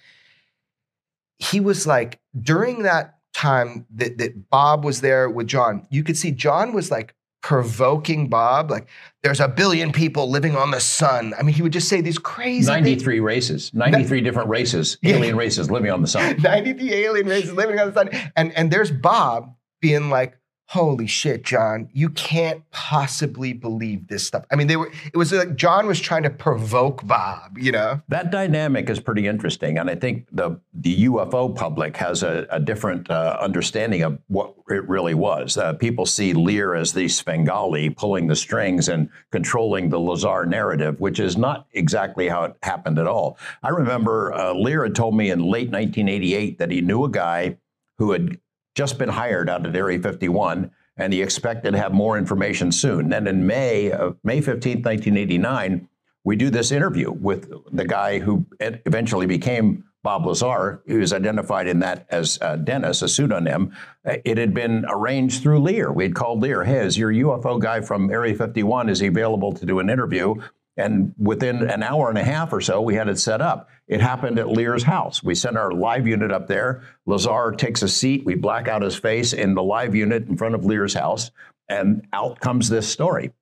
He 1.38 1.60
was 1.60 1.86
like, 1.86 2.20
during 2.40 2.82
that 2.84 3.18
time 3.34 3.86
that, 3.94 4.18
that 4.18 4.48
Bob 4.48 4.84
was 4.84 5.00
there 5.00 5.28
with 5.28 5.46
John, 5.46 5.86
you 5.90 6.02
could 6.04 6.16
see 6.16 6.30
John 6.30 6.72
was 6.72 6.90
like 6.90 7.14
provoking 7.42 8.28
Bob. 8.28 8.70
Like, 8.70 8.88
there's 9.22 9.40
a 9.40 9.48
billion 9.48 9.92
people 9.92 10.30
living 10.30 10.56
on 10.56 10.70
the 10.70 10.80
sun. 10.80 11.34
I 11.38 11.42
mean, 11.42 11.54
he 11.54 11.62
would 11.62 11.72
just 11.72 11.88
say 11.88 12.00
these 12.00 12.18
crazy 12.18 12.70
93 12.70 13.14
things. 13.16 13.24
races, 13.24 13.74
93 13.74 14.20
different 14.20 14.48
races, 14.48 14.98
alien 15.04 15.36
races 15.36 15.70
living 15.70 15.90
on 15.90 16.02
the 16.02 16.08
sun. 16.08 16.36
93 16.42 16.94
alien 16.94 17.26
races 17.26 17.52
living 17.52 17.78
on 17.78 17.88
the 17.88 17.94
sun. 17.94 18.30
And, 18.36 18.52
and 18.56 18.70
there's 18.70 18.90
Bob 18.90 19.54
being 19.80 20.10
like, 20.10 20.39
holy 20.70 21.08
shit, 21.08 21.42
John, 21.42 21.88
you 21.92 22.08
can't 22.10 22.62
possibly 22.70 23.52
believe 23.52 24.06
this 24.06 24.24
stuff. 24.24 24.44
I 24.52 24.54
mean, 24.54 24.68
they 24.68 24.76
were, 24.76 24.88
it 25.12 25.16
was 25.16 25.32
like 25.32 25.56
John 25.56 25.88
was 25.88 25.98
trying 25.98 26.22
to 26.22 26.30
provoke 26.30 27.04
Bob, 27.04 27.58
you 27.58 27.72
know? 27.72 28.00
That 28.06 28.30
dynamic 28.30 28.88
is 28.88 29.00
pretty 29.00 29.26
interesting. 29.26 29.78
And 29.78 29.90
I 29.90 29.96
think 29.96 30.28
the, 30.30 30.60
the 30.72 31.06
UFO 31.06 31.56
public 31.56 31.96
has 31.96 32.22
a, 32.22 32.46
a 32.50 32.60
different 32.60 33.10
uh, 33.10 33.36
understanding 33.40 34.02
of 34.02 34.20
what 34.28 34.54
it 34.68 34.88
really 34.88 35.14
was. 35.14 35.56
Uh, 35.56 35.72
people 35.72 36.06
see 36.06 36.34
Lear 36.34 36.76
as 36.76 36.92
the 36.92 37.08
Svengali 37.08 37.90
pulling 37.90 38.28
the 38.28 38.36
strings 38.36 38.88
and 38.88 39.10
controlling 39.32 39.88
the 39.88 39.98
Lazar 39.98 40.46
narrative, 40.46 41.00
which 41.00 41.18
is 41.18 41.36
not 41.36 41.66
exactly 41.72 42.28
how 42.28 42.44
it 42.44 42.54
happened 42.62 43.00
at 43.00 43.08
all. 43.08 43.38
I 43.64 43.70
remember 43.70 44.32
uh, 44.34 44.54
Lear 44.54 44.84
had 44.84 44.94
told 44.94 45.16
me 45.16 45.32
in 45.32 45.40
late 45.40 45.72
1988 45.72 46.58
that 46.58 46.70
he 46.70 46.80
knew 46.80 47.02
a 47.02 47.10
guy 47.10 47.56
who 47.98 48.12
had 48.12 48.38
just 48.74 48.98
been 48.98 49.08
hired 49.08 49.48
out 49.48 49.66
at 49.66 49.76
Area 49.76 49.98
51, 49.98 50.70
and 50.96 51.12
he 51.12 51.22
expected 51.22 51.72
to 51.72 51.78
have 51.78 51.92
more 51.92 52.18
information 52.18 52.70
soon. 52.72 53.08
Then 53.08 53.26
in 53.26 53.46
May 53.46 53.90
of 53.90 54.16
May 54.22 54.40
15, 54.40 54.82
1989, 54.82 55.88
we 56.24 56.36
do 56.36 56.50
this 56.50 56.70
interview 56.70 57.10
with 57.10 57.50
the 57.72 57.84
guy 57.84 58.18
who 58.18 58.46
eventually 58.60 59.26
became 59.26 59.84
Bob 60.02 60.26
Lazar, 60.26 60.82
who 60.86 60.98
was 60.98 61.12
identified 61.12 61.66
in 61.66 61.80
that 61.80 62.06
as 62.10 62.38
uh, 62.40 62.56
Dennis, 62.56 63.02
a 63.02 63.08
pseudonym. 63.08 63.72
It 64.04 64.38
had 64.38 64.54
been 64.54 64.84
arranged 64.88 65.42
through 65.42 65.60
Lear. 65.60 65.92
We 65.92 66.04
had 66.04 66.14
called 66.14 66.40
Lear, 66.40 66.64
hey, 66.64 66.86
is 66.86 66.96
your 66.96 67.12
UFO 67.12 67.60
guy 67.60 67.80
from 67.80 68.10
Area 68.10 68.34
51, 68.34 68.88
is 68.88 69.00
he 69.00 69.08
available 69.08 69.52
to 69.52 69.66
do 69.66 69.78
an 69.78 69.90
interview? 69.90 70.34
And 70.80 71.14
within 71.18 71.68
an 71.68 71.82
hour 71.82 72.08
and 72.08 72.18
a 72.18 72.24
half 72.24 72.52
or 72.52 72.60
so, 72.60 72.80
we 72.80 72.94
had 72.94 73.08
it 73.08 73.18
set 73.18 73.40
up. 73.40 73.68
It 73.86 74.00
happened 74.00 74.38
at 74.38 74.48
Lear's 74.48 74.82
house. 74.82 75.22
We 75.22 75.34
sent 75.34 75.56
our 75.56 75.72
live 75.72 76.06
unit 76.06 76.32
up 76.32 76.48
there. 76.48 76.82
Lazar 77.06 77.52
takes 77.52 77.82
a 77.82 77.88
seat. 77.88 78.24
We 78.24 78.34
black 78.34 78.66
out 78.66 78.82
his 78.82 78.96
face 78.96 79.32
in 79.32 79.54
the 79.54 79.62
live 79.62 79.94
unit 79.94 80.26
in 80.28 80.36
front 80.36 80.54
of 80.54 80.64
Lear's 80.64 80.94
house. 80.94 81.30
And 81.68 82.06
out 82.12 82.40
comes 82.40 82.68
this 82.68 82.88
story. 82.88 83.32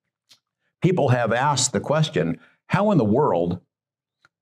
People 0.83 1.09
have 1.11 1.33
asked 1.33 1.73
the 1.73 1.81
question 1.81 2.39
how 2.67 2.91
in 2.91 2.99
the 2.99 3.05
world 3.05 3.61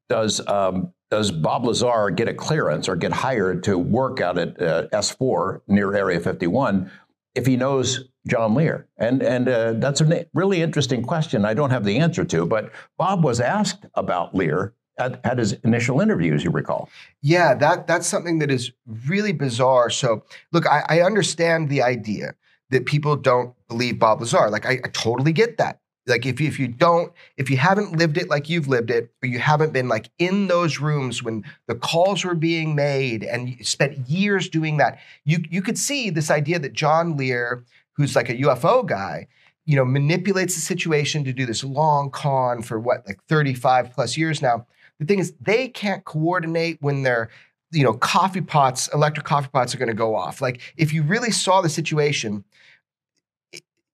does 0.09 0.47
um, 0.49 0.93
does 1.11 1.31
Bob 1.31 1.65
Lazar 1.65 2.11
get 2.11 2.29
a 2.29 2.35
clearance 2.35 2.89
or 2.89 2.97
get 2.97 3.13
hired 3.13 3.63
to 3.65 3.79
work 3.79 4.21
out 4.21 4.39
at 4.39 4.61
uh, 4.61 4.89
S4 4.93 5.61
near 5.69 5.95
Area 5.95 6.19
51 6.19 6.91
if 7.37 7.47
he 7.47 7.57
knows 7.57 8.09
John 8.27 8.55
Lear? 8.55 8.89
And 8.99 9.23
and 9.23 9.49
uh, 9.49 9.75
that's 9.75 10.01
a 10.01 10.27
really 10.35 10.63
interesting 10.63 11.03
question. 11.03 11.45
I 11.45 11.55
don't 11.55 11.71
have 11.71 11.85
the 11.85 11.99
answer 11.99 12.25
to, 12.25 12.47
but 12.47 12.73
Bob 12.97 13.25
was 13.25 13.41
asked 13.41 13.87
about 13.95 14.35
Lear 14.35 14.75
at, 14.99 15.21
at 15.25 15.39
his 15.39 15.53
initial 15.65 16.01
interview, 16.01 16.35
as 16.35 16.43
you 16.43 16.51
recall. 16.51 16.89
Yeah, 17.23 17.55
that 17.55 17.87
that's 17.87 18.07
something 18.07 18.39
that 18.41 18.51
is 18.51 18.73
really 19.07 19.33
bizarre. 19.33 19.91
So, 19.91 20.25
look, 20.53 20.67
I, 20.67 20.85
I 20.89 21.01
understand 21.03 21.69
the 21.69 21.83
idea 21.83 22.35
that 22.71 22.87
people 22.87 23.17
don't 23.17 23.55
believe 23.69 23.99
Bob 23.99 24.21
Lazar. 24.21 24.51
Like, 24.51 24.67
I, 24.67 24.81
I 24.85 24.89
totally 24.93 25.33
get 25.33 25.59
that. 25.59 25.81
Like, 26.07 26.25
if 26.25 26.41
you, 26.41 26.49
if 26.49 26.59
you 26.59 26.69
don't, 26.69 27.13
if 27.37 27.51
you 27.51 27.57
haven't 27.57 27.97
lived 27.97 28.17
it 28.17 28.29
like 28.29 28.49
you've 28.49 28.69
lived 28.69 28.91
it, 28.91 29.11
or 29.23 29.29
you 29.29 29.39
haven't 29.39 29.73
been 29.73 29.89
like 29.89 30.11
in 30.19 30.47
those 30.47 30.79
rooms 30.79 31.23
when 31.23 31.45
the 31.67 31.75
calls 31.75 32.25
were 32.25 32.35
being 32.35 32.75
made 32.75 33.25
and 33.25 33.57
spent 33.67 34.09
years 34.09 34.49
doing 34.49 34.77
that, 34.77 34.99
you 35.25 35.39
you 35.51 35.63
could 35.63 35.79
see 35.79 36.11
this 36.11 36.31
idea 36.31 36.59
that 36.59 36.73
John 36.73 37.17
Lear, 37.17 37.65
who's 37.95 38.15
like 38.15 38.29
a 38.29 38.37
UFO 38.37 38.87
guy, 38.87 39.27
you 39.65 39.77
know, 39.77 39.85
manipulates 39.85 40.55
the 40.55 40.61
situation 40.61 41.25
to 41.25 41.33
do 41.33 41.45
this 41.45 41.65
long 41.65 42.11
con 42.11 42.63
for 42.63 42.79
what, 42.79 43.07
like 43.07 43.23
35 43.25 43.93
plus 43.93 44.17
years 44.17 44.41
now 44.41 44.67
the 44.99 45.05
thing 45.05 45.19
is, 45.19 45.35
they 45.41 45.69
can't 45.69 46.05
coordinate 46.05 46.79
when 46.81 47.03
their 47.03 47.29
you 47.73 47.85
know 47.85 47.95
coffee 47.95 48.41
pots, 48.41 48.89
electric 48.95 49.27
coffee 49.27 49.49
pots 49.53 49.75
are 49.75 49.79
going 49.79 49.89
to 49.89 49.95
go 49.95 50.15
off. 50.15 50.41
Like 50.41 50.61
if 50.77 50.93
you 50.93 51.03
really 51.03 51.31
saw 51.31 51.61
the 51.61 51.69
situation, 51.69 52.45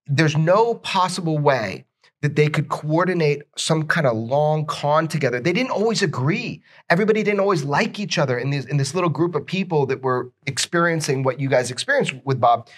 there's 0.05 0.37
no 0.37 0.75
possible 0.75 1.37
way 1.37 1.85
that 2.23 2.37
they 2.37 2.47
could 2.47 2.69
coordinate 2.69 3.43
some 3.57 3.85
kind 3.85 4.07
of 4.07 4.15
long 4.15 4.65
con 4.65 5.09
together. 5.09 5.41
They 5.41 5.51
didn't 5.51 5.71
always 5.71 6.01
agree. 6.01 6.63
Everybody 6.89 7.21
didn't 7.21 7.41
always 7.41 7.65
like 7.65 7.99
each 7.99 8.17
other 8.17 8.37
in 8.37 8.49
this 8.49 8.63
in 8.65 8.77
this 8.77 8.95
little 8.95 9.09
group 9.09 9.35
of 9.35 9.45
people 9.45 9.85
that 9.87 10.01
were 10.01 10.31
experiencing 10.47 11.23
what 11.23 11.41
you 11.41 11.49
guys 11.49 11.69
experienced 11.69 12.13
with 12.23 12.39
Bob. 12.39 12.69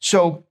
So 0.00 0.44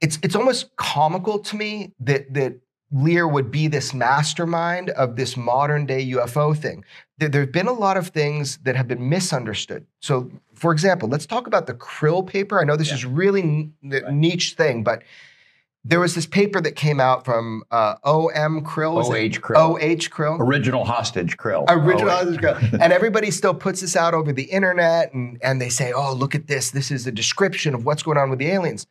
it's 0.00 0.20
it's 0.22 0.36
almost 0.36 0.76
comical 0.76 1.40
to 1.40 1.56
me 1.56 1.92
that 1.98 2.32
that 2.34 2.60
Lear 2.92 3.26
would 3.26 3.50
be 3.50 3.66
this 3.66 3.92
mastermind 3.92 4.90
of 4.90 5.16
this 5.16 5.36
modern 5.36 5.86
day 5.86 6.08
UFO 6.12 6.56
thing. 6.56 6.84
There 7.18 7.40
have 7.40 7.52
been 7.52 7.66
a 7.66 7.72
lot 7.72 7.96
of 7.96 8.08
things 8.08 8.58
that 8.58 8.76
have 8.76 8.86
been 8.86 9.08
misunderstood. 9.08 9.86
So, 10.00 10.30
for 10.54 10.72
example, 10.72 11.08
let's 11.08 11.26
talk 11.26 11.48
about 11.48 11.66
the 11.66 11.74
Krill 11.74 12.24
paper. 12.24 12.60
I 12.60 12.64
know 12.64 12.76
this 12.76 12.88
yeah. 12.88 12.94
is 12.94 13.04
really 13.04 13.72
right. 13.82 14.12
niche 14.12 14.54
thing, 14.56 14.84
but 14.84 15.02
there 15.84 16.00
was 16.00 16.14
this 16.14 16.26
paper 16.26 16.60
that 16.60 16.76
came 16.76 17.00
out 17.00 17.24
from 17.24 17.62
uh, 17.70 17.94
O.M. 18.04 18.62
Krill. 18.62 19.02
O.H. 19.04 19.40
Krill. 19.40 19.56
O.H. 19.56 20.10
Krill. 20.10 20.38
Original 20.38 20.84
hostage 20.84 21.38
Krill. 21.38 21.64
Original 21.68 22.10
hostage 22.10 22.40
Krill. 22.40 22.78
and 22.80 22.92
everybody 22.92 23.30
still 23.30 23.54
puts 23.54 23.80
this 23.80 23.96
out 23.96 24.12
over 24.12 24.32
the 24.32 24.44
internet 24.44 25.14
and, 25.14 25.38
and 25.42 25.60
they 25.60 25.70
say, 25.70 25.92
oh, 25.92 26.12
look 26.12 26.34
at 26.34 26.48
this. 26.48 26.70
This 26.70 26.90
is 26.90 27.06
a 27.06 27.12
description 27.12 27.74
of 27.74 27.86
what's 27.86 28.02
going 28.02 28.18
on 28.18 28.28
with 28.28 28.38
the 28.38 28.48
aliens. 28.48 28.86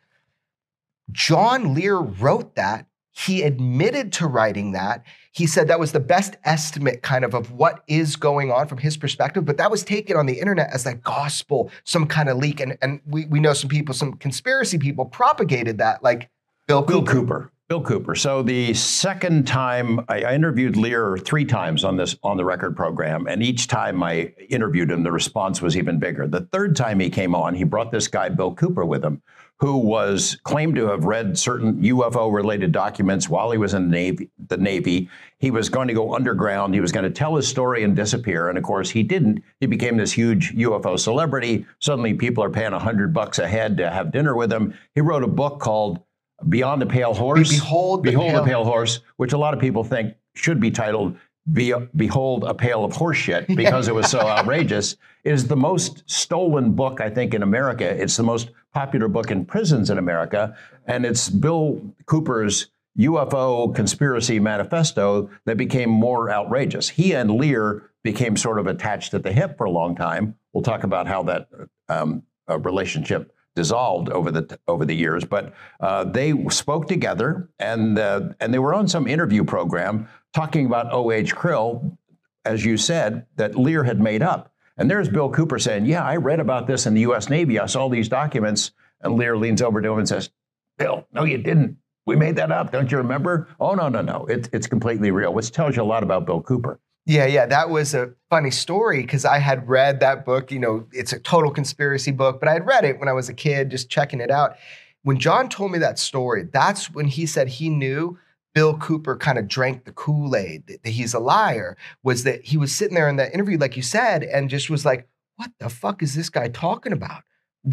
John 1.11 1.75
Lear 1.75 1.97
wrote 1.97 2.55
that 2.55 2.87
he 3.11 3.41
admitted 3.43 4.13
to 4.13 4.27
writing 4.27 4.71
that. 4.71 5.03
He 5.31 5.45
said 5.45 5.67
that 5.67 5.79
was 5.79 5.91
the 5.91 5.99
best 5.99 6.37
estimate, 6.45 7.01
kind 7.01 7.25
of, 7.25 7.33
of 7.33 7.51
what 7.51 7.83
is 7.87 8.15
going 8.15 8.51
on 8.51 8.67
from 8.67 8.77
his 8.77 8.97
perspective. 8.97 9.45
But 9.45 9.57
that 9.57 9.69
was 9.69 9.83
taken 9.83 10.15
on 10.15 10.25
the 10.25 10.39
internet 10.39 10.71
as 10.73 10.85
like 10.85 11.03
gospel, 11.03 11.69
some 11.83 12.07
kind 12.07 12.29
of 12.29 12.37
leak. 12.37 12.59
And, 12.59 12.77
and 12.81 13.01
we, 13.05 13.25
we 13.25 13.39
know 13.39 13.53
some 13.53 13.69
people, 13.69 13.93
some 13.93 14.13
conspiracy 14.13 14.77
people 14.77 15.05
propagated 15.05 15.79
that, 15.79 16.01
like 16.01 16.29
Bill 16.69 16.83
Cooper. 16.83 17.01
Bill 17.01 17.13
Cooper. 17.15 17.51
Bill 17.67 17.81
Cooper. 17.81 18.13
So 18.13 18.43
the 18.43 18.75
second 18.75 19.47
time 19.47 20.01
I, 20.07 20.21
I, 20.21 20.35
interviewed 20.35 20.77
Lear 20.77 21.17
three 21.17 21.43
times 21.43 21.83
on 21.83 21.97
this 21.97 22.15
on 22.21 22.37
the 22.37 22.45
record 22.45 22.75
program, 22.75 23.25
and 23.25 23.41
each 23.41 23.65
time 23.65 24.03
I 24.03 24.33
interviewed 24.49 24.91
him, 24.91 25.01
the 25.01 25.11
response 25.11 25.63
was 25.63 25.75
even 25.75 25.97
bigger. 25.97 26.27
The 26.27 26.41
third 26.51 26.75
time 26.75 26.99
he 26.99 27.09
came 27.09 27.33
on, 27.33 27.55
he 27.55 27.63
brought 27.63 27.91
this 27.91 28.07
guy 28.07 28.29
Bill 28.29 28.53
Cooper 28.53 28.85
with 28.85 29.03
him, 29.03 29.19
who 29.59 29.77
was 29.77 30.37
claimed 30.43 30.75
to 30.75 30.85
have 30.89 31.05
read 31.05 31.39
certain 31.39 31.81
UFO 31.81 32.31
related 32.31 32.71
documents 32.71 33.27
while 33.27 33.49
he 33.49 33.57
was 33.57 33.73
in 33.73 33.89
the 33.89 33.91
Navy, 33.91 34.29
the 34.47 34.57
Navy. 34.57 35.09
He 35.39 35.49
was 35.49 35.69
going 35.69 35.87
to 35.87 35.95
go 35.95 36.13
underground. 36.13 36.75
He 36.75 36.81
was 36.81 36.91
going 36.91 37.05
to 37.05 37.09
tell 37.09 37.35
his 37.35 37.47
story 37.47 37.83
and 37.83 37.95
disappear. 37.95 38.49
And 38.49 38.59
of 38.59 38.63
course, 38.63 38.91
he 38.91 39.01
didn't. 39.01 39.43
He 39.59 39.65
became 39.65 39.97
this 39.97 40.11
huge 40.11 40.53
UFO 40.53 40.99
celebrity. 40.99 41.65
Suddenly, 41.79 42.13
people 42.13 42.43
are 42.43 42.51
paying 42.51 42.73
a 42.73 42.79
hundred 42.79 43.11
bucks 43.11 43.39
a 43.39 43.47
head 43.47 43.75
to 43.77 43.89
have 43.89 44.11
dinner 44.11 44.35
with 44.35 44.53
him. 44.53 44.75
He 44.93 45.01
wrote 45.01 45.23
a 45.23 45.27
book 45.27 45.59
called 45.59 46.03
Beyond 46.47 46.81
the 46.81 46.85
Pale 46.85 47.13
Horse. 47.13 47.49
Behold, 47.49 48.03
the, 48.03 48.11
Behold 48.11 48.31
pale. 48.31 48.43
the 48.43 48.49
Pale 48.49 48.65
Horse, 48.65 48.99
which 49.17 49.33
a 49.33 49.37
lot 49.37 49.53
of 49.53 49.59
people 49.59 49.83
think 49.83 50.15
should 50.35 50.59
be 50.59 50.71
titled 50.71 51.17
be, 51.51 51.73
behold 51.95 52.43
a 52.43 52.53
pail 52.53 52.83
of 52.83 52.93
horseshit 52.93 53.55
because 53.55 53.87
it 53.87 53.95
was 53.95 54.09
so 54.09 54.19
outrageous. 54.19 54.95
It 55.23 55.33
is 55.33 55.47
the 55.47 55.55
most 55.55 56.03
stolen 56.09 56.73
book, 56.73 57.01
I 57.01 57.09
think, 57.09 57.33
in 57.33 57.43
America. 57.43 57.85
It's 57.85 58.17
the 58.17 58.23
most 58.23 58.51
popular 58.73 59.07
book 59.07 59.31
in 59.31 59.45
prisons 59.45 59.89
in 59.89 59.97
America. 59.97 60.55
And 60.85 61.05
it's 61.05 61.29
Bill 61.29 61.81
Cooper's 62.05 62.67
UFO 62.97 63.73
conspiracy 63.73 64.39
manifesto 64.39 65.29
that 65.45 65.57
became 65.57 65.89
more 65.89 66.29
outrageous. 66.29 66.89
He 66.89 67.13
and 67.13 67.31
Lear 67.31 67.89
became 68.03 68.37
sort 68.37 68.59
of 68.59 68.67
attached 68.67 69.13
at 69.13 69.23
the 69.23 69.31
hip 69.31 69.57
for 69.57 69.65
a 69.65 69.71
long 69.71 69.95
time. 69.95 70.35
We'll 70.53 70.63
talk 70.63 70.83
about 70.83 71.07
how 71.07 71.23
that 71.23 71.47
um, 71.87 72.23
uh, 72.49 72.59
relationship 72.59 73.33
dissolved 73.55 74.09
over 74.09 74.31
the 74.31 74.59
over 74.67 74.85
the 74.85 74.93
years, 74.93 75.25
but 75.25 75.53
uh, 75.79 76.03
they 76.03 76.33
spoke 76.49 76.87
together 76.87 77.49
and 77.59 77.99
uh, 77.99 78.29
and 78.39 78.53
they 78.53 78.59
were 78.59 78.73
on 78.73 78.87
some 78.87 79.07
interview 79.07 79.43
program 79.43 80.07
talking 80.33 80.65
about 80.65 80.91
O.H. 80.93 81.35
Krill, 81.35 81.97
as 82.45 82.63
you 82.63 82.77
said, 82.77 83.25
that 83.35 83.55
Lear 83.55 83.83
had 83.83 83.99
made 83.99 84.21
up. 84.21 84.51
And 84.77 84.89
there's 84.89 85.09
Bill 85.09 85.29
Cooper 85.29 85.59
saying, 85.59 85.85
Yeah, 85.85 86.03
I 86.03 86.15
read 86.15 86.39
about 86.39 86.67
this 86.67 86.85
in 86.85 86.93
the 86.93 87.01
U.S. 87.01 87.29
Navy. 87.29 87.59
I 87.59 87.65
saw 87.65 87.89
these 87.89 88.09
documents. 88.09 88.71
And 89.01 89.15
Lear 89.15 89.37
leans 89.37 89.61
over 89.61 89.81
to 89.81 89.91
him 89.91 89.99
and 89.99 90.07
says, 90.07 90.29
Bill, 90.77 91.05
no, 91.13 91.23
you 91.23 91.37
didn't. 91.37 91.77
We 92.05 92.15
made 92.15 92.35
that 92.37 92.51
up. 92.51 92.71
Don't 92.71 92.91
you 92.91 92.97
remember? 92.97 93.47
Oh, 93.59 93.75
no, 93.75 93.87
no, 93.87 94.01
no. 94.01 94.25
It, 94.25 94.49
it's 94.51 94.67
completely 94.67 95.11
real, 95.11 95.33
which 95.33 95.51
tells 95.51 95.75
you 95.75 95.83
a 95.83 95.85
lot 95.85 96.03
about 96.03 96.25
Bill 96.25 96.41
Cooper. 96.41 96.79
Yeah, 97.09 97.25
yeah, 97.25 97.47
that 97.47 97.71
was 97.71 97.95
a 97.95 98.13
funny 98.29 98.51
story 98.51 99.01
because 99.01 99.25
I 99.25 99.39
had 99.39 99.67
read 99.67 99.99
that 99.99 100.27
book. 100.27 100.51
You 100.51 100.59
know, 100.59 100.85
it's 100.91 101.11
a 101.11 101.17
total 101.17 101.49
conspiracy 101.49 102.11
book, 102.11 102.39
but 102.39 102.47
I 102.47 102.53
had 102.53 102.67
read 102.67 102.85
it 102.85 102.99
when 102.99 103.09
I 103.09 103.13
was 103.13 103.29
a 103.29 103.33
kid, 103.33 103.71
just 103.71 103.89
checking 103.89 104.21
it 104.21 104.29
out. 104.29 104.57
When 105.01 105.17
John 105.17 105.49
told 105.49 105.71
me 105.71 105.79
that 105.79 105.97
story, 105.97 106.43
that's 106.53 106.91
when 106.91 107.07
he 107.07 107.25
said 107.25 107.47
he 107.47 107.67
knew 107.67 108.19
Bill 108.53 108.77
Cooper 108.77 109.17
kind 109.17 109.39
of 109.39 109.47
drank 109.47 109.85
the 109.85 109.91
Kool 109.91 110.35
Aid, 110.35 110.67
that, 110.67 110.83
that 110.83 110.91
he's 110.91 111.15
a 111.15 111.19
liar, 111.19 111.77
was 112.03 112.25
that 112.25 112.43
he 112.43 112.57
was 112.57 112.75
sitting 112.75 112.93
there 112.93 113.09
in 113.09 113.15
that 113.15 113.33
interview, 113.33 113.57
like 113.57 113.75
you 113.75 113.81
said, 113.81 114.21
and 114.21 114.47
just 114.47 114.69
was 114.69 114.85
like, 114.85 115.09
what 115.37 115.49
the 115.57 115.69
fuck 115.69 116.03
is 116.03 116.13
this 116.13 116.29
guy 116.29 116.47
talking 116.47 116.93
about? 116.93 117.23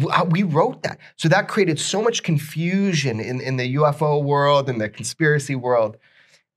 Uh, 0.09 0.25
we 0.27 0.41
wrote 0.41 0.81
that. 0.81 0.97
So 1.15 1.29
that 1.29 1.47
created 1.47 1.77
so 1.77 2.01
much 2.01 2.23
confusion 2.23 3.19
in, 3.19 3.39
in 3.41 3.57
the 3.57 3.75
UFO 3.75 4.23
world 4.23 4.67
and 4.67 4.81
the 4.81 4.89
conspiracy 4.89 5.53
world. 5.53 5.97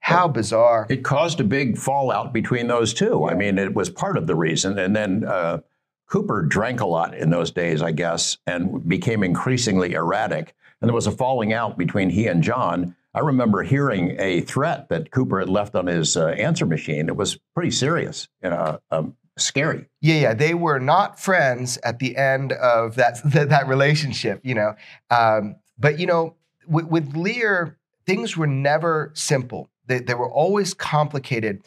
How 0.01 0.28
bizarre. 0.28 0.86
It 0.88 1.05
caused 1.05 1.40
a 1.40 1.44
big 1.44 1.78
fallout 1.78 2.32
between 2.32 2.66
those 2.66 2.92
two. 2.92 3.26
I 3.26 3.34
mean, 3.34 3.59
it 3.59 3.74
was 3.74 3.90
part 3.90 4.16
of 4.16 4.26
the 4.26 4.34
reason. 4.34 4.78
And 4.78 4.96
then 4.96 5.24
uh, 5.24 5.61
Cooper 6.07 6.42
drank 6.42 6.80
a 6.80 6.86
lot 6.86 7.14
in 7.14 7.30
those 7.30 7.51
days, 7.51 7.82
I 7.82 7.92
guess, 7.92 8.38
and 8.46 8.88
became 8.88 9.22
increasingly 9.22 9.92
erratic. 9.92 10.55
And 10.80 10.88
there 10.88 10.94
was 10.94 11.07
a 11.07 11.12
falling 11.12 11.53
out 11.53 11.78
between 11.78 12.11
he 12.11 12.26
and 12.26 12.42
John. 12.42 12.96
I 13.14 13.20
remember 13.20 13.62
hearing 13.62 14.16
a 14.18 14.40
threat 14.40 14.88
that 14.88 15.11
Cooper 15.11 15.40
had 15.40 15.48
left 15.48 15.74
on 15.74 15.86
his 15.86 16.16
uh, 16.16 16.28
answer 16.28 16.64
machine. 16.64 17.09
It 17.09 17.16
was 17.16 17.38
pretty 17.55 17.70
serious, 17.70 18.28
you 18.42 18.51
know, 18.51 18.80
um, 18.90 19.16
scary. 19.36 19.86
Yeah, 20.01 20.14
yeah, 20.14 20.34
they 20.34 20.55
were 20.55 20.78
not 20.78 21.18
friends 21.20 21.78
at 21.84 21.98
the 21.98 22.16
end 22.16 22.53
of 22.53 22.96
that 22.96 23.20
that, 23.24 23.48
that 23.51 23.68
relationship, 23.68 24.40
you 24.42 24.55
know. 24.55 24.74
Um, 25.11 25.57
but 25.78 25.98
you 25.98 26.07
know, 26.07 26.36
with, 26.66 26.86
with 26.86 27.16
Lear, 27.16 27.78
things 28.07 28.36
were 28.36 28.46
never 28.46 29.12
simple. 29.14 29.70
They, 29.87 30.01
they 30.01 30.14
were 30.14 30.31
always 30.31 30.74
complicated. 30.74 31.62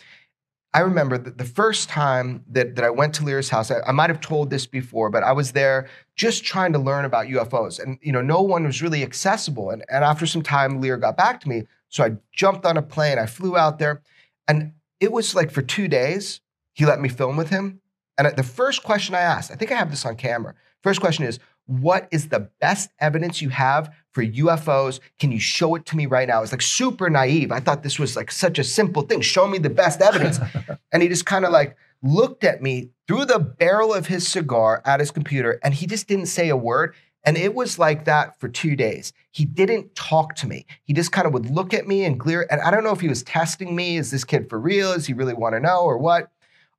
I 0.76 0.80
remember 0.80 1.20
the, 1.20 1.45
first 1.45 1.88
time 1.88 2.43
that, 2.49 2.76
that 2.76 2.84
I 2.84 2.89
went 2.89 3.14
to 3.16 3.24
Lear's 3.24 3.49
house, 3.49 3.70
I, 3.70 3.82
I 3.86 3.91
might 3.91 4.09
have 4.09 4.22
told 4.22 4.49
this 4.49 4.66
before, 4.66 5.11
but 5.11 5.22
I 5.22 5.32
was 5.32 5.51
there 5.51 5.88
just 6.16 6.43
trying 6.43 6.74
to 6.74 6.80
learn 6.80 7.05
about 7.05 7.28
UFOs. 7.28 7.82
And 7.82 7.99
you 8.01 8.11
know, 8.11 8.22
no 8.22 8.41
one 8.41 8.64
was 8.66 8.82
really 8.82 9.03
accessible. 9.03 9.70
And, 9.70 9.86
and 9.89 10.03
after 10.03 10.26
some 10.26 10.41
time, 10.41 10.82
Lear 10.82 10.97
got 10.97 11.16
back 11.16 11.41
to 11.41 11.49
me. 11.49 11.64
So 11.89 12.03
I 12.03 12.14
jumped 12.32 12.66
on 12.66 12.76
a 12.76 12.82
plane, 12.82 13.20
I 13.20 13.28
flew 13.28 13.55
out 13.55 13.78
there, 13.78 14.01
and 14.47 14.72
it 14.99 15.11
was 15.11 15.36
like 15.36 15.51
for 15.51 15.61
two 15.61 15.88
days, 15.88 16.41
he 16.74 16.88
let 16.88 16.99
me 16.99 17.07
film 17.07 17.38
with 17.38 17.49
him. 17.49 17.82
And 18.18 18.36
the 18.36 18.43
first 18.43 18.84
question 18.84 19.14
I 19.14 19.22
asked, 19.22 19.51
I 19.51 19.55
think 19.55 19.72
I 19.72 19.76
have 19.76 19.91
this 19.91 20.05
on 20.05 20.16
camera. 20.16 20.55
First 20.82 21.01
question 21.01 21.26
is, 21.26 21.39
what 21.66 22.07
is 22.11 22.30
the 22.30 22.49
best 22.59 22.89
evidence 22.99 23.41
you 23.41 23.49
have 23.49 23.93
for 24.14 24.24
UFOs? 24.24 24.99
Can 25.20 25.32
you 25.32 25.39
show 25.39 25.76
it 25.76 25.86
to 25.88 25.97
me 25.97 26.05
right 26.05 26.28
now? 26.28 26.41
It's 26.41 26.51
like 26.51 26.61
super 26.61 27.09
naive. 27.09 27.51
I 27.51 27.59
thought 27.59 27.84
this 27.84 27.99
was 27.99 28.16
like 28.16 28.32
such 28.32 28.59
a 28.59 28.64
simple 28.64 29.01
thing. 29.01 29.22
Show 29.22 29.47
me 29.47 29.57
the 29.57 29.70
best 29.70 30.01
evidence. 30.01 30.39
and 30.91 31.03
he 31.03 31.09
just 31.09 31.26
kind 31.26 31.45
of 31.45 31.51
like 31.51 31.76
looked 32.01 32.43
at 32.43 32.61
me 32.61 32.89
through 33.07 33.26
the 33.26 33.39
barrel 33.39 33.93
of 33.93 34.07
his 34.07 34.28
cigar 34.28 34.82
at 34.86 34.99
his 34.99 35.11
computer 35.11 35.59
and 35.64 35.74
he 35.74 35.86
just 35.86 36.07
didn't 36.07 36.28
say 36.28 36.49
a 36.49 36.57
word. 36.57 36.95
And 37.26 37.38
it 37.38 37.55
was 37.55 37.80
like 37.80 38.05
that 38.05 38.39
for 38.39 38.49
two 38.49 38.76
days. 38.76 39.14
He 39.32 39.45
didn't 39.45 39.95
talk 39.95 40.36
to 40.36 40.47
me. 40.47 40.66
He 40.84 40.93
just 40.93 41.14
kind 41.14 41.26
of 41.26 41.34
would 41.34 41.49
look 41.49 41.74
at 41.74 41.88
me 41.88 42.03
and 42.03 42.20
glare. 42.20 42.51
And 42.51 42.61
I 42.61 42.70
don't 42.70 42.84
know 42.84 42.91
if 42.91 42.99
he 42.99 43.07
was 43.07 43.24
testing 43.24 43.76
me. 43.76 43.95
Is 43.97 44.11
this 44.11 44.26
kid 44.26 44.49
for 44.49 44.59
real? 44.59 44.93
Does 44.93 45.07
he 45.07 45.14
really 45.14 45.34
want 45.34 45.55
to 45.55 45.61
know 45.61 45.82
or 45.82 45.97
what? 45.97 46.34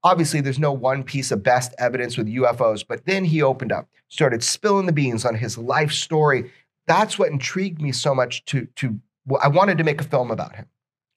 obviously 0.04 0.40
there's 0.40 0.58
no 0.58 0.72
one 0.72 1.02
piece 1.02 1.32
of 1.32 1.42
best 1.42 1.74
evidence 1.78 2.16
with 2.16 2.28
UFOs, 2.28 2.84
but 2.86 3.06
then 3.06 3.24
he 3.24 3.42
opened 3.42 3.72
up, 3.72 3.88
started 4.08 4.44
spilling 4.44 4.86
the 4.86 4.92
beans 4.92 5.24
on 5.24 5.34
his 5.34 5.58
life 5.58 5.90
story. 5.90 6.52
That's 6.86 7.18
what 7.18 7.30
intrigued 7.30 7.80
me 7.80 7.92
so 7.92 8.14
much 8.14 8.44
to 8.46 8.66
to 8.76 9.00
I 9.40 9.48
wanted 9.48 9.78
to 9.78 9.84
make 9.84 10.00
a 10.00 10.04
film 10.04 10.30
about 10.30 10.56
him. 10.56 10.66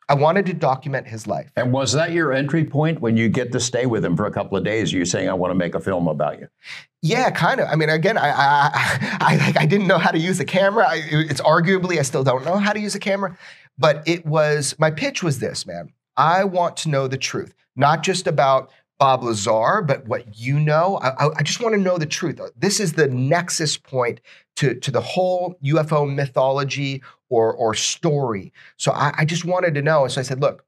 I 0.09 0.13
wanted 0.13 0.45
to 0.45 0.53
document 0.53 1.05
his 1.07 1.28
life. 1.28 1.51
And 1.57 1.74
was 1.74 1.91
that 1.91 2.13
your 2.13 2.32
entry 2.32 2.63
point 2.63 3.01
when 3.01 3.18
you 3.18 3.28
get 3.28 3.51
to 3.51 3.59
stay 3.59 3.86
with 3.86 4.05
him 4.05 4.15
for 4.15 4.26
a 4.26 4.32
couple 4.32 4.57
of 4.57 4.63
days? 4.63 4.93
You're 4.93 5.05
saying, 5.05 5.28
I 5.28 5.34
want 5.34 5.51
to 5.51 5.55
make 5.55 5.76
a 5.76 5.82
film 5.82 6.07
about 6.07 6.39
you. 6.39 6.47
Yeah, 7.01 7.30
kind 7.30 7.59
of. 7.59 7.68
I 7.70 7.76
mean, 7.76 7.89
again, 7.89 8.18
I 8.18 8.30
I, 8.30 8.70
I, 9.20 9.53
I 9.59 9.65
didn't 9.65 9.88
know 9.88 9.97
how 9.97 10.11
to 10.11 10.18
use 10.18 10.39
a 10.39 10.45
camera. 10.45 10.88
I, 10.88 11.01
it's 11.11 11.41
arguably 11.41 11.99
I 11.99 12.03
still 12.03 12.24
don't 12.24 12.45
know 12.45 12.57
how 12.57 12.72
to 12.72 12.80
use 12.80 12.95
a 12.95 12.99
camera, 12.99 13.38
but 13.78 14.07
it 14.07 14.26
was 14.26 14.76
my 14.80 14.91
pitch 14.91 15.24
was 15.24 15.39
this, 15.39 15.65
man. 15.65 15.91
I 16.15 16.45
want 16.45 16.78
to 16.78 16.89
know 16.89 17.07
the 17.07 17.18
truth, 17.18 17.53
not 17.76 18.01
just 18.01 18.28
about 18.28 18.72
Bob 18.99 19.23
Lazar, 19.23 19.83
but 19.83 20.07
what 20.07 20.39
you 20.39 20.59
know. 20.59 20.97
I, 20.97 21.29
I, 21.37 21.43
just 21.43 21.61
want 21.61 21.75
to 21.75 21.81
know 21.81 21.97
the 21.97 22.05
truth. 22.05 22.41
This 22.57 22.79
is 22.79 22.93
the 22.93 23.07
nexus 23.07 23.77
point 23.77 24.21
to, 24.55 24.73
to 24.73 24.89
the 24.89 25.01
whole 25.01 25.55
UFO 25.63 26.13
mythology 26.13 27.03
or, 27.29 27.53
or 27.53 27.75
story. 27.75 28.51
So 28.77 28.91
I, 28.91 29.13
I 29.17 29.25
just 29.25 29.45
wanted 29.45 29.75
to 29.75 29.81
know. 29.81 30.07
So 30.07 30.19
I 30.19 30.23
said, 30.23 30.41
look, 30.41 30.65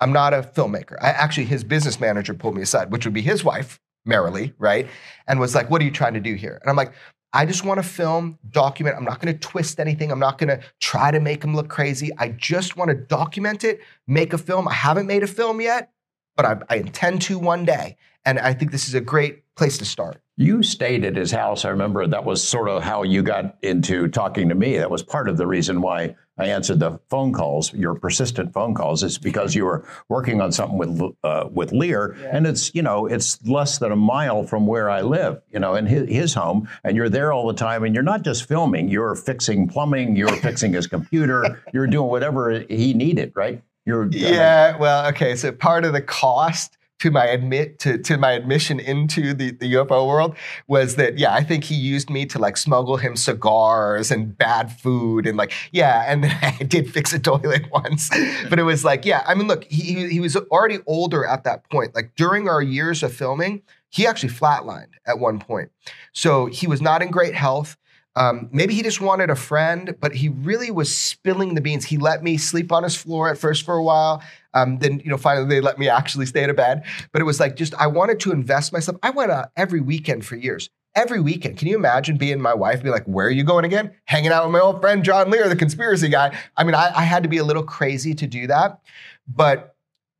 I'm 0.00 0.12
not 0.12 0.32
a 0.32 0.42
filmmaker. 0.42 0.96
I, 1.00 1.08
actually, 1.08 1.46
his 1.46 1.64
business 1.64 1.98
manager 2.00 2.34
pulled 2.34 2.54
me 2.54 2.62
aside, 2.62 2.92
which 2.92 3.04
would 3.04 3.14
be 3.14 3.22
his 3.22 3.42
wife, 3.42 3.80
Marilee, 4.08 4.54
right? 4.58 4.86
And 5.26 5.40
was 5.40 5.54
like, 5.54 5.70
what 5.70 5.82
are 5.82 5.84
you 5.84 5.90
trying 5.90 6.14
to 6.14 6.20
do 6.20 6.34
here? 6.34 6.58
And 6.62 6.70
I'm 6.70 6.76
like, 6.76 6.92
I 7.32 7.46
just 7.46 7.64
want 7.64 7.78
to 7.78 7.88
film, 7.88 8.38
document. 8.50 8.96
I'm 8.96 9.04
not 9.04 9.20
going 9.20 9.32
to 9.32 9.38
twist 9.38 9.78
anything. 9.78 10.10
I'm 10.10 10.18
not 10.18 10.38
going 10.38 10.48
to 10.48 10.60
try 10.80 11.10
to 11.10 11.20
make 11.20 11.44
him 11.44 11.54
look 11.54 11.68
crazy. 11.68 12.10
I 12.18 12.30
just 12.30 12.76
want 12.76 12.90
to 12.90 12.96
document 12.96 13.62
it, 13.62 13.80
make 14.06 14.32
a 14.32 14.38
film. 14.38 14.66
I 14.66 14.72
haven't 14.72 15.06
made 15.06 15.22
a 15.22 15.28
film 15.28 15.60
yet, 15.60 15.92
but 16.40 16.64
I, 16.70 16.74
I 16.74 16.78
intend 16.78 17.20
to 17.22 17.38
one 17.38 17.66
day. 17.66 17.96
And 18.24 18.38
I 18.38 18.54
think 18.54 18.70
this 18.70 18.88
is 18.88 18.94
a 18.94 19.00
great 19.00 19.42
place 19.56 19.76
to 19.78 19.84
start. 19.84 20.20
You 20.36 20.62
stayed 20.62 21.04
at 21.04 21.16
his 21.16 21.30
house. 21.30 21.66
I 21.66 21.68
remember 21.68 22.06
that 22.06 22.24
was 22.24 22.46
sort 22.46 22.68
of 22.70 22.82
how 22.82 23.02
you 23.02 23.22
got 23.22 23.58
into 23.62 24.08
talking 24.08 24.48
to 24.48 24.54
me. 24.54 24.78
That 24.78 24.90
was 24.90 25.02
part 25.02 25.28
of 25.28 25.36
the 25.36 25.46
reason 25.46 25.82
why 25.82 26.16
I 26.38 26.46
answered 26.46 26.80
the 26.80 26.98
phone 27.10 27.34
calls, 27.34 27.74
your 27.74 27.94
persistent 27.94 28.54
phone 28.54 28.72
calls, 28.72 29.02
is 29.02 29.18
because 29.18 29.54
you 29.54 29.66
were 29.66 29.84
working 30.08 30.40
on 30.40 30.50
something 30.52 30.78
with 30.78 31.14
uh, 31.22 31.48
with 31.52 31.72
Lear, 31.72 32.16
yeah. 32.18 32.30
and 32.32 32.46
it's 32.46 32.74
you 32.74 32.80
know 32.80 33.04
it's 33.04 33.46
less 33.46 33.76
than 33.76 33.92
a 33.92 33.96
mile 33.96 34.44
from 34.44 34.66
where 34.66 34.88
I 34.88 35.02
live, 35.02 35.42
you 35.50 35.58
know, 35.58 35.74
in 35.74 35.84
his, 35.84 36.08
his 36.08 36.34
home, 36.34 36.66
and 36.84 36.96
you're 36.96 37.10
there 37.10 37.34
all 37.34 37.46
the 37.46 37.54
time, 37.54 37.84
and 37.84 37.94
you're 37.94 38.02
not 38.02 38.22
just 38.22 38.48
filming, 38.48 38.88
you're 38.88 39.14
fixing 39.14 39.68
plumbing, 39.68 40.16
you're 40.16 40.36
fixing 40.36 40.72
his 40.72 40.86
computer, 40.86 41.62
you're 41.74 41.86
doing 41.86 42.08
whatever 42.08 42.60
he 42.60 42.94
needed, 42.94 43.32
right? 43.34 43.62
You're 43.90 44.08
yeah, 44.12 44.76
well, 44.76 45.08
okay, 45.08 45.34
so 45.34 45.50
part 45.50 45.84
of 45.84 45.92
the 45.92 46.00
cost 46.00 46.78
to 47.00 47.10
my 47.10 47.26
admit 47.26 47.80
to, 47.80 47.98
to 47.98 48.16
my 48.16 48.30
admission 48.30 48.78
into 48.78 49.34
the, 49.34 49.50
the 49.50 49.72
UFO 49.72 50.06
world 50.06 50.36
was 50.68 50.94
that 50.94 51.18
yeah, 51.18 51.34
I 51.34 51.42
think 51.42 51.64
he 51.64 51.74
used 51.74 52.08
me 52.08 52.24
to 52.26 52.38
like 52.38 52.56
smuggle 52.56 52.98
him 52.98 53.16
cigars 53.16 54.12
and 54.12 54.38
bad 54.38 54.70
food 54.70 55.26
and 55.26 55.36
like 55.36 55.52
yeah, 55.72 56.04
and 56.06 56.22
then 56.22 56.38
I 56.42 56.62
did 56.62 56.88
fix 56.92 57.12
a 57.12 57.18
toilet 57.18 57.64
once, 57.72 58.10
but 58.48 58.60
it 58.60 58.62
was 58.62 58.84
like 58.84 59.04
yeah, 59.04 59.24
I 59.26 59.34
mean 59.34 59.48
look, 59.48 59.64
he 59.64 60.08
he 60.08 60.20
was 60.20 60.36
already 60.36 60.78
older 60.86 61.26
at 61.26 61.42
that 61.42 61.68
point. 61.68 61.92
Like 61.96 62.12
during 62.14 62.48
our 62.48 62.62
years 62.62 63.02
of 63.02 63.12
filming, 63.12 63.62
he 63.88 64.06
actually 64.06 64.32
flatlined 64.32 64.92
at 65.04 65.18
one 65.18 65.40
point, 65.40 65.72
so 66.12 66.46
he 66.46 66.68
was 66.68 66.80
not 66.80 67.02
in 67.02 67.10
great 67.10 67.34
health. 67.34 67.76
Um, 68.16 68.48
maybe 68.52 68.74
he 68.74 68.82
just 68.82 69.00
wanted 69.00 69.30
a 69.30 69.36
friend, 69.36 69.94
but 70.00 70.14
he 70.14 70.28
really 70.28 70.70
was 70.70 70.94
spilling 70.94 71.54
the 71.54 71.60
beans. 71.60 71.84
He 71.84 71.96
let 71.96 72.22
me 72.22 72.36
sleep 72.38 72.72
on 72.72 72.82
his 72.82 72.96
floor 72.96 73.30
at 73.30 73.38
first 73.38 73.64
for 73.64 73.76
a 73.76 73.82
while. 73.82 74.22
Um, 74.52 74.78
then, 74.78 75.00
you 75.04 75.10
know, 75.10 75.16
finally 75.16 75.46
they 75.46 75.60
let 75.60 75.78
me 75.78 75.88
actually 75.88 76.26
stay 76.26 76.42
in 76.42 76.50
a 76.50 76.54
bed. 76.54 76.82
But 77.12 77.22
it 77.22 77.24
was 77.24 77.38
like 77.38 77.54
just, 77.54 77.72
I 77.74 77.86
wanted 77.86 78.18
to 78.20 78.32
invest 78.32 78.72
myself. 78.72 78.98
I 79.02 79.10
went 79.10 79.30
out 79.30 79.50
every 79.56 79.80
weekend 79.80 80.26
for 80.26 80.34
years. 80.34 80.70
Every 80.96 81.20
weekend. 81.20 81.56
Can 81.56 81.68
you 81.68 81.76
imagine 81.76 82.16
being 82.16 82.40
my 82.40 82.52
wife, 82.52 82.82
be 82.82 82.90
like, 82.90 83.04
where 83.04 83.28
are 83.28 83.30
you 83.30 83.44
going 83.44 83.64
again? 83.64 83.94
Hanging 84.06 84.32
out 84.32 84.44
with 84.44 84.52
my 84.52 84.58
old 84.58 84.80
friend 84.80 85.04
John 85.04 85.30
Lear, 85.30 85.48
the 85.48 85.54
conspiracy 85.54 86.08
guy. 86.08 86.36
I 86.56 86.64
mean, 86.64 86.74
I, 86.74 86.90
I 86.92 87.04
had 87.04 87.22
to 87.22 87.28
be 87.28 87.38
a 87.38 87.44
little 87.44 87.62
crazy 87.62 88.12
to 88.14 88.26
do 88.26 88.48
that. 88.48 88.80
But 89.28 89.76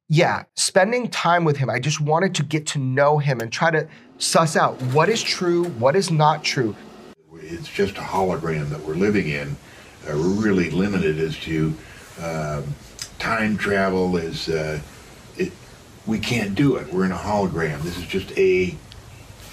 yeah, 0.08 0.44
spending 0.54 1.08
time 1.08 1.44
with 1.44 1.56
him, 1.56 1.68
I 1.68 1.80
just 1.80 2.00
wanted 2.00 2.36
to 2.36 2.44
get 2.44 2.68
to 2.68 2.78
know 2.78 3.18
him 3.18 3.40
and 3.40 3.50
try 3.50 3.72
to 3.72 3.88
suss 4.18 4.54
out 4.54 4.80
what 4.82 5.08
is 5.08 5.20
true, 5.20 5.64
what 5.64 5.96
is 5.96 6.12
not 6.12 6.44
true 6.44 6.76
it's 7.42 7.68
just 7.68 7.96
a 7.96 8.02
hologram 8.02 8.68
that 8.70 8.80
we're 8.80 8.94
living 8.94 9.28
in. 9.28 9.56
Uh, 10.06 10.16
we're 10.16 10.42
really 10.42 10.70
limited 10.70 11.18
as 11.18 11.38
to 11.40 11.74
uh, 12.20 12.62
time 13.18 13.56
travel. 13.56 14.16
Is 14.16 14.48
uh, 14.48 14.80
it? 15.36 15.52
We 16.06 16.18
can't 16.18 16.54
do 16.54 16.76
it. 16.76 16.92
We're 16.92 17.04
in 17.04 17.12
a 17.12 17.16
hologram. 17.16 17.80
This 17.82 17.98
is 17.98 18.06
just 18.06 18.36
a 18.38 18.74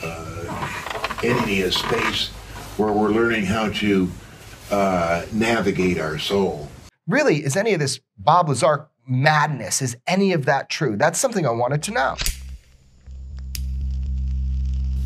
uh, 0.04 1.18
entity, 1.24 1.62
a 1.62 1.72
space 1.72 2.30
where 2.78 2.94
we're 2.94 3.10
learning 3.10 3.46
how 3.46 3.70
to 3.70 4.10
uh, 4.72 5.26
navigate 5.32 6.00
our 6.00 6.18
soul. 6.18 6.70
Really, 7.08 7.44
is 7.44 7.56
any 7.56 7.74
of 7.74 7.80
this 7.80 8.00
Bob 8.18 8.50
Lazar 8.50 8.88
madness? 9.08 9.82
Is 9.82 9.98
any 10.06 10.34
of 10.34 10.46
that 10.46 10.70
true? 10.70 10.96
That's 10.98 11.20
something 11.20 11.46
I 11.46 11.52
wanted 11.52 11.84
to 11.84 11.92
know. 11.92 12.16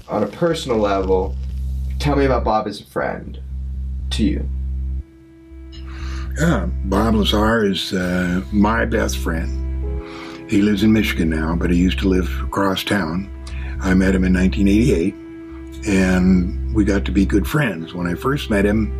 On 0.09 0.23
a 0.23 0.27
personal 0.27 0.77
level, 0.77 1.35
tell 2.01 2.15
me 2.15 2.25
about 2.25 2.43
Bob 2.43 2.67
as 2.67 2.81
a 2.81 2.85
friend 2.85 3.39
to 4.09 4.23
you. 4.23 4.49
Yeah, 6.39 6.65
Bob 6.85 7.15
Lazar 7.15 7.65
is 7.65 7.93
uh, 7.93 8.41
my 8.51 8.85
best 8.85 9.17
friend. 9.17 9.59
He 10.49 10.61
lives 10.61 10.81
in 10.81 10.91
Michigan 10.91 11.29
now, 11.29 11.55
but 11.55 11.69
he 11.69 11.77
used 11.77 11.99
to 11.99 12.07
live 12.07 12.29
across 12.41 12.83
town. 12.83 13.29
I 13.81 13.93
met 13.93 14.15
him 14.15 14.23
in 14.23 14.33
1988, 14.33 15.13
and 15.87 16.73
we 16.73 16.83
got 16.85 17.05
to 17.05 17.11
be 17.11 17.25
good 17.25 17.47
friends. 17.47 17.93
When 17.93 18.07
I 18.07 18.15
first 18.15 18.49
met 18.49 18.65
him, 18.65 18.97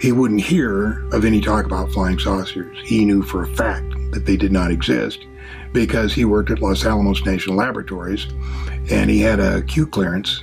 he 0.00 0.10
wouldn't 0.12 0.42
hear 0.42 1.06
of 1.12 1.24
any 1.24 1.40
talk 1.40 1.66
about 1.66 1.92
flying 1.92 2.18
saucers. 2.18 2.76
He 2.84 3.04
knew 3.04 3.22
for 3.22 3.44
a 3.44 3.48
fact 3.54 3.88
that 4.10 4.26
they 4.26 4.36
did 4.36 4.52
not 4.52 4.70
exist 4.70 5.24
because 5.72 6.12
he 6.12 6.24
worked 6.24 6.50
at 6.50 6.60
Los 6.60 6.84
Alamos 6.84 7.24
National 7.24 7.56
Laboratories 7.56 8.26
and 8.90 9.08
he 9.08 9.20
had 9.20 9.40
a 9.40 9.62
Q 9.62 9.86
clearance 9.86 10.42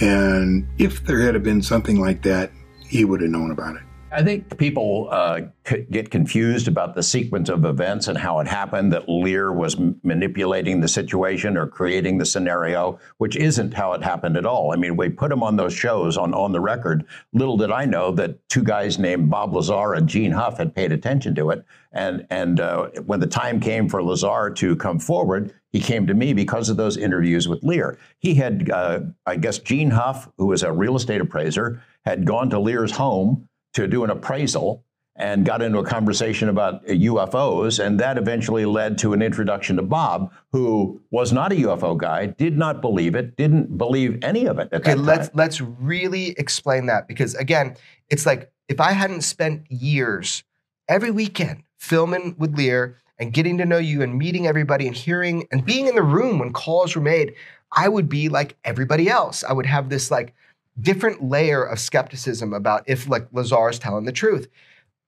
and 0.00 0.66
if 0.78 1.04
there 1.04 1.20
had 1.20 1.42
been 1.42 1.62
something 1.62 2.00
like 2.00 2.22
that, 2.22 2.50
he 2.88 3.04
would 3.04 3.20
have 3.20 3.30
known 3.30 3.50
about 3.50 3.76
it. 3.76 3.82
I 4.12 4.24
think 4.24 4.58
people 4.58 5.08
uh, 5.12 5.42
get 5.90 6.10
confused 6.10 6.66
about 6.66 6.96
the 6.96 7.02
sequence 7.02 7.48
of 7.48 7.64
events 7.64 8.08
and 8.08 8.18
how 8.18 8.40
it 8.40 8.48
happened 8.48 8.92
that 8.92 9.08
Lear 9.08 9.52
was 9.52 9.76
manipulating 10.02 10.80
the 10.80 10.88
situation 10.88 11.56
or 11.56 11.68
creating 11.68 12.18
the 12.18 12.26
scenario, 12.26 12.98
which 13.18 13.36
isn't 13.36 13.72
how 13.72 13.92
it 13.92 14.02
happened 14.02 14.36
at 14.36 14.44
all. 14.44 14.72
I 14.72 14.76
mean, 14.76 14.96
we 14.96 15.10
put 15.10 15.30
him 15.30 15.44
on 15.44 15.54
those 15.56 15.72
shows 15.72 16.16
on 16.16 16.34
On 16.34 16.50
the 16.50 16.60
Record. 16.60 17.04
Little 17.32 17.56
did 17.56 17.70
I 17.70 17.84
know 17.84 18.10
that 18.12 18.48
two 18.48 18.64
guys 18.64 18.98
named 18.98 19.30
Bob 19.30 19.54
Lazar 19.54 19.94
and 19.94 20.08
Gene 20.08 20.32
Huff 20.32 20.58
had 20.58 20.74
paid 20.74 20.90
attention 20.90 21.36
to 21.36 21.50
it. 21.50 21.64
And, 21.92 22.26
and 22.30 22.58
uh, 22.58 22.88
when 23.06 23.20
the 23.20 23.26
time 23.28 23.60
came 23.60 23.88
for 23.88 24.02
Lazar 24.02 24.50
to 24.56 24.74
come 24.74 24.98
forward, 24.98 25.54
he 25.72 25.80
came 25.80 26.08
to 26.08 26.14
me 26.14 26.32
because 26.32 26.68
of 26.68 26.76
those 26.76 26.96
interviews 26.96 27.46
with 27.46 27.62
Lear. 27.62 27.96
He 28.18 28.34
had, 28.34 28.70
uh, 28.70 29.00
I 29.24 29.36
guess, 29.36 29.58
Gene 29.58 29.90
Huff, 29.90 30.28
who 30.36 30.46
was 30.46 30.64
a 30.64 30.72
real 30.72 30.96
estate 30.96 31.20
appraiser, 31.20 31.80
had 32.04 32.24
gone 32.24 32.50
to 32.50 32.58
Lear's 32.58 32.92
home 32.92 33.48
to 33.74 33.86
do 33.86 34.04
an 34.04 34.10
appraisal 34.10 34.84
and 35.16 35.44
got 35.44 35.60
into 35.60 35.78
a 35.78 35.84
conversation 35.84 36.48
about 36.48 36.76
uh, 36.88 36.92
UFOs. 36.92 37.84
And 37.84 38.00
that 38.00 38.16
eventually 38.16 38.64
led 38.64 38.96
to 38.98 39.12
an 39.12 39.22
introduction 39.22 39.76
to 39.76 39.82
Bob, 39.82 40.32
who 40.52 41.00
was 41.10 41.32
not 41.32 41.52
a 41.52 41.56
UFO 41.56 41.96
guy, 41.96 42.26
did 42.26 42.56
not 42.56 42.80
believe 42.80 43.14
it, 43.14 43.36
didn't 43.36 43.76
believe 43.76 44.18
any 44.22 44.46
of 44.46 44.58
it. 44.58 44.70
okay, 44.72 44.94
let's 44.94 45.30
let's 45.34 45.60
really 45.60 46.30
explain 46.30 46.86
that 46.86 47.06
because 47.06 47.34
again, 47.34 47.76
it's 48.08 48.24
like 48.24 48.50
if 48.68 48.80
I 48.80 48.92
hadn't 48.92 49.22
spent 49.22 49.70
years 49.70 50.42
every 50.88 51.10
weekend 51.10 51.64
filming 51.78 52.34
with 52.38 52.56
Lear 52.56 52.96
and 53.18 53.32
getting 53.32 53.58
to 53.58 53.66
know 53.66 53.78
you 53.78 54.02
and 54.02 54.16
meeting 54.16 54.46
everybody 54.46 54.86
and 54.86 54.96
hearing 54.96 55.46
and 55.52 55.64
being 55.64 55.86
in 55.86 55.94
the 55.94 56.02
room 56.02 56.38
when 56.38 56.52
calls 56.52 56.96
were 56.96 57.02
made, 57.02 57.34
I 57.72 57.88
would 57.88 58.08
be 58.08 58.28
like 58.28 58.56
everybody 58.64 59.08
else. 59.08 59.44
I 59.44 59.52
would 59.52 59.66
have 59.66 59.90
this 59.90 60.10
like 60.10 60.34
different 60.82 61.22
layer 61.22 61.62
of 61.62 61.78
skepticism 61.78 62.52
about 62.52 62.84
if 62.86 63.08
like 63.08 63.26
Lazar 63.32 63.70
is 63.70 63.78
telling 63.78 64.04
the 64.04 64.12
truth. 64.12 64.48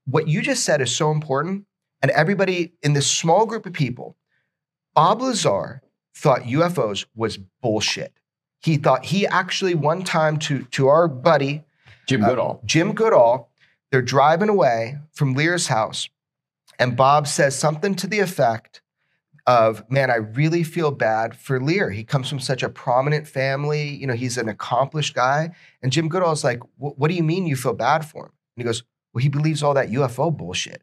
What 0.07 0.29
you 0.29 0.43
just 0.43 0.65
said 0.65 0.81
is 0.81 0.95
so 0.95 1.11
important. 1.11 1.67
And 2.01 2.11
everybody 2.11 2.73
in 2.83 2.95
this 2.95 3.09
small 3.09 3.47
group 3.47 3.65
of 3.65 3.73
people, 3.73 4.17
Bob 4.95 5.23
Lazar 5.23 5.83
thought 6.17 6.43
UFOs 6.43 7.07
was 7.15 7.39
bullshit. 7.61 8.13
He 8.61 8.77
thought 8.77 9.05
he 9.05 9.27
actually 9.27 9.75
one 9.75 10.03
time 10.03 10.39
to 10.41 10.65
to 10.65 10.89
our 10.89 11.09
buddy 11.09 11.65
Jim 12.07 12.25
uh, 12.25 12.29
Goodall. 12.29 12.61
Uh, 12.63 12.67
Jim 12.67 12.93
Goodall, 12.93 13.51
they're 13.91 14.03
driving 14.03 14.49
away 14.49 14.99
from 15.13 15.35
Lear's 15.35 15.69
house, 15.69 16.09
and 16.79 16.97
Bob 16.97 17.27
says 17.27 17.59
something 17.59 17.95
to 17.97 18.07
the 18.07 18.21
effect 18.21 18.83
of 19.47 19.89
man, 19.91 20.11
I 20.11 20.17
really 20.17 20.63
feel 20.63 20.91
bad 20.91 21.37
for 21.37 21.61
Lear. 21.61 21.91
He 21.91 22.05
comes 22.05 22.29
from 22.29 22.39
such 22.39 22.63
a 22.63 22.69
prominent 22.69 23.27
family. 23.27 23.89
You 23.89 24.07
know, 24.07 24.15
he's 24.15 24.39
an 24.39 24.49
accomplished 24.49 25.15
guy. 25.15 25.51
And 25.83 25.91
Jim 25.91 26.09
Goodall's 26.09 26.45
like, 26.45 26.61
what 26.77 27.09
do 27.09 27.15
you 27.15 27.25
mean 27.25 27.47
you 27.47 27.57
feel 27.57 27.75
bad 27.75 28.05
for 28.05 28.27
him? 28.27 28.33
And 28.57 28.63
he 28.63 28.65
goes, 28.65 28.83
well, 29.13 29.23
he 29.23 29.29
believes 29.29 29.63
all 29.63 29.75
that 29.75 29.91
UFO 29.91 30.37
bullshit. 30.37 30.83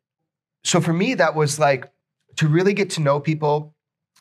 So 0.63 0.81
for 0.81 0.93
me, 0.93 1.13
that 1.15 1.35
was 1.35 1.57
like 1.57 1.91
to 2.35 2.47
really 2.47 2.73
get 2.73 2.89
to 2.91 3.01
know 3.01 3.19
people 3.19 3.75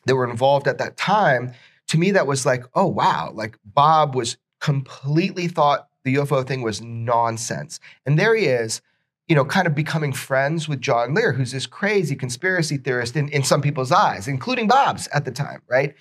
that 0.05 0.15
were 0.15 0.29
involved 0.29 0.67
at 0.67 0.77
that 0.77 0.95
time, 0.97 1.53
to 1.87 1.97
me, 1.97 2.11
that 2.11 2.27
was 2.27 2.45
like, 2.45 2.63
oh, 2.75 2.87
wow. 2.87 3.31
Like 3.33 3.57
Bob 3.65 4.15
was 4.15 4.37
completely 4.61 5.47
thought 5.47 5.89
the 6.03 6.15
UFO 6.15 6.47
thing 6.47 6.61
was 6.61 6.81
nonsense. 6.81 7.79
And 8.05 8.17
there 8.17 8.35
he 8.35 8.45
is, 8.45 8.81
you 9.29 9.35
know, 9.35 9.45
kind 9.45 9.67
of 9.67 9.75
becoming 9.75 10.11
friends 10.11 10.67
with 10.67 10.81
John 10.81 11.13
Lear, 11.13 11.33
who's 11.33 11.51
this 11.51 11.67
crazy 11.67 12.15
conspiracy 12.15 12.77
theorist 12.77 13.15
in, 13.15 13.29
in 13.29 13.43
some 13.43 13.61
people's 13.61 13.91
eyes, 13.91 14.27
including 14.27 14.67
Bob's 14.67 15.07
at 15.13 15.23
the 15.23 15.31
time, 15.31 15.61
right? 15.69 15.95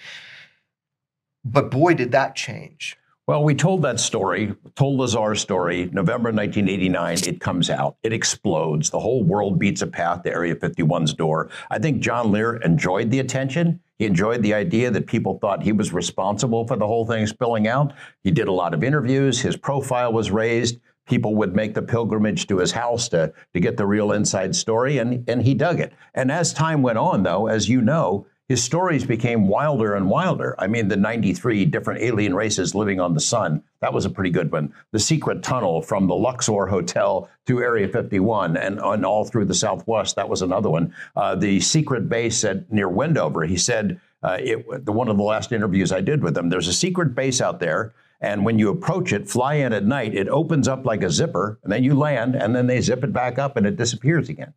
But 1.45 1.70
boy, 1.70 1.95
did 1.95 2.11
that 2.12 2.35
change. 2.35 2.97
Well, 3.26 3.45
we 3.45 3.55
told 3.55 3.83
that 3.83 4.01
story, 4.01 4.55
told 4.74 4.97
the 4.97 5.03
Lazar's 5.03 5.43
story, 5.43 5.91
November 5.93 6.33
1989. 6.33 7.18
It 7.26 7.41
comes 7.41 7.68
out, 7.68 7.99
it 8.03 8.14
explodes. 8.14 8.89
The 8.89 8.99
whole 8.99 9.22
world 9.22 9.59
beats 9.59 9.83
a 9.83 9.87
path 9.87 10.22
to 10.22 10.33
Area 10.33 10.55
51's 10.55 11.12
door. 11.12 11.51
I 11.70 11.79
think 11.79 12.01
John 12.01 12.33
Lear 12.33 12.57
enjoyed 12.57 13.11
the 13.11 13.18
attention. 13.18 13.81
He 13.99 14.07
enjoyed 14.07 14.43
the 14.43 14.55
idea 14.55 14.91
that 14.91 15.07
people 15.07 15.39
thought 15.39 15.62
he 15.62 15.72
was 15.72 15.93
responsible 15.93 16.66
for 16.66 16.76
the 16.76 16.87
whole 16.87 17.05
thing 17.05 17.26
spilling 17.26 17.68
out. 17.68 17.93
He 18.24 18.31
did 18.31 18.49
a 18.49 18.53
lot 18.53 18.72
of 18.72 18.83
interviews, 18.83 19.43
his 19.43 19.59
profile 19.59 20.11
was 20.11 20.31
raised. 20.31 20.79
People 21.09 21.35
would 21.37 21.57
make 21.57 21.75
the 21.75 21.83
pilgrimage 21.83 22.47
to 22.49 22.59
his 22.59 22.73
house 22.73 23.09
to, 23.09 23.33
to 23.55 23.61
get 23.61 23.77
the 23.77 23.87
real 23.87 24.13
inside 24.13 24.55
story, 24.55 24.99
and, 24.99 25.29
and 25.29 25.43
he 25.43 25.55
dug 25.55 25.81
it. 25.81 25.93
And 26.15 26.31
as 26.31 26.53
time 26.53 26.83
went 26.83 26.99
on, 26.99 27.23
though, 27.23 27.47
as 27.47 27.69
you 27.69 27.81
know, 27.81 28.27
his 28.49 28.65
stories 28.65 29.05
became 29.05 29.47
wilder 29.47 29.95
and 29.95 30.09
wilder. 30.09 30.55
I 30.59 30.69
mean, 30.69 30.89
the 30.89 30.97
93 30.97 31.67
different 31.67 32.01
alien 32.03 32.35
races 32.35 32.75
living 32.75 32.99
on 32.99 33.13
the 33.13 33.21
sun, 33.21 33.63
that 33.81 33.93
was 33.93 34.07
a 34.07 34.11
pretty 34.11 34.31
good 34.31 34.51
one. 34.51 34.73
The 34.93 34.99
secret 34.99 35.43
tunnel 35.43 35.83
from 35.83 36.07
the 36.07 36.15
Luxor 36.15 36.67
Hotel 36.67 37.29
to 37.47 37.61
Area 37.61 37.87
51 37.89 38.57
and, 38.57 38.81
and 38.81 39.05
all 39.05 39.27
through 39.27 39.45
the 39.45 39.55
Southwest, 39.55 40.17
that 40.17 40.31
was 40.31 40.41
another 40.41 40.71
one. 40.71 40.95
Uh, 41.15 41.35
the 41.35 41.61
secret 41.61 42.09
base 42.09 42.43
at 42.43 42.73
near 42.73 42.89
Wendover, 42.89 43.45
he 43.45 43.59
said, 43.59 44.01
uh, 44.23 44.39
it, 44.41 44.85
the, 44.87 44.93
one 44.93 45.09
of 45.09 45.19
the 45.19 45.23
last 45.23 45.53
interviews 45.53 45.93
I 45.93 46.01
did 46.01 46.23
with 46.23 46.37
him, 46.37 46.49
there's 46.49 46.69
a 46.69 46.73
secret 46.73 47.15
base 47.15 47.43
out 47.43 47.61
there. 47.61 47.93
And 48.21 48.45
when 48.45 48.59
you 48.59 48.69
approach 48.69 49.12
it, 49.12 49.29
fly 49.29 49.55
in 49.55 49.73
at 49.73 49.85
night, 49.85 50.14
it 50.14 50.29
opens 50.29 50.66
up 50.66 50.85
like 50.85 51.03
a 51.03 51.11
zipper, 51.11 51.59
and 51.62 51.73
then 51.73 51.85
you 51.85 51.95
land, 51.95 52.35
and 52.35 52.55
then 52.55 52.66
they 52.66 52.81
zip 52.81 53.05
it 53.05 53.12
back 53.12 53.39
up 53.39 53.57
and 53.57 53.66
it 53.66 53.77
disappears 53.77 54.29
again. 54.29 54.55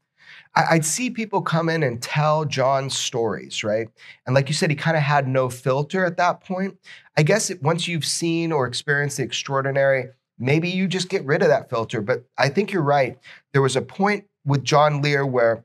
I'd 0.53 0.83
see 0.83 1.09
people 1.09 1.41
come 1.41 1.69
in 1.69 1.81
and 1.81 2.01
tell 2.01 2.43
John 2.43 2.89
stories, 2.89 3.63
right? 3.63 3.87
And 4.25 4.35
like 4.35 4.49
you 4.49 4.53
said, 4.53 4.69
he 4.69 4.75
kind 4.75 4.97
of 4.97 5.03
had 5.03 5.27
no 5.27 5.49
filter 5.49 6.03
at 6.03 6.17
that 6.17 6.43
point. 6.43 6.77
I 7.15 7.23
guess 7.23 7.49
it, 7.49 7.61
once 7.61 7.87
you've 7.87 8.05
seen 8.05 8.51
or 8.51 8.67
experienced 8.67 9.17
the 9.17 9.23
extraordinary, 9.23 10.09
maybe 10.37 10.69
you 10.69 10.87
just 10.87 11.07
get 11.07 11.23
rid 11.25 11.41
of 11.41 11.47
that 11.47 11.69
filter. 11.69 12.01
But 12.01 12.25
I 12.37 12.49
think 12.49 12.73
you're 12.73 12.81
right. 12.81 13.17
There 13.53 13.61
was 13.61 13.77
a 13.77 13.81
point 13.81 14.25
with 14.45 14.63
John 14.63 15.01
Lear 15.01 15.25
where, 15.25 15.63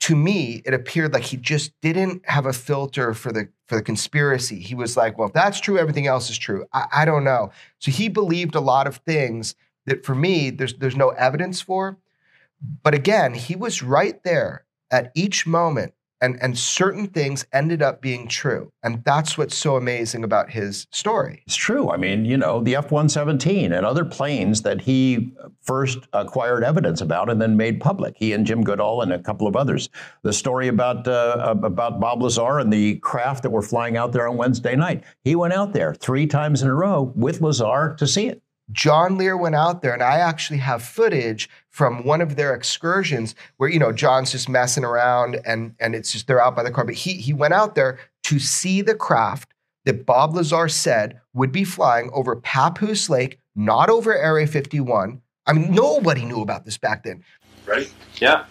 to 0.00 0.16
me, 0.16 0.62
it 0.66 0.74
appeared 0.74 1.14
like 1.14 1.22
he 1.22 1.38
just 1.38 1.72
didn't 1.80 2.28
have 2.28 2.44
a 2.44 2.52
filter 2.52 3.14
for 3.14 3.32
the 3.32 3.48
for 3.70 3.76
the 3.76 3.82
conspiracy. 3.82 4.58
He 4.58 4.74
was 4.74 4.96
like, 4.96 5.16
"Well, 5.16 5.28
if 5.28 5.32
that's 5.32 5.60
true, 5.60 5.78
everything 5.78 6.08
else 6.08 6.28
is 6.28 6.36
true." 6.36 6.66
I, 6.72 6.86
I 6.92 7.04
don't 7.04 7.22
know. 7.22 7.52
So 7.78 7.92
he 7.92 8.08
believed 8.08 8.56
a 8.56 8.60
lot 8.60 8.88
of 8.88 8.96
things 8.96 9.54
that, 9.86 10.04
for 10.04 10.16
me, 10.16 10.50
there's 10.50 10.74
there's 10.74 10.96
no 10.96 11.10
evidence 11.10 11.60
for. 11.60 11.96
But 12.82 12.94
again, 12.94 13.32
he 13.32 13.54
was 13.54 13.80
right 13.80 14.20
there 14.24 14.64
at 14.90 15.12
each 15.14 15.46
moment, 15.46 15.94
and, 16.20 16.40
and 16.42 16.58
certain 16.58 17.06
things 17.06 17.46
ended 17.52 17.82
up 17.82 18.00
being 18.00 18.28
true. 18.28 18.72
And 18.82 19.02
that's 19.04 19.38
what's 19.38 19.56
so 19.56 19.76
amazing 19.76 20.24
about 20.24 20.50
his 20.50 20.86
story. 20.90 21.42
It's 21.46 21.56
true. 21.56 21.90
I 21.90 21.96
mean, 21.96 22.24
you 22.24 22.36
know, 22.36 22.62
the 22.62 22.76
F 22.76 22.90
117 22.90 23.72
and 23.72 23.86
other 23.86 24.04
planes 24.04 24.62
that 24.62 24.80
he 24.80 25.32
first 25.62 25.98
acquired 26.12 26.64
evidence 26.64 27.00
about 27.00 27.30
and 27.30 27.40
then 27.40 27.56
made 27.56 27.80
public, 27.80 28.14
he 28.16 28.32
and 28.32 28.46
Jim 28.46 28.62
Goodall 28.62 29.02
and 29.02 29.12
a 29.12 29.18
couple 29.18 29.46
of 29.46 29.56
others. 29.56 29.88
The 30.22 30.32
story 30.32 30.68
about, 30.68 31.08
uh, 31.08 31.54
about 31.62 32.00
Bob 32.00 32.22
Lazar 32.22 32.58
and 32.58 32.72
the 32.72 32.96
craft 32.96 33.42
that 33.42 33.50
were 33.50 33.62
flying 33.62 33.96
out 33.96 34.12
there 34.12 34.28
on 34.28 34.36
Wednesday 34.36 34.76
night. 34.76 35.04
He 35.24 35.34
went 35.34 35.54
out 35.54 35.72
there 35.72 35.94
three 35.94 36.26
times 36.26 36.62
in 36.62 36.68
a 36.68 36.74
row 36.74 37.12
with 37.14 37.40
Lazar 37.40 37.94
to 37.98 38.06
see 38.06 38.28
it. 38.28 38.42
John 38.72 39.16
Lear 39.16 39.36
went 39.36 39.54
out 39.54 39.82
there, 39.82 39.92
and 39.92 40.02
I 40.02 40.18
actually 40.18 40.58
have 40.58 40.82
footage 40.82 41.48
from 41.68 42.04
one 42.04 42.20
of 42.20 42.36
their 42.36 42.54
excursions 42.54 43.34
where 43.56 43.68
you 43.68 43.78
know 43.78 43.92
John's 43.92 44.32
just 44.32 44.48
messing 44.48 44.84
around, 44.84 45.40
and 45.44 45.74
and 45.80 45.94
it's 45.94 46.12
just 46.12 46.26
they're 46.26 46.42
out 46.42 46.56
by 46.56 46.62
the 46.62 46.70
car. 46.70 46.84
But 46.84 46.94
he 46.94 47.14
he 47.14 47.32
went 47.32 47.54
out 47.54 47.74
there 47.74 47.98
to 48.24 48.38
see 48.38 48.82
the 48.82 48.94
craft 48.94 49.52
that 49.84 50.06
Bob 50.06 50.34
Lazar 50.34 50.68
said 50.68 51.20
would 51.32 51.52
be 51.52 51.64
flying 51.64 52.10
over 52.12 52.36
Papoose 52.36 53.08
Lake, 53.08 53.38
not 53.56 53.88
over 53.88 54.16
Area 54.16 54.46
51. 54.46 55.20
I 55.46 55.52
mean, 55.52 55.74
nobody 55.74 56.24
knew 56.24 56.42
about 56.42 56.64
this 56.64 56.78
back 56.78 57.02
then. 57.02 57.24
Ready? 57.66 57.88
Yeah. 58.16 58.44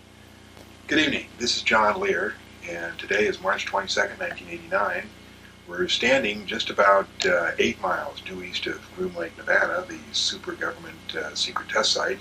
Good 0.87 0.99
evening. 0.99 1.27
This 1.37 1.55
is 1.55 1.61
John 1.61 1.99
Lear, 1.99 2.33
and 2.67 2.97
today 2.97 3.27
is 3.27 3.39
March 3.41 3.67
22nd, 3.67 4.19
1989. 4.19 5.03
We're 5.69 5.87
standing 5.87 6.47
just 6.47 6.71
about 6.71 7.07
uh, 7.23 7.51
eight 7.59 7.79
miles 7.79 8.21
due 8.21 8.41
east 8.41 8.65
of 8.65 8.81
Groom 8.95 9.15
Lake, 9.15 9.37
Nevada, 9.37 9.85
the 9.87 9.99
super 10.11 10.53
government 10.53 10.97
uh, 11.15 11.35
secret 11.35 11.69
test 11.69 11.91
site. 11.91 12.17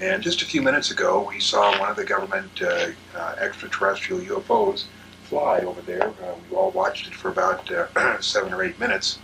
And 0.00 0.22
just 0.22 0.40
a 0.40 0.44
few 0.44 0.62
minutes 0.62 0.92
ago, 0.92 1.26
we 1.28 1.40
saw 1.40 1.76
one 1.80 1.90
of 1.90 1.96
the 1.96 2.04
government 2.04 2.62
uh, 2.62 2.90
uh 3.16 3.34
extraterrestrial 3.40 4.20
UFOs 4.20 4.84
fly 5.24 5.58
over 5.60 5.82
there. 5.82 6.10
Uh, 6.10 6.36
we 6.48 6.56
all 6.56 6.70
watched 6.70 7.08
it 7.08 7.14
for 7.14 7.28
about 7.28 7.68
uh, 7.72 8.20
seven 8.20 8.54
or 8.54 8.62
eight 8.62 8.78
minutes. 8.78 9.18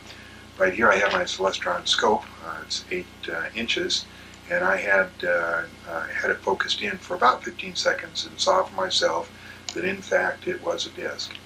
Right 0.59 0.75
here, 0.75 0.91
I 0.91 0.97
have 0.97 1.13
my 1.13 1.23
Celestron 1.23 1.87
scope. 1.87 2.25
it's 2.63 2.85
eight 2.91 3.07
inches, 3.55 4.07
and 4.51 4.65
I 4.65 4.77
had 4.79 5.11
had 5.23 6.31
it 6.31 6.39
focused 6.39 6.83
in 6.83 6.99
for 6.99 7.15
about 7.15 7.45
15 7.45 7.77
seconds 7.77 8.27
and 8.27 8.41
saw 8.41 8.65
for 8.65 8.75
myself 8.75 9.31
that 9.75 9.85
in 9.85 10.03
fact 10.03 10.49
it 10.49 10.61
was 10.65 10.85
a 10.85 10.91
disc. 10.91 11.37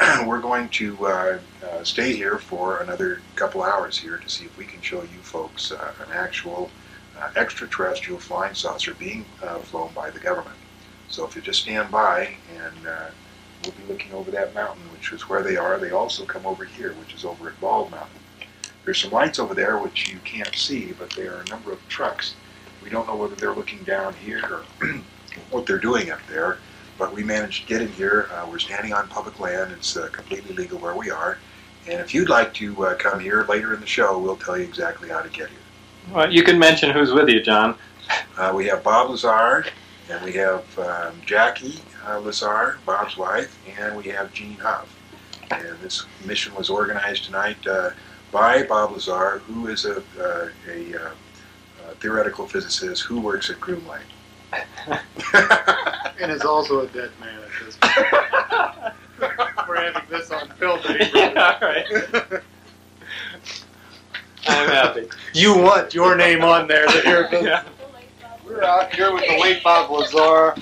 we're 0.26 0.40
going 0.40 0.68
to 0.68 0.96
uh, 1.04 1.38
uh, 1.64 1.82
stay 1.82 2.14
here 2.14 2.38
for 2.38 2.78
another 2.78 3.20
couple 3.34 3.62
hours 3.62 3.98
here 3.98 4.16
to 4.16 4.28
see 4.28 4.44
if 4.44 4.56
we 4.56 4.64
can 4.64 4.80
show 4.80 5.02
you 5.02 5.18
folks 5.22 5.72
uh, 5.72 5.92
an 6.06 6.12
actual 6.12 6.70
uh, 7.18 7.30
extraterrestrial 7.34 8.18
flying 8.18 8.54
saucer 8.54 8.94
being 8.94 9.24
uh, 9.42 9.58
flown 9.58 9.90
by 9.94 10.08
the 10.10 10.20
government. 10.20 10.54
So 11.08 11.26
if 11.26 11.34
you 11.34 11.42
just 11.42 11.62
stand 11.62 11.90
by 11.90 12.36
and 12.54 12.86
uh, 12.86 13.08
we'll 13.64 13.72
be 13.72 13.92
looking 13.92 14.12
over 14.12 14.30
that 14.30 14.54
mountain, 14.54 14.84
which 14.92 15.12
is 15.12 15.22
where 15.22 15.42
they 15.42 15.56
are. 15.56 15.78
They 15.78 15.90
also 15.90 16.24
come 16.24 16.46
over 16.46 16.64
here, 16.64 16.92
which 16.92 17.14
is 17.14 17.24
over 17.24 17.48
at 17.48 17.60
Bald 17.60 17.90
Mountain. 17.90 18.20
There's 18.84 19.00
some 19.02 19.10
lights 19.10 19.40
over 19.40 19.54
there 19.54 19.78
which 19.78 20.08
you 20.08 20.20
can't 20.24 20.54
see, 20.54 20.92
but 20.92 21.10
there 21.10 21.34
are 21.34 21.40
a 21.40 21.48
number 21.48 21.72
of 21.72 21.88
trucks. 21.88 22.36
We 22.84 22.90
don't 22.90 23.08
know 23.08 23.16
whether 23.16 23.34
they're 23.34 23.54
looking 23.54 23.82
down 23.82 24.14
here 24.14 24.44
or 24.44 24.64
what 25.50 25.66
they're 25.66 25.78
doing 25.78 26.10
up 26.10 26.20
there 26.28 26.58
but 26.98 27.12
we 27.14 27.22
managed 27.22 27.62
to 27.62 27.68
get 27.68 27.80
in 27.80 27.88
here. 27.92 28.28
Uh, 28.32 28.46
we're 28.50 28.58
standing 28.58 28.92
on 28.92 29.08
public 29.08 29.38
land. 29.38 29.72
It's 29.72 29.96
uh, 29.96 30.08
completely 30.12 30.54
legal 30.54 30.78
where 30.78 30.96
we 30.96 31.10
are. 31.10 31.38
And 31.86 32.00
if 32.00 32.12
you'd 32.12 32.28
like 32.28 32.52
to 32.54 32.86
uh, 32.86 32.94
come 32.96 33.20
here 33.20 33.44
later 33.48 33.72
in 33.72 33.80
the 33.80 33.86
show, 33.86 34.18
we'll 34.18 34.36
tell 34.36 34.58
you 34.58 34.64
exactly 34.64 35.08
how 35.08 35.22
to 35.22 35.28
get 35.28 35.48
here. 35.48 35.58
Well, 36.12 36.30
you 36.30 36.42
can 36.42 36.58
mention 36.58 36.90
who's 36.90 37.12
with 37.12 37.28
you, 37.28 37.40
John. 37.40 37.76
Uh, 38.36 38.52
we 38.54 38.66
have 38.66 38.82
Bob 38.82 39.10
Lazar, 39.10 39.64
and 40.10 40.24
we 40.24 40.32
have 40.32 40.78
um, 40.78 41.14
Jackie 41.24 41.80
uh, 42.06 42.18
Lazar, 42.18 42.78
Bob's 42.84 43.16
wife, 43.16 43.56
and 43.78 43.96
we 43.96 44.04
have 44.08 44.32
Gene 44.34 44.58
Huff. 44.58 44.94
And 45.50 45.78
this 45.80 46.04
mission 46.26 46.54
was 46.54 46.68
organized 46.68 47.24
tonight 47.24 47.64
uh, 47.66 47.90
by 48.32 48.64
Bob 48.64 48.92
Lazar, 48.92 49.38
who 49.46 49.68
is 49.68 49.84
a, 49.86 50.02
a, 50.18 50.92
a 50.94 51.94
theoretical 52.00 52.46
physicist 52.46 53.02
who 53.02 53.20
works 53.20 53.48
at 53.50 53.60
Groom 53.60 53.82
Lake. 53.86 55.00
and 56.20 56.32
is 56.32 56.42
also 56.42 56.80
a 56.80 56.86
dead 56.88 57.10
man 57.20 57.38
at 57.38 57.64
this 57.64 57.76
point. 57.76 58.94
We're 59.68 59.92
having 59.92 60.08
this 60.08 60.30
on 60.30 60.48
film. 60.50 60.80
Yeah, 61.14 61.58
right. 61.64 62.42
I'm 64.46 64.68
happy. 64.68 65.08
You 65.34 65.56
want 65.58 65.92
your 65.94 66.16
name 66.16 66.42
on 66.42 66.66
there. 66.68 66.86
That 66.86 67.04
you're, 67.04 67.42
yeah. 67.44 67.64
We're 68.46 68.62
out 68.62 68.94
here 68.94 69.12
with 69.12 69.24
the 69.28 69.38
late 69.38 69.62
Bob 69.62 69.90
Lazar 69.90 70.54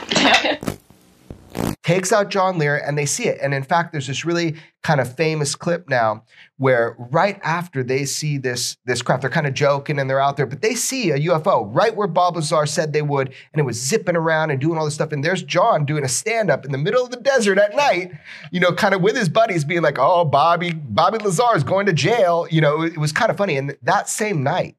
takes 1.86 2.12
out 2.12 2.30
John 2.30 2.58
Lear 2.58 2.78
and 2.78 2.98
they 2.98 3.06
see 3.06 3.26
it. 3.26 3.38
And 3.40 3.54
in 3.54 3.62
fact, 3.62 3.92
there's 3.92 4.08
this 4.08 4.24
really 4.24 4.56
kind 4.82 5.00
of 5.00 5.14
famous 5.14 5.54
clip 5.54 5.88
now 5.88 6.24
where 6.56 6.96
right 6.98 7.38
after 7.44 7.84
they 7.84 8.04
see 8.04 8.38
this, 8.38 8.76
this 8.86 9.02
craft, 9.02 9.20
they're 9.20 9.30
kind 9.30 9.46
of 9.46 9.54
joking 9.54 10.00
and 10.00 10.10
they're 10.10 10.20
out 10.20 10.36
there, 10.36 10.46
but 10.46 10.62
they 10.62 10.74
see 10.74 11.12
a 11.12 11.18
UFO 11.18 11.72
right 11.72 11.94
where 11.94 12.08
Bob 12.08 12.34
Lazar 12.34 12.66
said 12.66 12.92
they 12.92 13.02
would, 13.02 13.28
and 13.28 13.60
it 13.60 13.62
was 13.62 13.80
zipping 13.80 14.16
around 14.16 14.50
and 14.50 14.60
doing 14.60 14.76
all 14.76 14.84
this 14.84 14.94
stuff. 14.94 15.12
And 15.12 15.22
there's 15.22 15.44
John 15.44 15.84
doing 15.84 16.02
a 16.02 16.08
stand-up 16.08 16.64
in 16.64 16.72
the 16.72 16.78
middle 16.78 17.04
of 17.04 17.12
the 17.12 17.20
desert 17.20 17.56
at 17.56 17.76
night, 17.76 18.10
you 18.50 18.58
know, 18.58 18.72
kind 18.72 18.92
of 18.92 19.00
with 19.00 19.16
his 19.16 19.28
buddies 19.28 19.64
being 19.64 19.82
like, 19.82 19.98
oh, 20.00 20.24
Bobby, 20.24 20.72
Bobby 20.72 21.18
Lazar 21.18 21.54
is 21.54 21.62
going 21.62 21.86
to 21.86 21.92
jail. 21.92 22.48
You 22.50 22.62
know, 22.62 22.82
it 22.82 22.98
was 22.98 23.12
kind 23.12 23.30
of 23.30 23.36
funny. 23.36 23.56
And 23.56 23.76
that 23.82 24.08
same 24.08 24.42
night, 24.42 24.74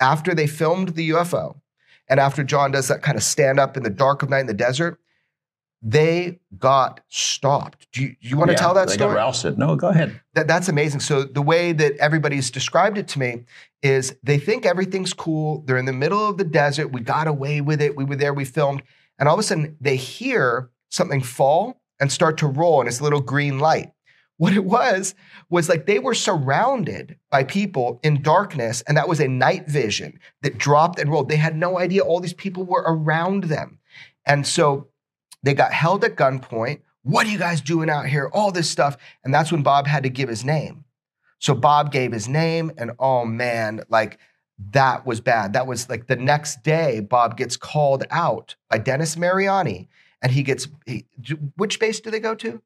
after 0.00 0.34
they 0.34 0.48
filmed 0.48 0.96
the 0.96 1.10
UFO, 1.10 1.60
and 2.08 2.18
after 2.18 2.42
John 2.42 2.72
does 2.72 2.88
that 2.88 3.02
kind 3.02 3.16
of 3.16 3.22
stand 3.22 3.60
up 3.60 3.76
in 3.76 3.84
the 3.84 3.90
dark 3.90 4.24
of 4.24 4.30
night 4.30 4.40
in 4.40 4.46
the 4.48 4.54
desert, 4.54 4.98
they 5.80 6.40
got 6.58 7.00
stopped. 7.08 7.86
Do 7.92 8.02
you, 8.02 8.16
you 8.20 8.36
want 8.36 8.50
yeah, 8.50 8.56
to 8.56 8.62
tell 8.62 8.74
that 8.74 8.88
they 8.88 8.94
story? 8.94 9.14
Got 9.14 9.20
rousted. 9.20 9.58
No, 9.58 9.76
go 9.76 9.88
ahead. 9.88 10.20
That, 10.34 10.48
that's 10.48 10.68
amazing. 10.68 11.00
So 11.00 11.22
the 11.22 11.42
way 11.42 11.72
that 11.72 11.96
everybody's 11.98 12.50
described 12.50 12.98
it 12.98 13.06
to 13.08 13.18
me 13.18 13.44
is 13.82 14.16
they 14.22 14.38
think 14.38 14.66
everything's 14.66 15.12
cool. 15.12 15.62
They're 15.66 15.78
in 15.78 15.84
the 15.84 15.92
middle 15.92 16.28
of 16.28 16.36
the 16.36 16.44
desert. 16.44 16.88
We 16.88 17.00
got 17.00 17.28
away 17.28 17.60
with 17.60 17.80
it. 17.80 17.96
We 17.96 18.04
were 18.04 18.16
there. 18.16 18.34
We 18.34 18.44
filmed, 18.44 18.82
and 19.18 19.28
all 19.28 19.34
of 19.34 19.40
a 19.40 19.44
sudden 19.44 19.76
they 19.80 19.96
hear 19.96 20.70
something 20.90 21.22
fall 21.22 21.80
and 22.00 22.10
start 22.10 22.38
to 22.38 22.46
roll, 22.46 22.80
and 22.80 22.88
it's 22.88 23.00
a 23.00 23.04
little 23.04 23.20
green 23.20 23.58
light. 23.58 23.92
What 24.36 24.52
it 24.52 24.64
was 24.64 25.16
was 25.50 25.68
like 25.68 25.86
they 25.86 25.98
were 25.98 26.14
surrounded 26.14 27.18
by 27.30 27.44
people 27.44 27.98
in 28.02 28.22
darkness, 28.22 28.82
and 28.82 28.96
that 28.96 29.08
was 29.08 29.20
a 29.20 29.28
night 29.28 29.68
vision 29.68 30.18
that 30.42 30.58
dropped 30.58 30.98
and 30.98 31.10
rolled. 31.10 31.28
They 31.28 31.36
had 31.36 31.56
no 31.56 31.78
idea 31.78 32.02
all 32.02 32.20
these 32.20 32.32
people 32.32 32.64
were 32.64 32.84
around 32.86 33.44
them. 33.44 33.78
And 34.26 34.46
so 34.46 34.87
they 35.42 35.54
got 35.54 35.72
held 35.72 36.04
at 36.04 36.16
gunpoint. 36.16 36.80
What 37.02 37.26
are 37.26 37.30
you 37.30 37.38
guys 37.38 37.60
doing 37.60 37.88
out 37.88 38.06
here? 38.06 38.28
All 38.32 38.50
this 38.50 38.68
stuff. 38.68 38.96
And 39.24 39.32
that's 39.32 39.50
when 39.52 39.62
Bob 39.62 39.86
had 39.86 40.02
to 40.02 40.08
give 40.08 40.28
his 40.28 40.44
name. 40.44 40.84
So 41.38 41.54
Bob 41.54 41.92
gave 41.92 42.12
his 42.12 42.28
name, 42.28 42.72
and 42.76 42.92
oh 42.98 43.24
man, 43.24 43.82
like 43.88 44.18
that 44.72 45.06
was 45.06 45.20
bad. 45.20 45.52
That 45.52 45.66
was 45.66 45.88
like 45.88 46.08
the 46.08 46.16
next 46.16 46.62
day, 46.62 47.00
Bob 47.00 47.36
gets 47.36 47.56
called 47.56 48.04
out 48.10 48.56
by 48.68 48.78
Dennis 48.78 49.16
Mariani, 49.16 49.88
and 50.20 50.32
he 50.32 50.42
gets 50.42 50.68
he, 50.84 51.06
which 51.56 51.78
base 51.78 52.00
do 52.00 52.10
they 52.10 52.20
go 52.20 52.34
to? 52.34 52.60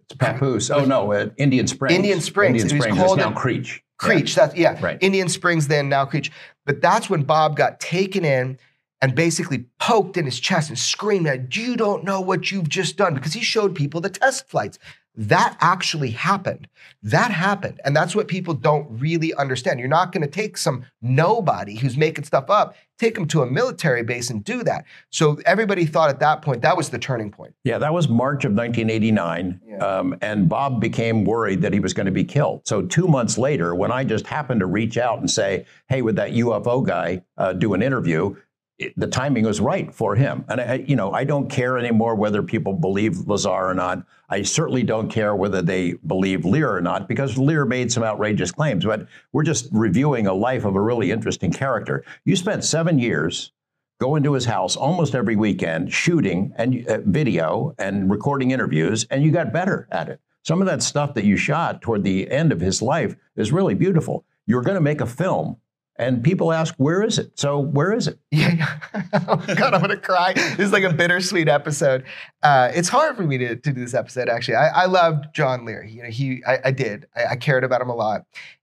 It's 0.00 0.14
Papoose. 0.14 0.70
Oh 0.70 0.84
no, 0.84 1.12
uh, 1.12 1.30
Indian 1.38 1.66
Springs. 1.66 1.94
Indian 1.94 2.20
Springs. 2.20 2.62
Indian 2.62 2.82
Springs. 2.82 2.98
called 2.98 3.18
now 3.18 3.32
Creech. 3.32 3.82
Creech. 3.98 4.34
That's 4.34 4.54
yeah. 4.54 4.78
Right. 4.84 4.98
Indian 5.00 5.28
Springs, 5.28 5.68
then 5.68 5.88
now 5.88 6.04
Creech. 6.04 6.30
But 6.66 6.82
that's 6.82 7.08
when 7.08 7.22
Bob 7.22 7.56
got 7.56 7.80
taken 7.80 8.24
in 8.24 8.58
and 9.02 9.14
basically 9.14 9.66
poked 9.78 10.16
in 10.16 10.24
his 10.24 10.40
chest 10.40 10.68
and 10.68 10.78
screamed 10.78 11.26
at, 11.26 11.56
You 11.56 11.76
don't 11.76 12.04
know 12.04 12.20
what 12.20 12.50
you've 12.50 12.68
just 12.68 12.96
done, 12.96 13.14
because 13.14 13.32
he 13.32 13.42
showed 13.42 13.74
people 13.74 14.00
the 14.00 14.10
test 14.10 14.48
flights. 14.48 14.78
That 15.16 15.56
actually 15.60 16.10
happened. 16.10 16.68
That 17.02 17.30
happened. 17.30 17.80
And 17.84 17.96
that's 17.96 18.14
what 18.14 18.28
people 18.28 18.52
don't 18.52 18.86
really 18.90 19.32
understand. 19.34 19.80
You're 19.80 19.88
not 19.88 20.12
going 20.12 20.22
to 20.22 20.30
take 20.30 20.58
some 20.58 20.84
nobody 21.00 21.76
who's 21.76 21.96
making 21.96 22.24
stuff 22.24 22.50
up, 22.50 22.76
take 22.98 23.16
him 23.16 23.26
to 23.28 23.40
a 23.40 23.46
military 23.46 24.02
base 24.02 24.28
and 24.28 24.44
do 24.44 24.62
that. 24.64 24.84
So 25.08 25.38
everybody 25.46 25.86
thought 25.86 26.10
at 26.10 26.20
that 26.20 26.42
point 26.42 26.60
that 26.62 26.76
was 26.76 26.90
the 26.90 26.98
turning 26.98 27.30
point. 27.30 27.54
Yeah, 27.64 27.78
that 27.78 27.94
was 27.94 28.08
March 28.10 28.44
of 28.44 28.52
1989. 28.52 29.60
Um, 29.80 30.16
and 30.20 30.48
Bob 30.48 30.80
became 30.80 31.24
worried 31.24 31.62
that 31.62 31.72
he 31.72 31.80
was 31.80 31.94
going 31.94 32.06
to 32.06 32.12
be 32.12 32.24
killed. 32.24 32.62
So, 32.64 32.82
two 32.82 33.06
months 33.06 33.36
later, 33.36 33.74
when 33.74 33.92
I 33.92 34.04
just 34.04 34.26
happened 34.26 34.60
to 34.60 34.66
reach 34.66 34.96
out 34.96 35.18
and 35.18 35.30
say, 35.30 35.66
hey, 35.88 36.02
would 36.02 36.16
that 36.16 36.32
UFO 36.32 36.86
guy 36.86 37.22
uh, 37.36 37.52
do 37.52 37.74
an 37.74 37.82
interview? 37.82 38.36
It, 38.78 38.92
the 38.96 39.06
timing 39.06 39.44
was 39.44 39.60
right 39.60 39.94
for 39.94 40.16
him. 40.16 40.44
And, 40.48 40.60
I, 40.60 40.84
you 40.86 40.96
know, 40.96 41.12
I 41.12 41.24
don't 41.24 41.48
care 41.48 41.78
anymore 41.78 42.14
whether 42.14 42.42
people 42.42 42.74
believe 42.74 43.26
Lazar 43.26 43.48
or 43.70 43.74
not. 43.74 44.04
I 44.28 44.42
certainly 44.42 44.82
don't 44.82 45.08
care 45.08 45.34
whether 45.34 45.62
they 45.62 45.94
believe 46.06 46.44
Lear 46.44 46.76
or 46.76 46.80
not, 46.80 47.08
because 47.08 47.38
Lear 47.38 47.64
made 47.64 47.90
some 47.90 48.02
outrageous 48.02 48.52
claims. 48.52 48.84
But 48.84 49.06
we're 49.32 49.44
just 49.44 49.68
reviewing 49.72 50.26
a 50.26 50.34
life 50.34 50.64
of 50.64 50.76
a 50.76 50.80
really 50.80 51.10
interesting 51.10 51.52
character. 51.52 52.04
You 52.24 52.36
spent 52.36 52.64
seven 52.64 52.98
years 52.98 53.52
going 53.98 54.22
to 54.24 54.34
his 54.34 54.44
house 54.44 54.76
almost 54.76 55.14
every 55.14 55.36
weekend, 55.36 55.90
shooting 55.90 56.52
and 56.56 56.86
uh, 56.86 56.98
video 57.06 57.74
and 57.78 58.10
recording 58.10 58.50
interviews, 58.50 59.06
and 59.10 59.24
you 59.24 59.30
got 59.30 59.54
better 59.54 59.88
at 59.90 60.10
it. 60.10 60.20
Some 60.42 60.60
of 60.60 60.66
that 60.66 60.82
stuff 60.82 61.14
that 61.14 61.24
you 61.24 61.36
shot 61.38 61.80
toward 61.80 62.04
the 62.04 62.30
end 62.30 62.52
of 62.52 62.60
his 62.60 62.82
life 62.82 63.16
is 63.36 63.52
really 63.52 63.74
beautiful. 63.74 64.24
You're 64.46 64.62
going 64.62 64.74
to 64.74 64.82
make 64.82 65.00
a 65.00 65.06
film, 65.06 65.56
and 65.98 66.22
people 66.22 66.52
ask, 66.52 66.74
"Where 66.76 67.02
is 67.02 67.18
it?" 67.18 67.38
So, 67.38 67.58
where 67.58 67.92
is 67.92 68.08
it? 68.08 68.18
Yeah, 68.30 68.78
oh 69.12 69.44
God, 69.56 69.74
I'm 69.74 69.80
gonna 69.80 69.96
cry. 69.96 70.32
This 70.34 70.58
is 70.58 70.72
like 70.72 70.84
a 70.84 70.92
bittersweet 70.92 71.48
episode. 71.48 72.04
Uh, 72.42 72.70
it's 72.74 72.88
hard 72.88 73.16
for 73.16 73.22
me 73.22 73.38
to, 73.38 73.56
to 73.56 73.72
do 73.72 73.80
this 73.80 73.94
episode. 73.94 74.28
Actually, 74.28 74.56
I, 74.56 74.68
I 74.68 74.86
loved 74.86 75.34
John 75.34 75.64
Lear. 75.64 75.84
You 75.84 76.02
know, 76.04 76.10
he, 76.10 76.42
I, 76.46 76.58
I 76.66 76.70
did. 76.70 77.06
I, 77.16 77.32
I 77.32 77.36
cared 77.36 77.64
about 77.64 77.80
him 77.80 77.90
a 77.90 77.94
lot, 77.94 78.22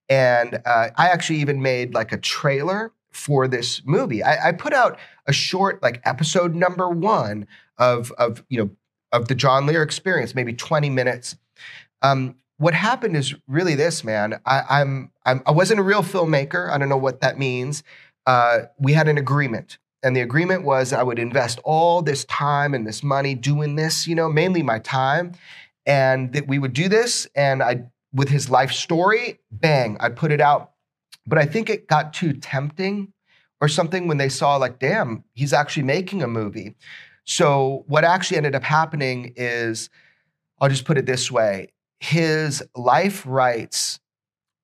and 0.09 0.55
uh, 0.65 0.89
I 0.95 1.07
actually 1.09 1.39
even 1.39 1.61
made 1.61 1.93
like 1.93 2.11
a 2.11 2.17
trailer 2.17 2.91
for 3.11 3.47
this 3.47 3.81
movie. 3.85 4.23
I, 4.23 4.49
I 4.49 4.51
put 4.51 4.73
out 4.73 4.97
a 5.27 5.33
short 5.33 5.81
like 5.81 6.01
episode 6.05 6.55
number 6.55 6.89
one 6.89 7.47
of 7.77 8.11
of 8.13 8.43
you 8.49 8.57
know 8.59 8.69
of 9.13 9.27
the 9.27 9.35
John 9.35 9.65
Lear 9.65 9.83
experience, 9.83 10.35
maybe 10.35 10.53
20 10.53 10.89
minutes. 10.89 11.37
Um, 12.01 12.35
what 12.57 12.73
happened 12.73 13.17
is 13.17 13.33
really 13.47 13.75
this, 13.75 14.03
man. 14.03 14.39
I, 14.45 14.63
I'm, 14.69 15.11
I'm 15.25 15.41
I 15.45 15.51
wasn't 15.51 15.79
a 15.79 15.83
real 15.83 16.03
filmmaker. 16.03 16.69
I 16.69 16.77
don't 16.77 16.89
know 16.89 16.97
what 16.97 17.21
that 17.21 17.37
means. 17.37 17.83
Uh, 18.25 18.61
we 18.79 18.93
had 18.93 19.07
an 19.07 19.17
agreement, 19.17 19.77
and 20.01 20.15
the 20.15 20.21
agreement 20.21 20.63
was 20.63 20.93
I 20.93 21.03
would 21.03 21.19
invest 21.19 21.59
all 21.63 22.01
this 22.01 22.25
time 22.25 22.73
and 22.73 22.87
this 22.87 23.03
money 23.03 23.35
doing 23.35 23.75
this. 23.75 24.07
You 24.07 24.15
know, 24.15 24.29
mainly 24.29 24.63
my 24.63 24.79
time, 24.79 25.33
and 25.85 26.31
that 26.33 26.47
we 26.47 26.59
would 26.59 26.73
do 26.73 26.87
this. 26.87 27.27
And 27.35 27.61
I, 27.61 27.83
with 28.13 28.29
his 28.29 28.49
life 28.49 28.71
story, 28.71 29.39
bang, 29.51 29.97
I'd 29.99 30.15
put 30.15 30.31
it 30.31 30.41
out. 30.41 30.71
But 31.25 31.37
I 31.37 31.45
think 31.45 31.69
it 31.69 31.87
got 31.87 32.13
too 32.13 32.33
tempting 32.33 33.13
or 33.61 33.67
something 33.67 34.07
when 34.07 34.17
they 34.17 34.29
saw 34.29 34.57
like, 34.57 34.77
damn, 34.77 35.23
he's 35.33 35.53
actually 35.53 35.83
making 35.83 36.21
a 36.21 36.27
movie. 36.27 36.75
So 37.25 37.85
what 37.87 38.03
actually 38.03 38.37
ended 38.37 38.55
up 38.55 38.63
happening 38.63 39.33
is, 39.37 39.89
I'll 40.59 40.69
just 40.69 40.85
put 40.85 40.97
it 40.97 41.05
this 41.05 41.31
way: 41.31 41.69
his 42.03 42.61
life 42.75 43.23
rights 43.25 44.01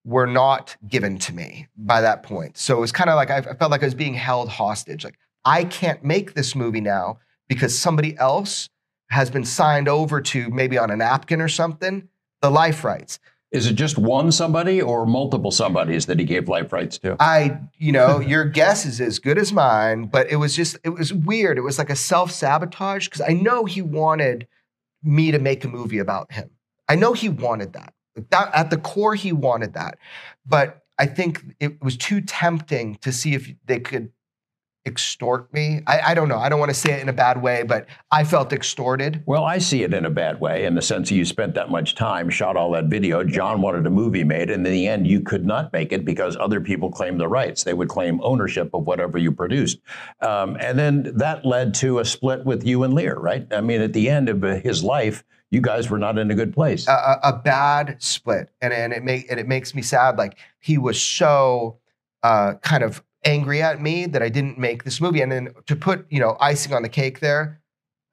were 0.04 0.28
not 0.28 0.76
given 0.86 1.18
to 1.18 1.34
me 1.34 1.68
by 1.78 2.02
that 2.02 2.22
point. 2.22 2.58
So 2.58 2.76
it 2.76 2.82
was 2.82 2.92
kind 2.92 3.10
of 3.10 3.16
like 3.16 3.30
I 3.30 3.42
felt 3.42 3.72
like 3.72 3.82
I 3.82 3.86
was 3.86 3.96
being 3.96 4.14
held 4.14 4.50
hostage. 4.50 5.06
Like 5.06 5.18
I 5.46 5.64
can't 5.64 6.04
make 6.04 6.34
this 6.34 6.54
movie 6.54 6.82
now 6.82 7.20
because 7.48 7.80
somebody 7.80 8.18
else 8.18 8.70
has 9.10 9.30
been 9.30 9.46
signed 9.46 9.88
over 9.88 10.20
to 10.20 10.50
maybe 10.50 10.78
on 10.78 10.92
a 10.92 10.98
napkin 10.98 11.40
or 11.40 11.48
something 11.48 12.10
the 12.42 12.50
life 12.50 12.84
rights. 12.84 13.20
Is 13.52 13.68
it 13.68 13.74
just 13.74 13.98
one 13.98 14.34
somebody 14.34 14.82
or 14.82 15.06
multiple 15.06 15.50
somebodies 15.50 16.08
that 16.08 16.20
he 16.20 16.26
gave 16.26 16.50
life 16.50 16.74
rights 16.74 16.98
to? 17.00 17.16
I, 17.22 17.58
you 17.78 17.94
know, 17.94 18.20
your 18.34 18.44
guess 18.44 18.86
is 18.86 19.00
as 19.00 19.18
good 19.18 19.38
as 19.38 19.54
mine, 19.54 20.06
but 20.08 20.30
it 20.30 20.36
was 20.36 20.56
just, 20.56 20.78
it 20.84 20.90
was 20.90 21.14
weird. 21.14 21.58
It 21.58 21.62
was 21.62 21.78
like 21.78 21.90
a 21.90 21.96
self 21.96 22.32
sabotage 22.32 23.08
because 23.08 23.22
I 23.22 23.34
know 23.34 23.64
he 23.64 23.82
wanted 23.82 24.48
me 25.02 25.32
to 25.32 25.40
make 25.40 25.64
a 25.64 25.70
movie 25.70 26.00
about 26.00 26.34
him. 26.34 26.52
I 26.90 26.96
know 26.96 27.14
he 27.14 27.30
wanted 27.30 27.74
that. 27.74 27.94
that. 28.32 28.54
At 28.54 28.70
the 28.72 28.78
core, 28.78 29.16
he 29.16 29.32
wanted 29.32 29.74
that. 29.76 29.98
But 30.46 30.84
I 30.98 31.06
think 31.06 31.56
it 31.60 31.82
was 31.82 31.96
too 31.96 32.20
tempting 32.20 32.96
to 32.98 33.14
see 33.14 33.34
if 33.36 33.50
they 33.66 33.80
could 33.80 34.12
extort 34.86 35.54
me. 35.54 35.82
I, 35.86 36.00
I 36.00 36.14
don't 36.14 36.30
know. 36.30 36.38
I 36.38 36.50
don't 36.50 36.60
want 36.60 36.70
to 36.70 36.76
say 36.76 36.94
it 36.94 37.02
in 37.02 37.10
a 37.10 37.14
bad 37.14 37.42
way, 37.42 37.64
but 37.64 37.86
I 38.12 38.24
felt 38.24 38.52
extorted. 38.54 39.24
Well, 39.26 39.44
I 39.44 39.60
see 39.60 39.84
it 39.84 39.94
in 39.94 40.06
a 40.06 40.10
bad 40.10 40.40
way 40.40 40.66
in 40.66 40.74
the 40.74 40.82
sense 40.82 41.12
you 41.12 41.26
spent 41.26 41.54
that 41.56 41.70
much 41.70 41.96
time, 41.96 42.30
shot 42.30 42.58
all 42.58 42.72
that 42.72 42.86
video. 42.86 43.24
John 43.24 43.62
wanted 43.62 43.86
a 43.86 43.90
movie 43.90 44.24
made, 44.24 44.50
and 44.50 44.66
in 44.66 44.74
the 44.74 44.88
end, 44.88 45.06
you 45.06 45.22
could 45.22 45.46
not 45.46 45.72
make 45.74 45.92
it 45.92 46.06
because 46.06 46.36
other 46.38 46.60
people 46.60 46.92
claimed 46.92 47.20
the 47.20 47.28
rights. 47.28 47.64
They 47.64 47.74
would 47.74 47.90
claim 47.90 48.20
ownership 48.24 48.72
of 48.74 48.86
whatever 48.86 49.18
you 49.18 49.32
produced. 49.32 49.80
Um, 50.22 50.58
and 50.60 50.80
then 50.80 51.12
that 51.18 51.46
led 51.46 51.74
to 51.76 52.00
a 52.00 52.06
split 52.06 52.46
with 52.46 52.66
you 52.66 52.84
and 52.84 52.94
Lear, 52.94 53.16
right? 53.16 53.46
I 53.52 53.62
mean, 53.62 53.82
at 53.82 53.94
the 53.94 54.10
end 54.10 54.30
of 54.30 54.42
his 54.64 54.84
life, 54.84 55.24
you 55.52 55.62
guys 55.62 55.90
were 55.90 55.98
not 55.98 56.18
in 56.18 56.30
a 56.32 56.36
good 56.36 56.54
place. 56.54 56.88
a, 56.88 57.20
a- 57.24 57.42
bad 57.44 57.98
split, 58.00 58.50
and 58.62 58.74
and 58.74 58.94
it 58.94 59.04
make 59.04 59.30
and 59.30 59.40
it 59.40 59.48
makes 59.48 59.74
me 59.74 59.82
sad. 59.82 60.18
Like 60.18 60.38
he 60.60 60.78
was 60.78 61.02
so 61.02 61.78
uh, 62.24 62.56
kind 62.62 62.84
of 62.84 63.04
angry 63.26 63.62
at 63.62 63.82
me 63.82 64.06
that 64.06 64.22
I 64.22 64.30
didn't 64.30 64.58
make 64.58 64.84
this 64.84 65.02
movie, 65.02 65.22
and 65.22 65.32
then 65.32 65.54
to 65.66 65.76
put 65.76 66.06
you 66.12 66.20
know 66.20 66.38
icing 66.40 66.74
on 66.74 66.84
the 66.84 66.90
cake, 66.90 67.20
there, 67.20 67.62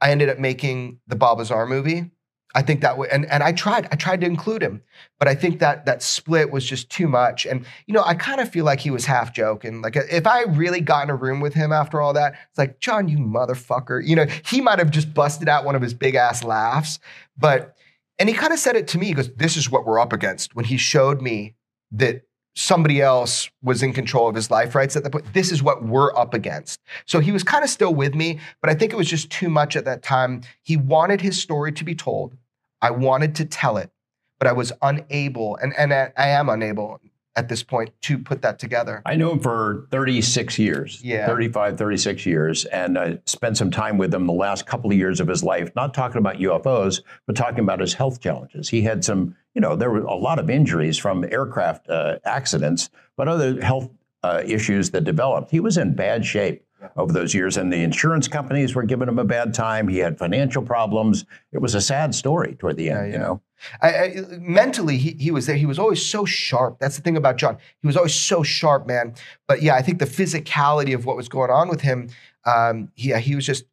I 0.01 0.11
ended 0.11 0.29
up 0.29 0.39
making 0.39 1.01
the 1.07 1.17
Bob 1.17 1.39
Lazar 1.39 1.67
movie. 1.67 2.11
I 2.57 2.63
think 2.63 2.81
that 2.81 2.97
way, 2.97 3.07
and 3.13 3.31
and 3.31 3.43
I 3.43 3.53
tried, 3.53 3.87
I 3.93 3.97
tried 3.97 4.23
to 4.23 4.27
include 4.27 4.63
him, 4.63 4.81
but 5.19 5.29
I 5.29 5.35
think 5.35 5.59
that 5.61 5.85
that 5.85 6.03
split 6.03 6.51
was 6.51 6.65
just 6.65 6.89
too 6.89 7.07
much. 7.07 7.45
And 7.45 7.67
you 7.87 7.93
know, 7.93 8.03
I 8.03 8.15
kind 8.15 8.41
of 8.41 8.51
feel 8.51 8.65
like 8.65 8.81
he 8.81 8.91
was 8.91 9.05
half 9.05 9.35
joking. 9.35 9.83
Like 9.83 9.95
if 9.95 10.27
I 10.27 10.45
really 10.45 10.81
got 10.81 11.05
in 11.05 11.11
a 11.11 11.15
room 11.15 11.41
with 11.41 11.53
him 11.53 11.71
after 11.71 12.01
all 12.01 12.15
that, 12.15 12.33
it's 12.49 12.57
like 12.57 12.81
John, 12.81 13.09
you 13.09 13.19
motherfucker. 13.19 14.01
You 14.03 14.17
know, 14.17 14.27
he 14.47 14.63
might 14.63 14.79
have 14.79 14.91
just 14.91 15.13
busted 15.13 15.51
out 15.51 15.67
one 15.67 15.75
of 15.75 15.83
his 15.83 15.93
big 15.93 16.15
ass 16.15 16.43
laughs, 16.43 16.99
but 17.37 17.77
and 18.19 18.27
he 18.27 18.35
kind 18.35 18.55
of 18.55 18.59
said 18.59 18.75
it 18.75 18.89
to 18.89 18.99
me. 18.99 19.07
He 19.09 19.13
goes, 19.13 19.31
"This 19.35 19.59
is 19.59 19.71
what 19.71 19.85
we're 19.85 20.01
up 20.01 20.15
against." 20.15 20.57
When 20.57 20.65
he 20.65 20.79
showed 20.79 21.21
me 21.21 21.57
that 21.93 22.23
somebody 22.55 23.03
else 23.03 23.51
was 23.63 23.83
in 23.83 23.93
control 23.93 24.31
of 24.31 24.35
his 24.35 24.51
life 24.51 24.75
rights 24.75 24.97
at 24.97 25.05
that 25.05 25.13
point, 25.13 25.31
this 25.35 25.53
is 25.53 25.63
what 25.63 25.85
we're 25.85 26.17
up 26.17 26.33
against. 26.33 26.81
So 27.05 27.21
he 27.21 27.33
was 27.33 27.43
kind 27.43 27.63
of 27.63 27.69
still 27.69 27.95
with 27.95 28.15
me, 28.15 28.41
but 28.63 28.71
I 28.71 28.75
think 28.75 28.95
it 28.95 28.97
was 28.97 29.11
just 29.11 29.29
too 29.31 29.51
much 29.51 29.77
at 29.77 29.85
that 29.85 30.03
time. 30.03 30.41
He 30.63 30.79
wanted 30.79 31.21
his 31.21 31.39
story 31.39 31.71
to 31.73 31.85
be 31.85 31.95
told. 31.95 32.35
I 32.83 32.91
wanted 32.91 33.35
to 33.37 33.45
tell 33.45 33.77
it, 33.77 33.91
but 34.39 34.49
I 34.49 34.53
was 34.53 34.73
unable, 34.83 35.57
and 35.57 35.73
and 35.77 35.93
I 35.93 36.13
I 36.17 36.29
am 36.29 36.49
unable 36.49 37.01
at 37.37 37.49
this 37.51 37.63
point 37.63 37.91
to 38.01 38.19
put 38.19 38.41
that 38.43 38.59
together. 38.59 39.03
I 39.05 39.15
knew 39.15 39.31
him 39.31 39.41
for 39.41 39.87
36 39.91 40.59
years, 40.59 41.03
Yeah. 41.05 41.27
35, 41.27 41.77
36 41.77 42.25
years, 42.25 42.65
and 42.65 42.99
I 42.99 43.19
spent 43.27 43.59
some 43.59 43.71
time 43.71 43.99
with 43.99 44.13
him 44.13 44.27
the 44.27 44.33
last 44.33 44.65
couple 44.67 44.91
of 44.91 44.97
years 44.97 45.21
of 45.21 45.29
his 45.29 45.45
life, 45.45 45.71
not 45.77 45.93
talking 45.93 46.17
about 46.17 46.41
UFOs, 46.41 47.03
but 47.27 47.37
talking 47.37 47.61
about 47.61 47.81
his 47.81 47.93
health 47.93 48.21
challenges. 48.23 48.71
He 48.71 48.81
had 48.81 49.05
some, 49.05 49.37
you 49.55 49.61
know, 49.61 49.77
there 49.77 49.91
were 49.91 50.01
a 50.01 50.15
lot 50.15 50.39
of 50.39 50.49
injuries 50.49 50.97
from 50.97 51.25
aircraft 51.25 51.91
uh, 51.91 52.19
accidents, 52.25 52.89
but 53.19 53.29
other 53.29 53.61
health 53.63 53.91
uh, 54.23 54.43
issues 54.45 54.91
that 54.93 55.05
developed. 55.05 55.51
He 55.51 55.61
was 55.61 55.77
in 55.77 55.95
bad 55.95 56.25
shape 56.25 56.66
over 56.97 57.13
those 57.13 57.35
years, 57.35 57.57
and 57.57 57.73
the 57.73 57.83
insurance 57.83 58.29
companies 58.29 58.75
were 58.75 58.83
giving 58.83 59.09
him 59.09 59.19
a 59.19 59.25
bad 59.25 59.55
time. 59.55 59.89
He 59.89 59.99
had 59.99 60.19
financial 60.19 60.63
problems. 60.63 61.25
It 61.53 61.61
was 61.61 61.75
a 61.75 61.81
sad 61.81 62.15
story 62.15 62.55
toward 62.59 62.77
the 62.77 62.91
end, 62.91 63.13
you 63.13 63.19
know. 63.19 63.41
I, 63.81 63.89
I, 63.89 64.25
mentally, 64.39 64.99
he, 64.99 65.13
he 65.13 65.31
was 65.31 65.47
there. 65.47 65.57
He 65.57 65.67
was 65.67 65.79
always 65.79 66.05
so 66.05 66.25
sharp. 66.25 66.79
That's 66.79 66.97
the 66.97 67.03
thing 67.03 67.17
about 67.17 67.37
John. 67.37 67.57
He 67.81 67.87
was 67.87 67.97
always 67.97 68.15
so 68.15 68.43
sharp, 68.43 68.87
man. 68.87 69.15
But 69.49 69.63
yeah, 69.63 69.75
I 69.75 69.83
think 69.83 69.99
the 69.99 70.05
physicality 70.07 70.95
of 70.95 71.07
what 71.07 71.17
was 71.17 71.29
going 71.29 71.51
on 71.51 71.69
with 71.69 71.81
him, 71.81 72.11
um, 72.45 72.91
yeah, 72.97 73.19
he 73.19 73.35
was 73.35 73.47
just 73.47 73.65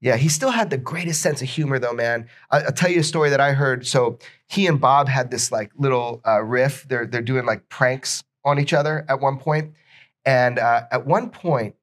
Yeah, 0.00 0.16
he 0.16 0.28
still 0.28 0.50
had 0.50 0.68
the 0.68 0.78
greatest 0.78 1.22
sense 1.22 1.40
of 1.40 1.48
humor, 1.48 1.78
though, 1.78 1.94
man. 1.94 2.28
I, 2.50 2.64
will 2.64 2.72
tell 2.72 2.90
you 2.90 3.00
a 3.00 3.04
story 3.04 3.30
that 3.30 3.40
I 3.40 3.52
heard. 3.52 3.86
So 3.86 4.18
he 4.48 4.66
and 4.66 4.80
Bob 4.80 5.08
had 5.08 5.30
this 5.30 5.50
like 5.50 5.72
little 5.76 6.20
uh, 6.26 6.42
riff. 6.42 6.86
They're 6.88 7.06
they're 7.06 7.22
doing 7.22 7.46
like 7.46 7.68
pranks 7.70 8.22
on 8.44 8.58
each 8.58 8.72
other 8.72 9.06
at 9.08 9.20
one 9.20 9.38
point, 9.38 9.72
and 10.26 10.58
uh, 10.58 10.82
at 10.90 11.06
one 11.06 11.30
point 11.30 11.74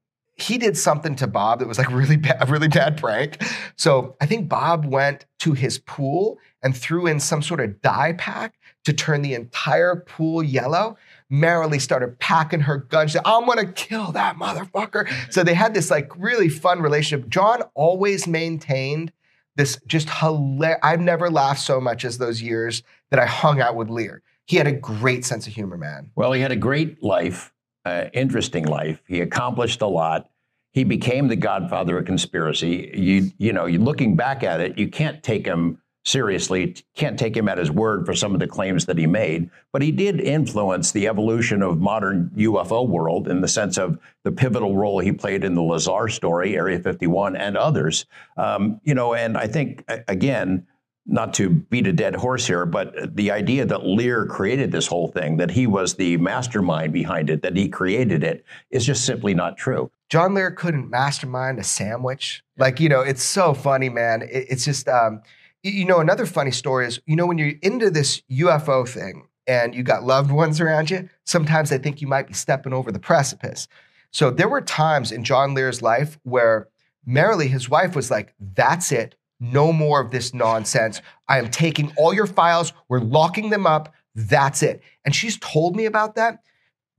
he 0.42 0.58
did 0.58 0.78
something 0.78 1.16
to 1.16 1.28
Bob 1.28 1.60
that 1.60 1.68
was 1.68 1.78
like 1.78 1.92
really 1.92 2.18
bad, 2.18 2.38
a 2.42 2.46
really 2.46 2.68
bad 2.68 2.98
prank. 2.98 3.42
So 3.76 4.16
I 4.22 4.26
think 4.26 4.50
Bob 4.50 4.86
went 4.86 5.26
to 5.40 5.54
his 5.54 5.80
pool 5.80 6.38
and 6.62 6.76
threw 6.76 7.08
in 7.08 7.20
some 7.20 7.42
sort 7.42 7.60
of 7.60 7.82
dye 7.82 8.14
pack 8.14 8.56
to 8.86 8.94
turn 8.94 9.22
the 9.22 9.34
entire 9.34 9.96
pool 9.96 10.42
yellow. 10.42 10.98
Marilee 11.32 11.82
started 11.82 12.18
packing 12.20 12.62
her 12.62 12.78
gun. 12.78 13.08
She 13.08 13.14
said, 13.14 13.22
I'm 13.26 13.46
gonna 13.46 13.72
kill 13.72 14.12
that 14.14 14.38
motherfucker. 14.38 15.10
So 15.32 15.44
they 15.44 15.54
had 15.54 15.74
this 15.74 15.92
like 15.92 16.12
really 16.18 16.50
fun 16.50 16.82
relationship. 16.82 17.30
John 17.30 17.64
always 17.76 18.28
maintained 18.28 19.12
this 19.56 19.78
just 19.88 20.10
hilarious. 20.10 20.80
I've 20.84 21.02
never 21.02 21.30
laughed 21.30 21.62
so 21.62 21.82
much 21.82 22.06
as 22.06 22.18
those 22.18 22.42
years 22.42 22.82
that 23.12 23.20
I 23.20 23.26
hung 23.26 23.60
out 23.60 23.76
with 23.76 23.90
Lear. 23.90 24.22
He 24.46 24.56
had 24.56 24.68
a 24.68 24.72
great 24.72 25.26
sense 25.26 25.46
of 25.48 25.54
humor, 25.54 25.78
man. 25.78 26.12
Well, 26.16 26.32
he 26.32 26.42
had 26.42 26.52
a 26.52 26.56
great 26.56 27.04
life, 27.04 27.54
uh, 27.86 28.06
interesting 28.14 28.66
life. 28.66 29.02
He 29.08 29.22
accomplished 29.22 29.82
a 29.82 29.88
lot. 29.88 30.29
He 30.72 30.84
became 30.84 31.28
the 31.28 31.36
godfather 31.36 31.98
of 31.98 32.06
conspiracy. 32.06 32.92
You, 32.94 33.32
you 33.38 33.54
know, 33.54 33.66
looking 33.66 34.16
back 34.16 34.44
at 34.44 34.62
it, 34.62 34.78
you 34.78 34.88
can't 34.88 35.22
take 35.24 35.46
him 35.46 35.80
seriously, 36.06 36.76
can't 36.96 37.20
take 37.20 37.36
him 37.36 37.48
at 37.48 37.58
his 37.58 37.70
word 37.70 38.06
for 38.06 38.14
some 38.14 38.34
of 38.34 38.40
the 38.40 38.48
claims 38.48 38.86
that 38.86 38.98
he 38.98 39.06
made, 39.06 39.50
but 39.72 39.82
he 39.82 39.92
did 39.92 40.20
influence 40.20 40.92
the 40.92 41.08
evolution 41.08 41.62
of 41.62 41.80
modern 41.80 42.32
UFO 42.36 42.88
world 42.88 43.28
in 43.28 43.42
the 43.42 43.48
sense 43.48 43.78
of 43.78 44.00
the 44.24 44.32
pivotal 44.32 44.76
role 44.76 45.00
he 45.00 45.12
played 45.12 45.44
in 45.44 45.56
the 45.56 45.62
Lazar 45.62 46.08
story, 46.08 46.56
Area 46.56 46.80
51, 46.80 47.36
and 47.36 47.58
others. 47.58 48.06
Um, 48.38 48.80
you 48.84 48.94
know, 48.94 49.14
and 49.14 49.38
I 49.38 49.48
think 49.48 49.84
again, 50.08 50.66
not 51.10 51.34
to 51.36 51.50
beat 51.50 51.88
a 51.88 51.94
dead 51.94 52.16
horse 52.16 52.46
here, 52.46 52.66
but 52.66 53.16
the 53.16 53.32
idea 53.32 53.66
that 53.66 53.86
Lear 53.86 54.26
created 54.26 54.72
this 54.72 54.88
whole 54.88 55.08
thing, 55.08 55.38
that 55.38 55.52
he 55.52 55.66
was 55.68 55.96
the 55.96 56.18
mastermind 56.18 56.94
behind 56.94 57.30
it, 57.30 57.42
that 57.42 57.58
he 57.58 57.68
created 57.68 58.24
it, 58.24 58.46
is 58.70 58.86
just 58.86 59.06
simply 59.06 59.34
not 59.34 59.58
true. 59.58 59.90
John 60.10 60.34
Lear 60.34 60.52
couldn't 60.52 60.90
mastermind 60.90 61.60
a 61.60 61.64
sandwich. 61.64 62.44
Like, 62.58 62.80
you 62.80 62.90
know, 62.90 63.02
it's 63.02 63.24
so 63.24 63.54
funny, 63.54 63.90
man. 63.90 64.22
It, 64.22 64.48
it's 64.50 64.66
just, 64.66 64.88
um, 64.88 65.22
you 65.64 65.86
know, 65.86 66.00
another 66.00 66.26
funny 66.26 66.52
story 66.52 66.88
is, 66.88 67.02
you 67.06 67.16
know, 67.16 67.26
when 67.26 67.38
you're 67.38 67.54
into 67.62 67.90
this 67.90 68.22
UFO 68.32 68.88
thing 68.88 69.28
and 69.48 69.76
you 69.76 69.84
got 69.84 70.04
loved 70.04 70.32
ones 70.32 70.62
around 70.62 70.90
you, 70.90 71.10
sometimes 71.26 71.70
they 71.70 71.78
think 71.78 72.02
you 72.02 72.08
might 72.08 72.28
be 72.28 72.34
stepping 72.34 72.74
over 72.74 72.92
the 72.92 73.00
precipice. 73.00 73.68
So 74.12 74.32
there 74.32 74.50
were 74.50 74.62
times 74.62 75.12
in 75.12 75.24
John 75.24 75.54
Lear's 75.54 75.82
life 75.82 76.20
where 76.24 76.68
Marilee, 77.08 77.50
his 77.50 77.70
wife, 77.70 77.96
was 77.96 78.10
like, 78.10 78.34
that's 78.40 78.92
it. 78.92 79.16
No 79.40 79.72
more 79.72 80.02
of 80.02 80.12
this 80.12 80.34
nonsense. 80.34 81.02
I 81.28 81.40
am 81.40 81.50
taking 81.50 81.94
all 81.98 82.14
your 82.14 82.28
files. 82.28 82.74
We're 82.90 83.00
locking 83.00 83.50
them 83.50 83.66
up. 83.66 83.94
That's 84.16 84.62
it. 84.64 84.82
And 85.06 85.16
she's 85.16 85.38
told 85.38 85.76
me 85.76 85.86
about 85.86 86.16
that. 86.16 86.44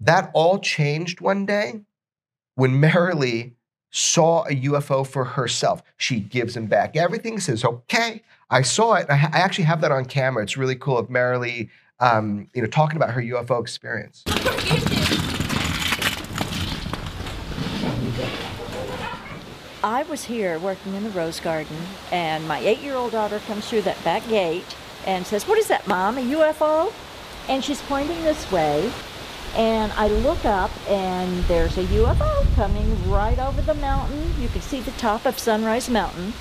That 0.01 0.31
all 0.33 0.59
changed 0.59 1.21
one 1.21 1.45
day 1.45 1.83
when 2.55 2.81
Marilee 2.81 3.53
saw 3.91 4.45
a 4.45 4.55
UFO 4.55 5.07
for 5.07 5.25
herself. 5.25 5.83
She 5.97 6.21
gives 6.21 6.57
him 6.57 6.67
back 6.67 6.97
everything, 6.97 7.41
says, 7.41 7.65
okay, 7.65 8.23
I 8.49 8.63
saw 8.63 8.95
it. 8.95 9.07
I, 9.11 9.15
I 9.15 9.39
actually 9.41 9.65
have 9.65 9.81
that 9.83 9.93
on 9.93 10.05
camera. 10.05 10.43
It's 10.43 10.57
really 10.57 10.77
cool 10.77 10.97
of 10.97 11.09
Marilee, 11.09 11.69
um, 11.99 12.49
you 12.55 12.63
know, 12.63 12.69
talking 12.69 12.97
about 12.97 13.11
her 13.11 13.21
UFO 13.21 13.61
experience. 13.61 14.25
I 19.83 20.03
was 20.03 20.25
here 20.25 20.59
working 20.59 20.95
in 20.95 21.05
the 21.05 21.11
rose 21.11 21.41
garden, 21.41 21.77
and 22.13 22.47
my 22.47 22.59
eight-year-old 22.59 23.13
daughter 23.13 23.39
comes 23.47 23.67
through 23.67 23.83
that 23.83 24.03
back 24.05 24.29
gate 24.29 24.77
and 25.07 25.27
says, 25.27 25.49
"What 25.49 25.59
is 25.59 25.69
that, 25.69 25.87
Mom? 25.87 26.19
A 26.19 26.21
UFO?" 26.21 26.93
And 27.49 27.65
she's 27.65 27.81
pointing 27.81 28.23
this 28.23 28.51
way, 28.53 28.93
and 29.57 29.91
I 29.97 30.09
look 30.09 30.45
up, 30.45 30.71
and 30.87 31.45
there's 31.45 31.79
a 31.79 31.85
UFO 31.85 32.47
coming 32.57 33.11
right 33.11 33.39
over 33.39 33.63
the 33.63 33.73
mountain. 33.73 34.35
You 34.39 34.49
can 34.49 34.61
see 34.61 34.81
the 34.81 34.91
top 34.93 35.25
of 35.25 35.39
Sunrise 35.39 35.89
Mountain 35.89 36.35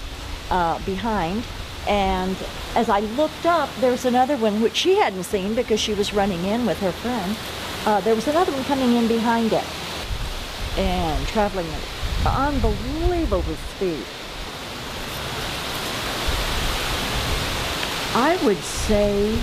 uh, 0.52 0.80
behind, 0.80 1.46
and 1.88 2.36
as 2.76 2.90
I 2.90 3.00
looked 3.00 3.46
up, 3.46 3.70
there 3.80 3.92
was 3.92 4.04
another 4.04 4.36
one 4.36 4.62
which 4.62 4.76
she 4.76 4.96
hadn't 4.96 5.24
seen 5.24 5.56
because 5.56 5.80
she 5.80 5.94
was 5.94 6.14
running 6.14 6.44
in 6.44 6.66
with 6.66 6.82
her 6.82 6.92
friend. 6.92 7.38
Uh, 7.86 8.02
there 8.02 8.16
was 8.16 8.28
another 8.28 8.52
one 8.52 8.66
coming 8.66 8.98
in 8.98 9.08
behind 9.08 9.54
it 9.54 9.64
and 10.78 11.26
traveling 11.28 11.68
unbelievable 12.26 13.56
speed. 13.76 14.06
I 18.16 18.40
would 18.44 18.58
say, 18.58 19.30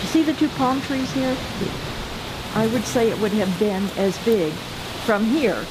you 0.00 0.06
see 0.08 0.22
the 0.22 0.32
two 0.32 0.48
palm 0.50 0.80
trees 0.82 1.12
here? 1.12 1.36
I 2.54 2.66
would 2.68 2.84
say 2.84 3.10
it 3.10 3.18
would 3.20 3.32
have 3.32 3.58
been 3.58 3.88
as 3.96 4.18
big 4.24 4.52
from 5.04 5.24
here 5.24 5.64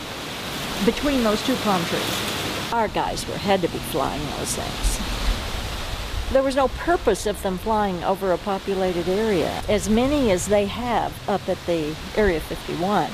between 0.86 1.24
those 1.24 1.44
two 1.46 1.56
palm 1.58 1.84
trees. 1.86 2.72
Our 2.72 2.88
guys 2.88 3.28
were 3.28 3.38
had 3.38 3.62
to 3.62 3.68
be 3.68 3.80
flying 3.80 4.22
those 4.38 4.56
things. 4.56 5.09
There 6.32 6.44
was 6.44 6.56
no 6.56 6.68
purpose 6.68 7.26
of 7.26 7.42
them 7.42 7.58
flying 7.58 8.04
over 8.04 8.32
a 8.32 8.38
populated 8.38 9.08
area. 9.08 9.64
As 9.68 9.90
many 9.90 10.30
as 10.30 10.46
they 10.46 10.68
have 10.68 11.12
up 11.28 11.50
at 11.50 11.58
the 11.66 11.96
Area 12.16 12.40
51, 12.40 13.10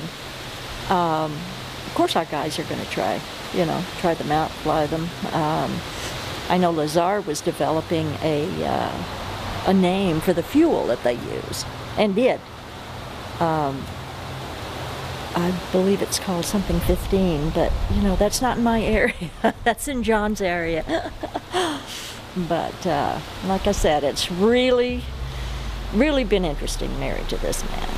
um, 0.90 1.32
of 1.32 1.92
course 1.94 2.14
our 2.14 2.26
guys 2.26 2.58
are 2.58 2.64
going 2.64 2.80
to 2.84 2.90
try, 2.90 3.18
you 3.54 3.64
know, 3.64 3.82
try 4.00 4.12
them 4.12 4.30
out, 4.30 4.50
fly 4.50 4.86
them. 4.86 5.08
Um, 5.32 5.74
I 6.50 6.58
know 6.58 6.70
Lazar 6.70 7.22
was 7.22 7.40
developing 7.40 8.06
a, 8.22 8.46
uh, 8.64 9.04
a 9.66 9.72
name 9.72 10.20
for 10.20 10.34
the 10.34 10.42
fuel 10.42 10.86
that 10.88 11.02
they 11.02 11.14
use, 11.14 11.64
and 11.96 12.14
did. 12.14 12.38
Um, 13.40 13.82
I 15.34 15.58
believe 15.72 16.02
it's 16.02 16.18
called 16.18 16.44
something 16.44 16.80
15, 16.80 17.50
but 17.50 17.72
you 17.94 18.02
know, 18.02 18.14
that's 18.16 18.42
not 18.42 18.58
in 18.58 18.62
my 18.62 18.82
area. 18.84 19.30
that's 19.64 19.88
in 19.88 20.02
John's 20.02 20.42
area. 20.42 21.12
but 22.48 22.86
uh, 22.86 23.18
like 23.46 23.66
I 23.66 23.72
said, 23.72 24.04
it's 24.04 24.30
really, 24.30 25.02
really 25.94 26.24
been 26.24 26.44
interesting 26.44 26.98
married 27.00 27.28
to 27.30 27.36
this 27.38 27.64
man. 27.70 27.88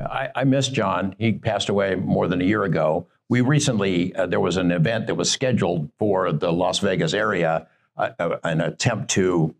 I, 0.00 0.30
I 0.34 0.44
miss 0.44 0.68
John. 0.68 1.14
He 1.18 1.32
passed 1.32 1.68
away 1.68 1.96
more 1.96 2.28
than 2.28 2.40
a 2.40 2.44
year 2.44 2.64
ago. 2.64 3.08
We 3.28 3.40
recently, 3.42 4.14
uh, 4.14 4.26
there 4.26 4.40
was 4.40 4.56
an 4.56 4.70
event 4.70 5.06
that 5.06 5.14
was 5.14 5.30
scheduled 5.30 5.90
for 5.98 6.32
the 6.32 6.52
Las 6.52 6.78
Vegas 6.78 7.12
area, 7.12 7.68
uh, 7.96 8.10
uh, 8.18 8.36
an 8.44 8.60
attempt 8.60 9.10
to 9.12 9.54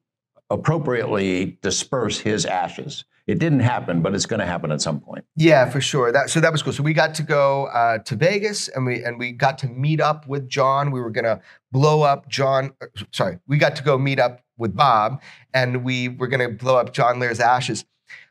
appropriately 0.51 1.59
disperse 1.63 2.19
his 2.19 2.47
ashes. 2.47 3.05
It 3.27 3.39
didn't 3.39 3.61
happen, 3.61 4.01
but 4.01 4.15
it's 4.15 4.25
going 4.25 4.41
to 4.41 4.47
happen 4.47 4.73
at 4.73 4.81
some 4.81 5.01
point. 5.01 5.27
Yeah, 5.37 5.69
for 5.69 5.83
sure. 5.83 6.11
That 6.11 6.31
so 6.31 6.41
that 6.41 6.51
was 6.51 6.63
cool. 6.63 6.73
So 6.73 6.83
we 6.83 6.95
got 6.95 7.15
to 7.17 7.23
go 7.23 7.67
uh, 7.67 7.99
to 7.99 8.17
Vegas, 8.17 8.69
and 8.69 8.87
we 8.87 9.05
and 9.05 9.19
we 9.19 9.33
got 9.33 9.59
to 9.59 9.67
meet 9.69 10.01
up 10.01 10.27
with 10.27 10.49
John. 10.49 10.91
We 10.91 11.01
were 11.03 11.11
going 11.11 11.27
to 11.27 11.39
blow 11.71 12.01
up 12.01 12.31
John. 12.31 12.73
Uh, 12.81 12.87
sorry, 13.13 13.39
we 13.47 13.59
got 13.59 13.77
to 13.77 13.83
go 13.83 13.99
meet 13.99 14.19
up 14.19 14.41
with 14.57 14.75
Bob, 14.75 15.21
and 15.53 15.85
we 15.85 16.09
were 16.09 16.27
going 16.27 16.41
to 16.41 16.57
blow 16.57 16.79
up 16.79 16.95
John 16.95 17.21
Lear's 17.21 17.39
ashes. 17.39 17.85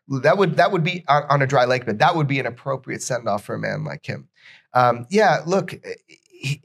That 0.08 0.40
would 0.40 0.56
that 0.56 0.72
would 0.72 0.84
be 0.84 1.06
on, 1.08 1.24
on 1.30 1.42
a 1.44 1.48
dry 1.48 1.66
lake 1.66 1.86
bed. 1.86 2.00
That 2.00 2.16
would 2.16 2.28
be 2.28 2.40
an 2.40 2.48
appropriate 2.48 3.04
send 3.04 3.30
off 3.30 3.44
for 3.44 3.54
a 3.54 3.60
man 3.60 3.84
like 3.84 4.08
him. 4.08 4.30
Um, 4.74 5.06
yeah, 5.10 5.42
look, 5.46 5.74
eh, 5.74 6.56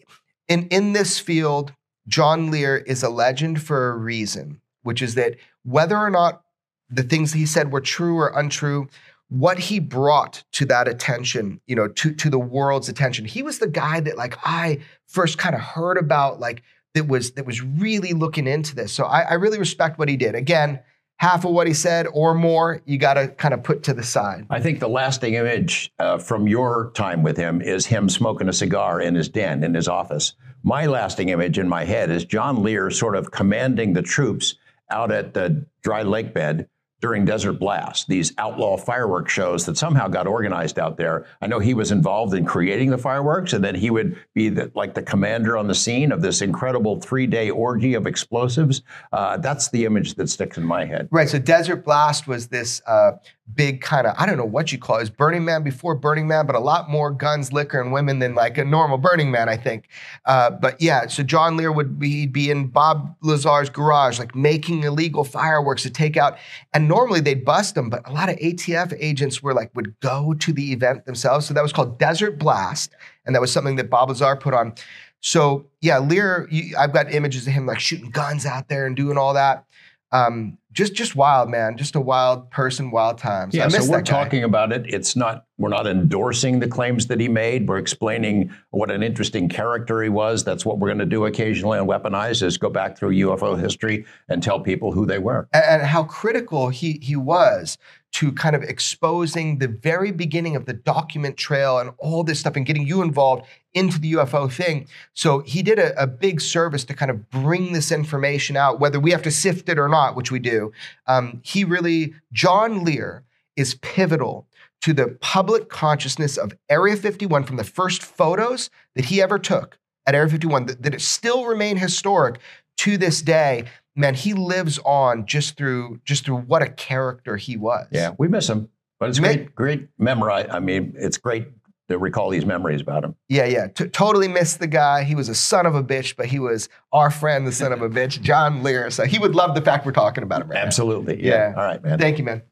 in 0.49 0.67
in 0.69 0.93
this 0.93 1.19
field, 1.19 1.73
John 2.09 2.51
Lear 2.51 2.79
is 2.79 3.03
a 3.03 3.09
legend 3.09 3.63
for 3.63 3.91
a 3.91 3.97
reason, 3.97 4.61
which 4.83 5.03
is 5.03 5.15
that 5.15 5.37
whether 5.65 5.97
or 5.97 6.11
not 6.11 6.43
the 6.91 7.03
things 7.03 7.33
he 7.33 7.47
said 7.47 7.73
were 7.73 7.81
true 7.81 8.19
or 8.19 8.29
untrue, 8.37 8.89
what 9.29 9.59
he 9.59 9.79
brought 9.79 10.45
to 10.53 10.67
that 10.67 10.89
attention, 10.89 11.61
you 11.67 11.75
know, 11.75 11.89
to 11.89 12.13
to 12.15 12.29
the 12.29 12.39
world's 12.39 12.89
attention, 12.89 13.25
he 13.25 13.43
was 13.43 13.59
the 13.59 13.69
guy 13.69 14.01
that 14.01 14.17
like 14.17 14.37
I 14.45 14.81
first 15.07 15.39
kind 15.39 15.55
of 15.55 15.61
heard 15.61 15.97
about, 15.97 16.41
like 16.41 16.63
that 16.95 17.09
was 17.09 17.33
that 17.33 17.47
was 17.47 17.63
really 17.63 18.13
looking 18.13 18.47
into 18.47 18.75
this. 18.75 18.93
So 18.93 19.05
I, 19.05 19.23
I 19.23 19.35
really 19.35 19.59
respect 19.59 19.99
what 19.99 20.09
he 20.09 20.17
did. 20.17 20.35
Again 20.35 20.81
half 21.19 21.45
of 21.45 21.53
what 21.53 21.67
he 21.67 21.75
said 21.75 22.07
or 22.13 22.35
more, 22.35 22.83
you 22.85 22.99
got 22.99 23.15
to 23.15 23.29
kind 23.29 23.55
of 23.55 23.63
put 23.63 23.85
to 23.85 23.95
the 23.95 24.03
side. 24.03 24.47
I 24.51 24.61
think 24.61 24.81
the 24.81 24.89
lasting 24.89 25.35
image 25.35 25.93
uh, 25.99 26.19
from 26.19 26.49
your 26.49 26.91
time 26.95 27.23
with 27.23 27.37
him 27.37 27.63
is 27.63 27.87
him 27.87 28.09
smoking 28.09 28.49
a 28.49 28.53
cigar 28.53 29.01
in 29.01 29.15
his 29.15 29.29
den, 29.29 29.63
in 29.63 29.75
his 29.75 29.89
office. 29.89 30.35
My 30.65 30.87
lasting 30.87 31.29
image 31.29 31.59
in 31.59 31.69
my 31.69 31.85
head 31.85 32.11
is 32.11 32.25
John 32.25 32.63
Lear 32.63 32.91
sort 32.91 33.17
of 33.17 33.31
commanding 33.31 33.93
the 33.93 34.03
troops 34.03 34.57
out 34.91 35.11
at 35.11 35.35
the 35.35 35.67
dry 35.83 36.03
lake 36.03 36.35
bed 36.35 36.69
during 37.03 37.25
Desert 37.25 37.55
Blast, 37.55 38.07
these 38.07 38.33
outlaw 38.39 38.77
fireworks 38.77 39.33
shows 39.33 39.67
that 39.67 39.77
somehow 39.77 40.07
got 40.07 40.29
organized 40.29 40.79
out 40.79 40.97
there. 40.97 41.27
I 41.43 41.49
know 41.49 41.59
he 41.59 41.75
was 41.75 41.91
involved 41.91 42.33
in 42.33 42.47
creating 42.47 42.91
the 42.91 42.97
fireworks, 42.97 43.53
and 43.53 43.63
then 43.63 43.75
he 43.75 43.91
would 43.91 44.17
be 44.35 44.49
the, 44.49 44.71
like 44.77 44.95
the 44.95 45.03
commander 45.03 45.59
on 45.59 45.67
the 45.67 45.75
scene 45.75 46.13
of 46.13 46.23
this 46.23 46.41
incredible 46.41 47.01
three-day 47.01 47.51
orgy 47.51 47.95
of 47.95 48.07
explosives. 48.07 48.83
Uh, 49.13 49.37
that's 49.37 49.69
the 49.71 49.85
image 49.85 50.15
that 50.15 50.31
sticks 50.31 50.57
in 50.57 50.65
my 50.65 50.85
head. 50.85 51.09
Right. 51.11 51.29
So 51.29 51.41
Desert 51.41 51.85
Blast 51.85 52.29
was 52.29 52.47
this 52.47 52.81
uh, 52.87 53.13
big 53.55 53.81
kind 53.81 54.07
of 54.07 54.15
I 54.19 54.27
don't 54.27 54.37
know 54.37 54.45
what 54.45 54.73
you 54.73 54.79
call 54.79 54.97
it. 54.97 55.01
It 55.01 55.03
was 55.03 55.11
Burning 55.11 55.45
Man 55.45 55.63
before 55.63 55.95
Burning 55.95 56.27
Man, 56.27 56.47
but 56.47 56.55
a 56.55 56.61
lot 56.61 56.89
more 56.89 57.11
guns, 57.11 57.53
liquor, 57.53 57.81
and 57.81 57.93
women 57.93 58.19
than 58.19 58.35
like 58.35 58.59
a 58.59 58.65
normal 58.65 58.99
Burning 58.99 59.31
Man, 59.31 59.49
I 59.49 59.57
think. 59.57 59.89
Uh, 60.25 60.51
but 60.51 60.81
yeah, 60.81 61.07
so 61.07 61.23
John 61.23 61.57
Lear 61.57 61.73
would 61.73 61.99
be 61.99 62.27
be 62.27 62.51
in 62.51 62.69
Bob 62.69 63.17
Lazar's 63.21 63.69
garage, 63.69 64.19
like 64.19 64.35
making 64.35 64.85
illegal 64.85 65.25
fireworks 65.25 65.83
to 65.83 65.91
take 65.91 66.17
out. 66.17 66.39
And 66.73 66.89
normally 66.95 67.21
they'd 67.21 67.45
bust 67.45 67.75
them, 67.75 67.89
but 67.89 68.07
a 68.07 68.13
lot 68.13 68.29
of 68.29 68.37
ATF 68.37 68.95
agents 68.99 69.43
were 69.43 69.55
like 69.55 69.71
would 69.75 69.99
go 70.01 70.35
to 70.35 70.53
the 70.53 70.73
event 70.73 71.07
themselves. 71.07 71.47
So 71.47 71.55
that 71.55 71.63
was 71.63 71.73
called 71.73 71.99
Desert 71.99 72.39
Blast, 72.39 72.95
and 73.25 73.35
that 73.35 73.41
was 73.41 73.51
something 73.51 73.77
that 73.77 73.89
Bob 73.89 74.11
Lazar 74.11 74.37
put 74.37 74.53
on. 74.53 74.75
So 75.21 75.67
yeah, 75.81 75.99
Lear, 75.99 76.49
you, 76.51 76.77
I've 76.77 76.93
got 76.93 77.13
images 77.13 77.47
of 77.47 77.55
him 77.55 77.65
like 77.65 77.81
shooting 77.81 78.11
guns 78.11 78.45
out 78.45 78.69
there 78.69 78.87
and 78.87 78.95
doing 78.95 79.17
all 79.17 79.33
that. 79.35 79.65
Um, 80.11 80.59
just 80.73 80.93
just 80.95 81.17
wild, 81.17 81.49
man. 81.49 81.79
Just 81.79 81.95
a 81.95 82.01
wild 82.01 82.51
person, 82.51 82.91
wild 82.91 83.17
times. 83.17 83.55
Yeah, 83.55 83.69
so 83.69 83.91
we're 83.91 84.03
guy. 84.03 84.03
talking 84.03 84.45
about 84.45 84.71
it. 84.71 84.85
It's 84.87 85.17
not 85.17 85.47
we're 85.63 85.69
not 85.69 85.87
endorsing 85.87 86.59
the 86.59 86.67
claims 86.67 87.07
that 87.07 87.21
he 87.21 87.29
made. 87.29 87.69
We're 87.69 87.79
explaining 87.79 88.53
what 88.71 88.91
an 88.91 89.03
interesting 89.03 89.49
character 89.49 90.03
he 90.03 90.09
was. 90.09 90.43
That's 90.43 90.67
what 90.67 90.81
we're 90.81 90.89
going 90.89 90.99
to 90.99 91.07
do 91.07 91.25
occasionally 91.25 91.79
on 91.79 91.87
Weaponized 91.87 92.43
is 92.43 92.59
go 92.59 92.69
back 92.69 92.99
through 92.99 93.15
UFO 93.15 93.59
history 93.59 94.05
and 94.29 94.43
tell 94.43 94.59
people 94.59 94.91
who 94.91 95.07
they 95.07 95.21
were. 95.21 95.49
and, 95.55 95.65
and 95.65 95.83
how 95.83 96.03
critical 96.03 96.69
he 96.69 96.99
he 97.01 97.15
was 97.15 97.79
to 98.13 98.33
kind 98.33 98.57
of 98.57 98.63
exposing 98.63 99.59
the 99.59 99.69
very 99.69 100.11
beginning 100.11 100.57
of 100.57 100.67
the 100.67 100.73
document 100.73 101.37
trail 101.37 101.79
and 101.79 101.93
all 101.99 102.25
this 102.25 102.41
stuff 102.41 102.57
and 102.57 102.67
getting 102.67 102.87
you 102.87 103.01
involved 103.01 103.47
into 103.73 103.99
the 103.99 104.15
UFO 104.15 104.53
thing. 104.53 104.87
So 105.15 105.41
he 105.41 105.63
did 105.63 105.79
a, 105.79 105.99
a 106.03 106.09
big 106.09 106.41
service 106.41 106.85
to 106.87 106.95
kind 106.95 107.11
of 107.11 107.31
bring 107.31 107.73
this 107.73 107.93
information 107.93 108.57
out, 108.57 108.81
whether 108.81 108.99
we 108.99 109.13
have 109.13 109.23
to 109.23 109.31
sift 109.31 109.69
it 109.69 109.79
or 109.79 109.89
not, 109.89 110.17
which 110.17 110.31
we 110.33 110.41
do. 110.41 110.73
Um, 111.07 111.41
he 111.45 111.65
really, 111.65 112.15
John 112.33 112.85
Lear 112.85 113.23
is 113.57 113.77
pivotal 113.77 114.47
to 114.83 114.93
the 114.93 115.17
public 115.21 115.69
consciousness 115.69 116.37
of 116.37 116.53
Area 116.69 116.97
51 116.97 117.45
from 117.45 117.57
the 117.57 117.65
first 117.65 118.03
photos 118.03 118.71
that 118.95 119.07
he 119.07 119.23
ever 119.23 119.39
took 119.39 119.79
at 120.07 120.15
Area 120.15 120.29
51 120.29 120.67
that, 120.67 120.83
that 120.83 120.95
it 120.95 121.01
still 121.01 121.47
remain 121.47 121.77
historic 121.77 122.41
to 122.79 122.97
this 122.97 123.23
day 123.23 123.65
man, 123.97 124.15
he 124.15 124.35
lives 124.35 124.79
on 124.85 125.27
just 125.27 125.57
through 125.57 126.01
just 126.05 126.25
through 126.25 126.39
what 126.39 126.63
a 126.63 126.69
character 126.69 127.37
he 127.37 127.57
was. 127.57 127.87
Yeah, 127.91 128.15
we 128.19 128.29
miss 128.29 128.49
him, 128.49 128.69
but 128.99 129.11
it's 129.11 129.21
Ma- 129.21 129.29
great, 129.29 129.55
great 129.55 129.89
memory. 129.99 130.33
I 130.33 130.61
mean, 130.61 130.95
it's 130.97 131.19
great 131.19 131.49
to 131.89 131.99
recall 131.99 132.31
these 132.31 132.47
memories 132.47 132.81
about 132.81 133.05
him. 133.05 133.15
Yeah, 133.29 133.45
yeah. 133.45 133.67
T- 133.69 133.89
totally 133.89 134.29
missed 134.29 134.61
the 134.61 134.67
guy. 134.67 135.05
He 135.05 135.15
was 135.15 135.29
a 135.29 135.35
son 135.35 135.67
of 135.67 135.75
a 135.75 135.83
bitch, 135.83 136.17
but 136.17 136.27
he 136.27 136.39
was 136.39 136.69
our 136.93 137.11
friend, 137.11 137.47
the 137.47 137.53
son 137.53 137.73
of 137.73 137.83
a 137.83 137.89
bitch, 137.89 138.21
John 138.21 138.63
Lear. 138.63 138.91
So 138.91 139.05
he 139.05 139.19
would 139.19 139.35
love 139.35 139.55
the 139.55 139.63
fact 139.63 139.85
we're 139.85 139.93
talking 139.93 140.23
about 140.23 140.43
him 140.43 140.49
right 140.49 140.57
now. 140.57 140.67
Absolutely. 140.67 141.23
Yeah. 141.23 141.51
Yeah. 141.51 141.55
All 141.57 141.65
right, 141.65 141.83
man. 141.83 141.99
Thank 141.99 142.19
you, 142.19 142.25
man. 142.25 142.43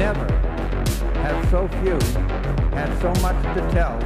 Never 0.00 0.24
have 1.16 1.50
so 1.50 1.68
few 1.82 1.92
had 2.70 2.90
so 3.02 3.12
much 3.20 3.36
to 3.54 3.60
tell, 3.70 3.98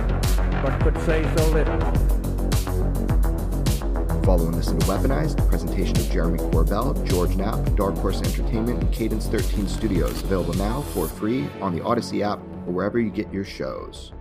but 0.61 0.77
could 0.81 1.01
say 1.03 1.23
so 1.37 1.49
little. 1.51 1.79
Follow 4.25 4.49
and 4.49 4.57
listen 4.57 4.77
to 4.81 4.87
Weaponized, 4.87 5.49
presentation 5.49 5.97
of 5.97 6.11
Jeremy 6.11 6.41
Corbell, 6.51 7.07
George 7.07 7.37
Knapp, 7.37 7.77
Dark 7.77 7.95
Horse 7.99 8.23
Entertainment, 8.23 8.83
and 8.83 8.93
Cadence 8.93 9.29
13 9.29 9.69
Studios. 9.69 10.21
Available 10.25 10.55
now 10.55 10.81
for 10.81 11.07
free 11.07 11.49
on 11.61 11.73
the 11.73 11.85
Odyssey 11.85 12.25
app 12.25 12.41
or 12.67 12.73
wherever 12.73 12.99
you 12.99 13.11
get 13.11 13.33
your 13.33 13.45
shows. 13.45 14.13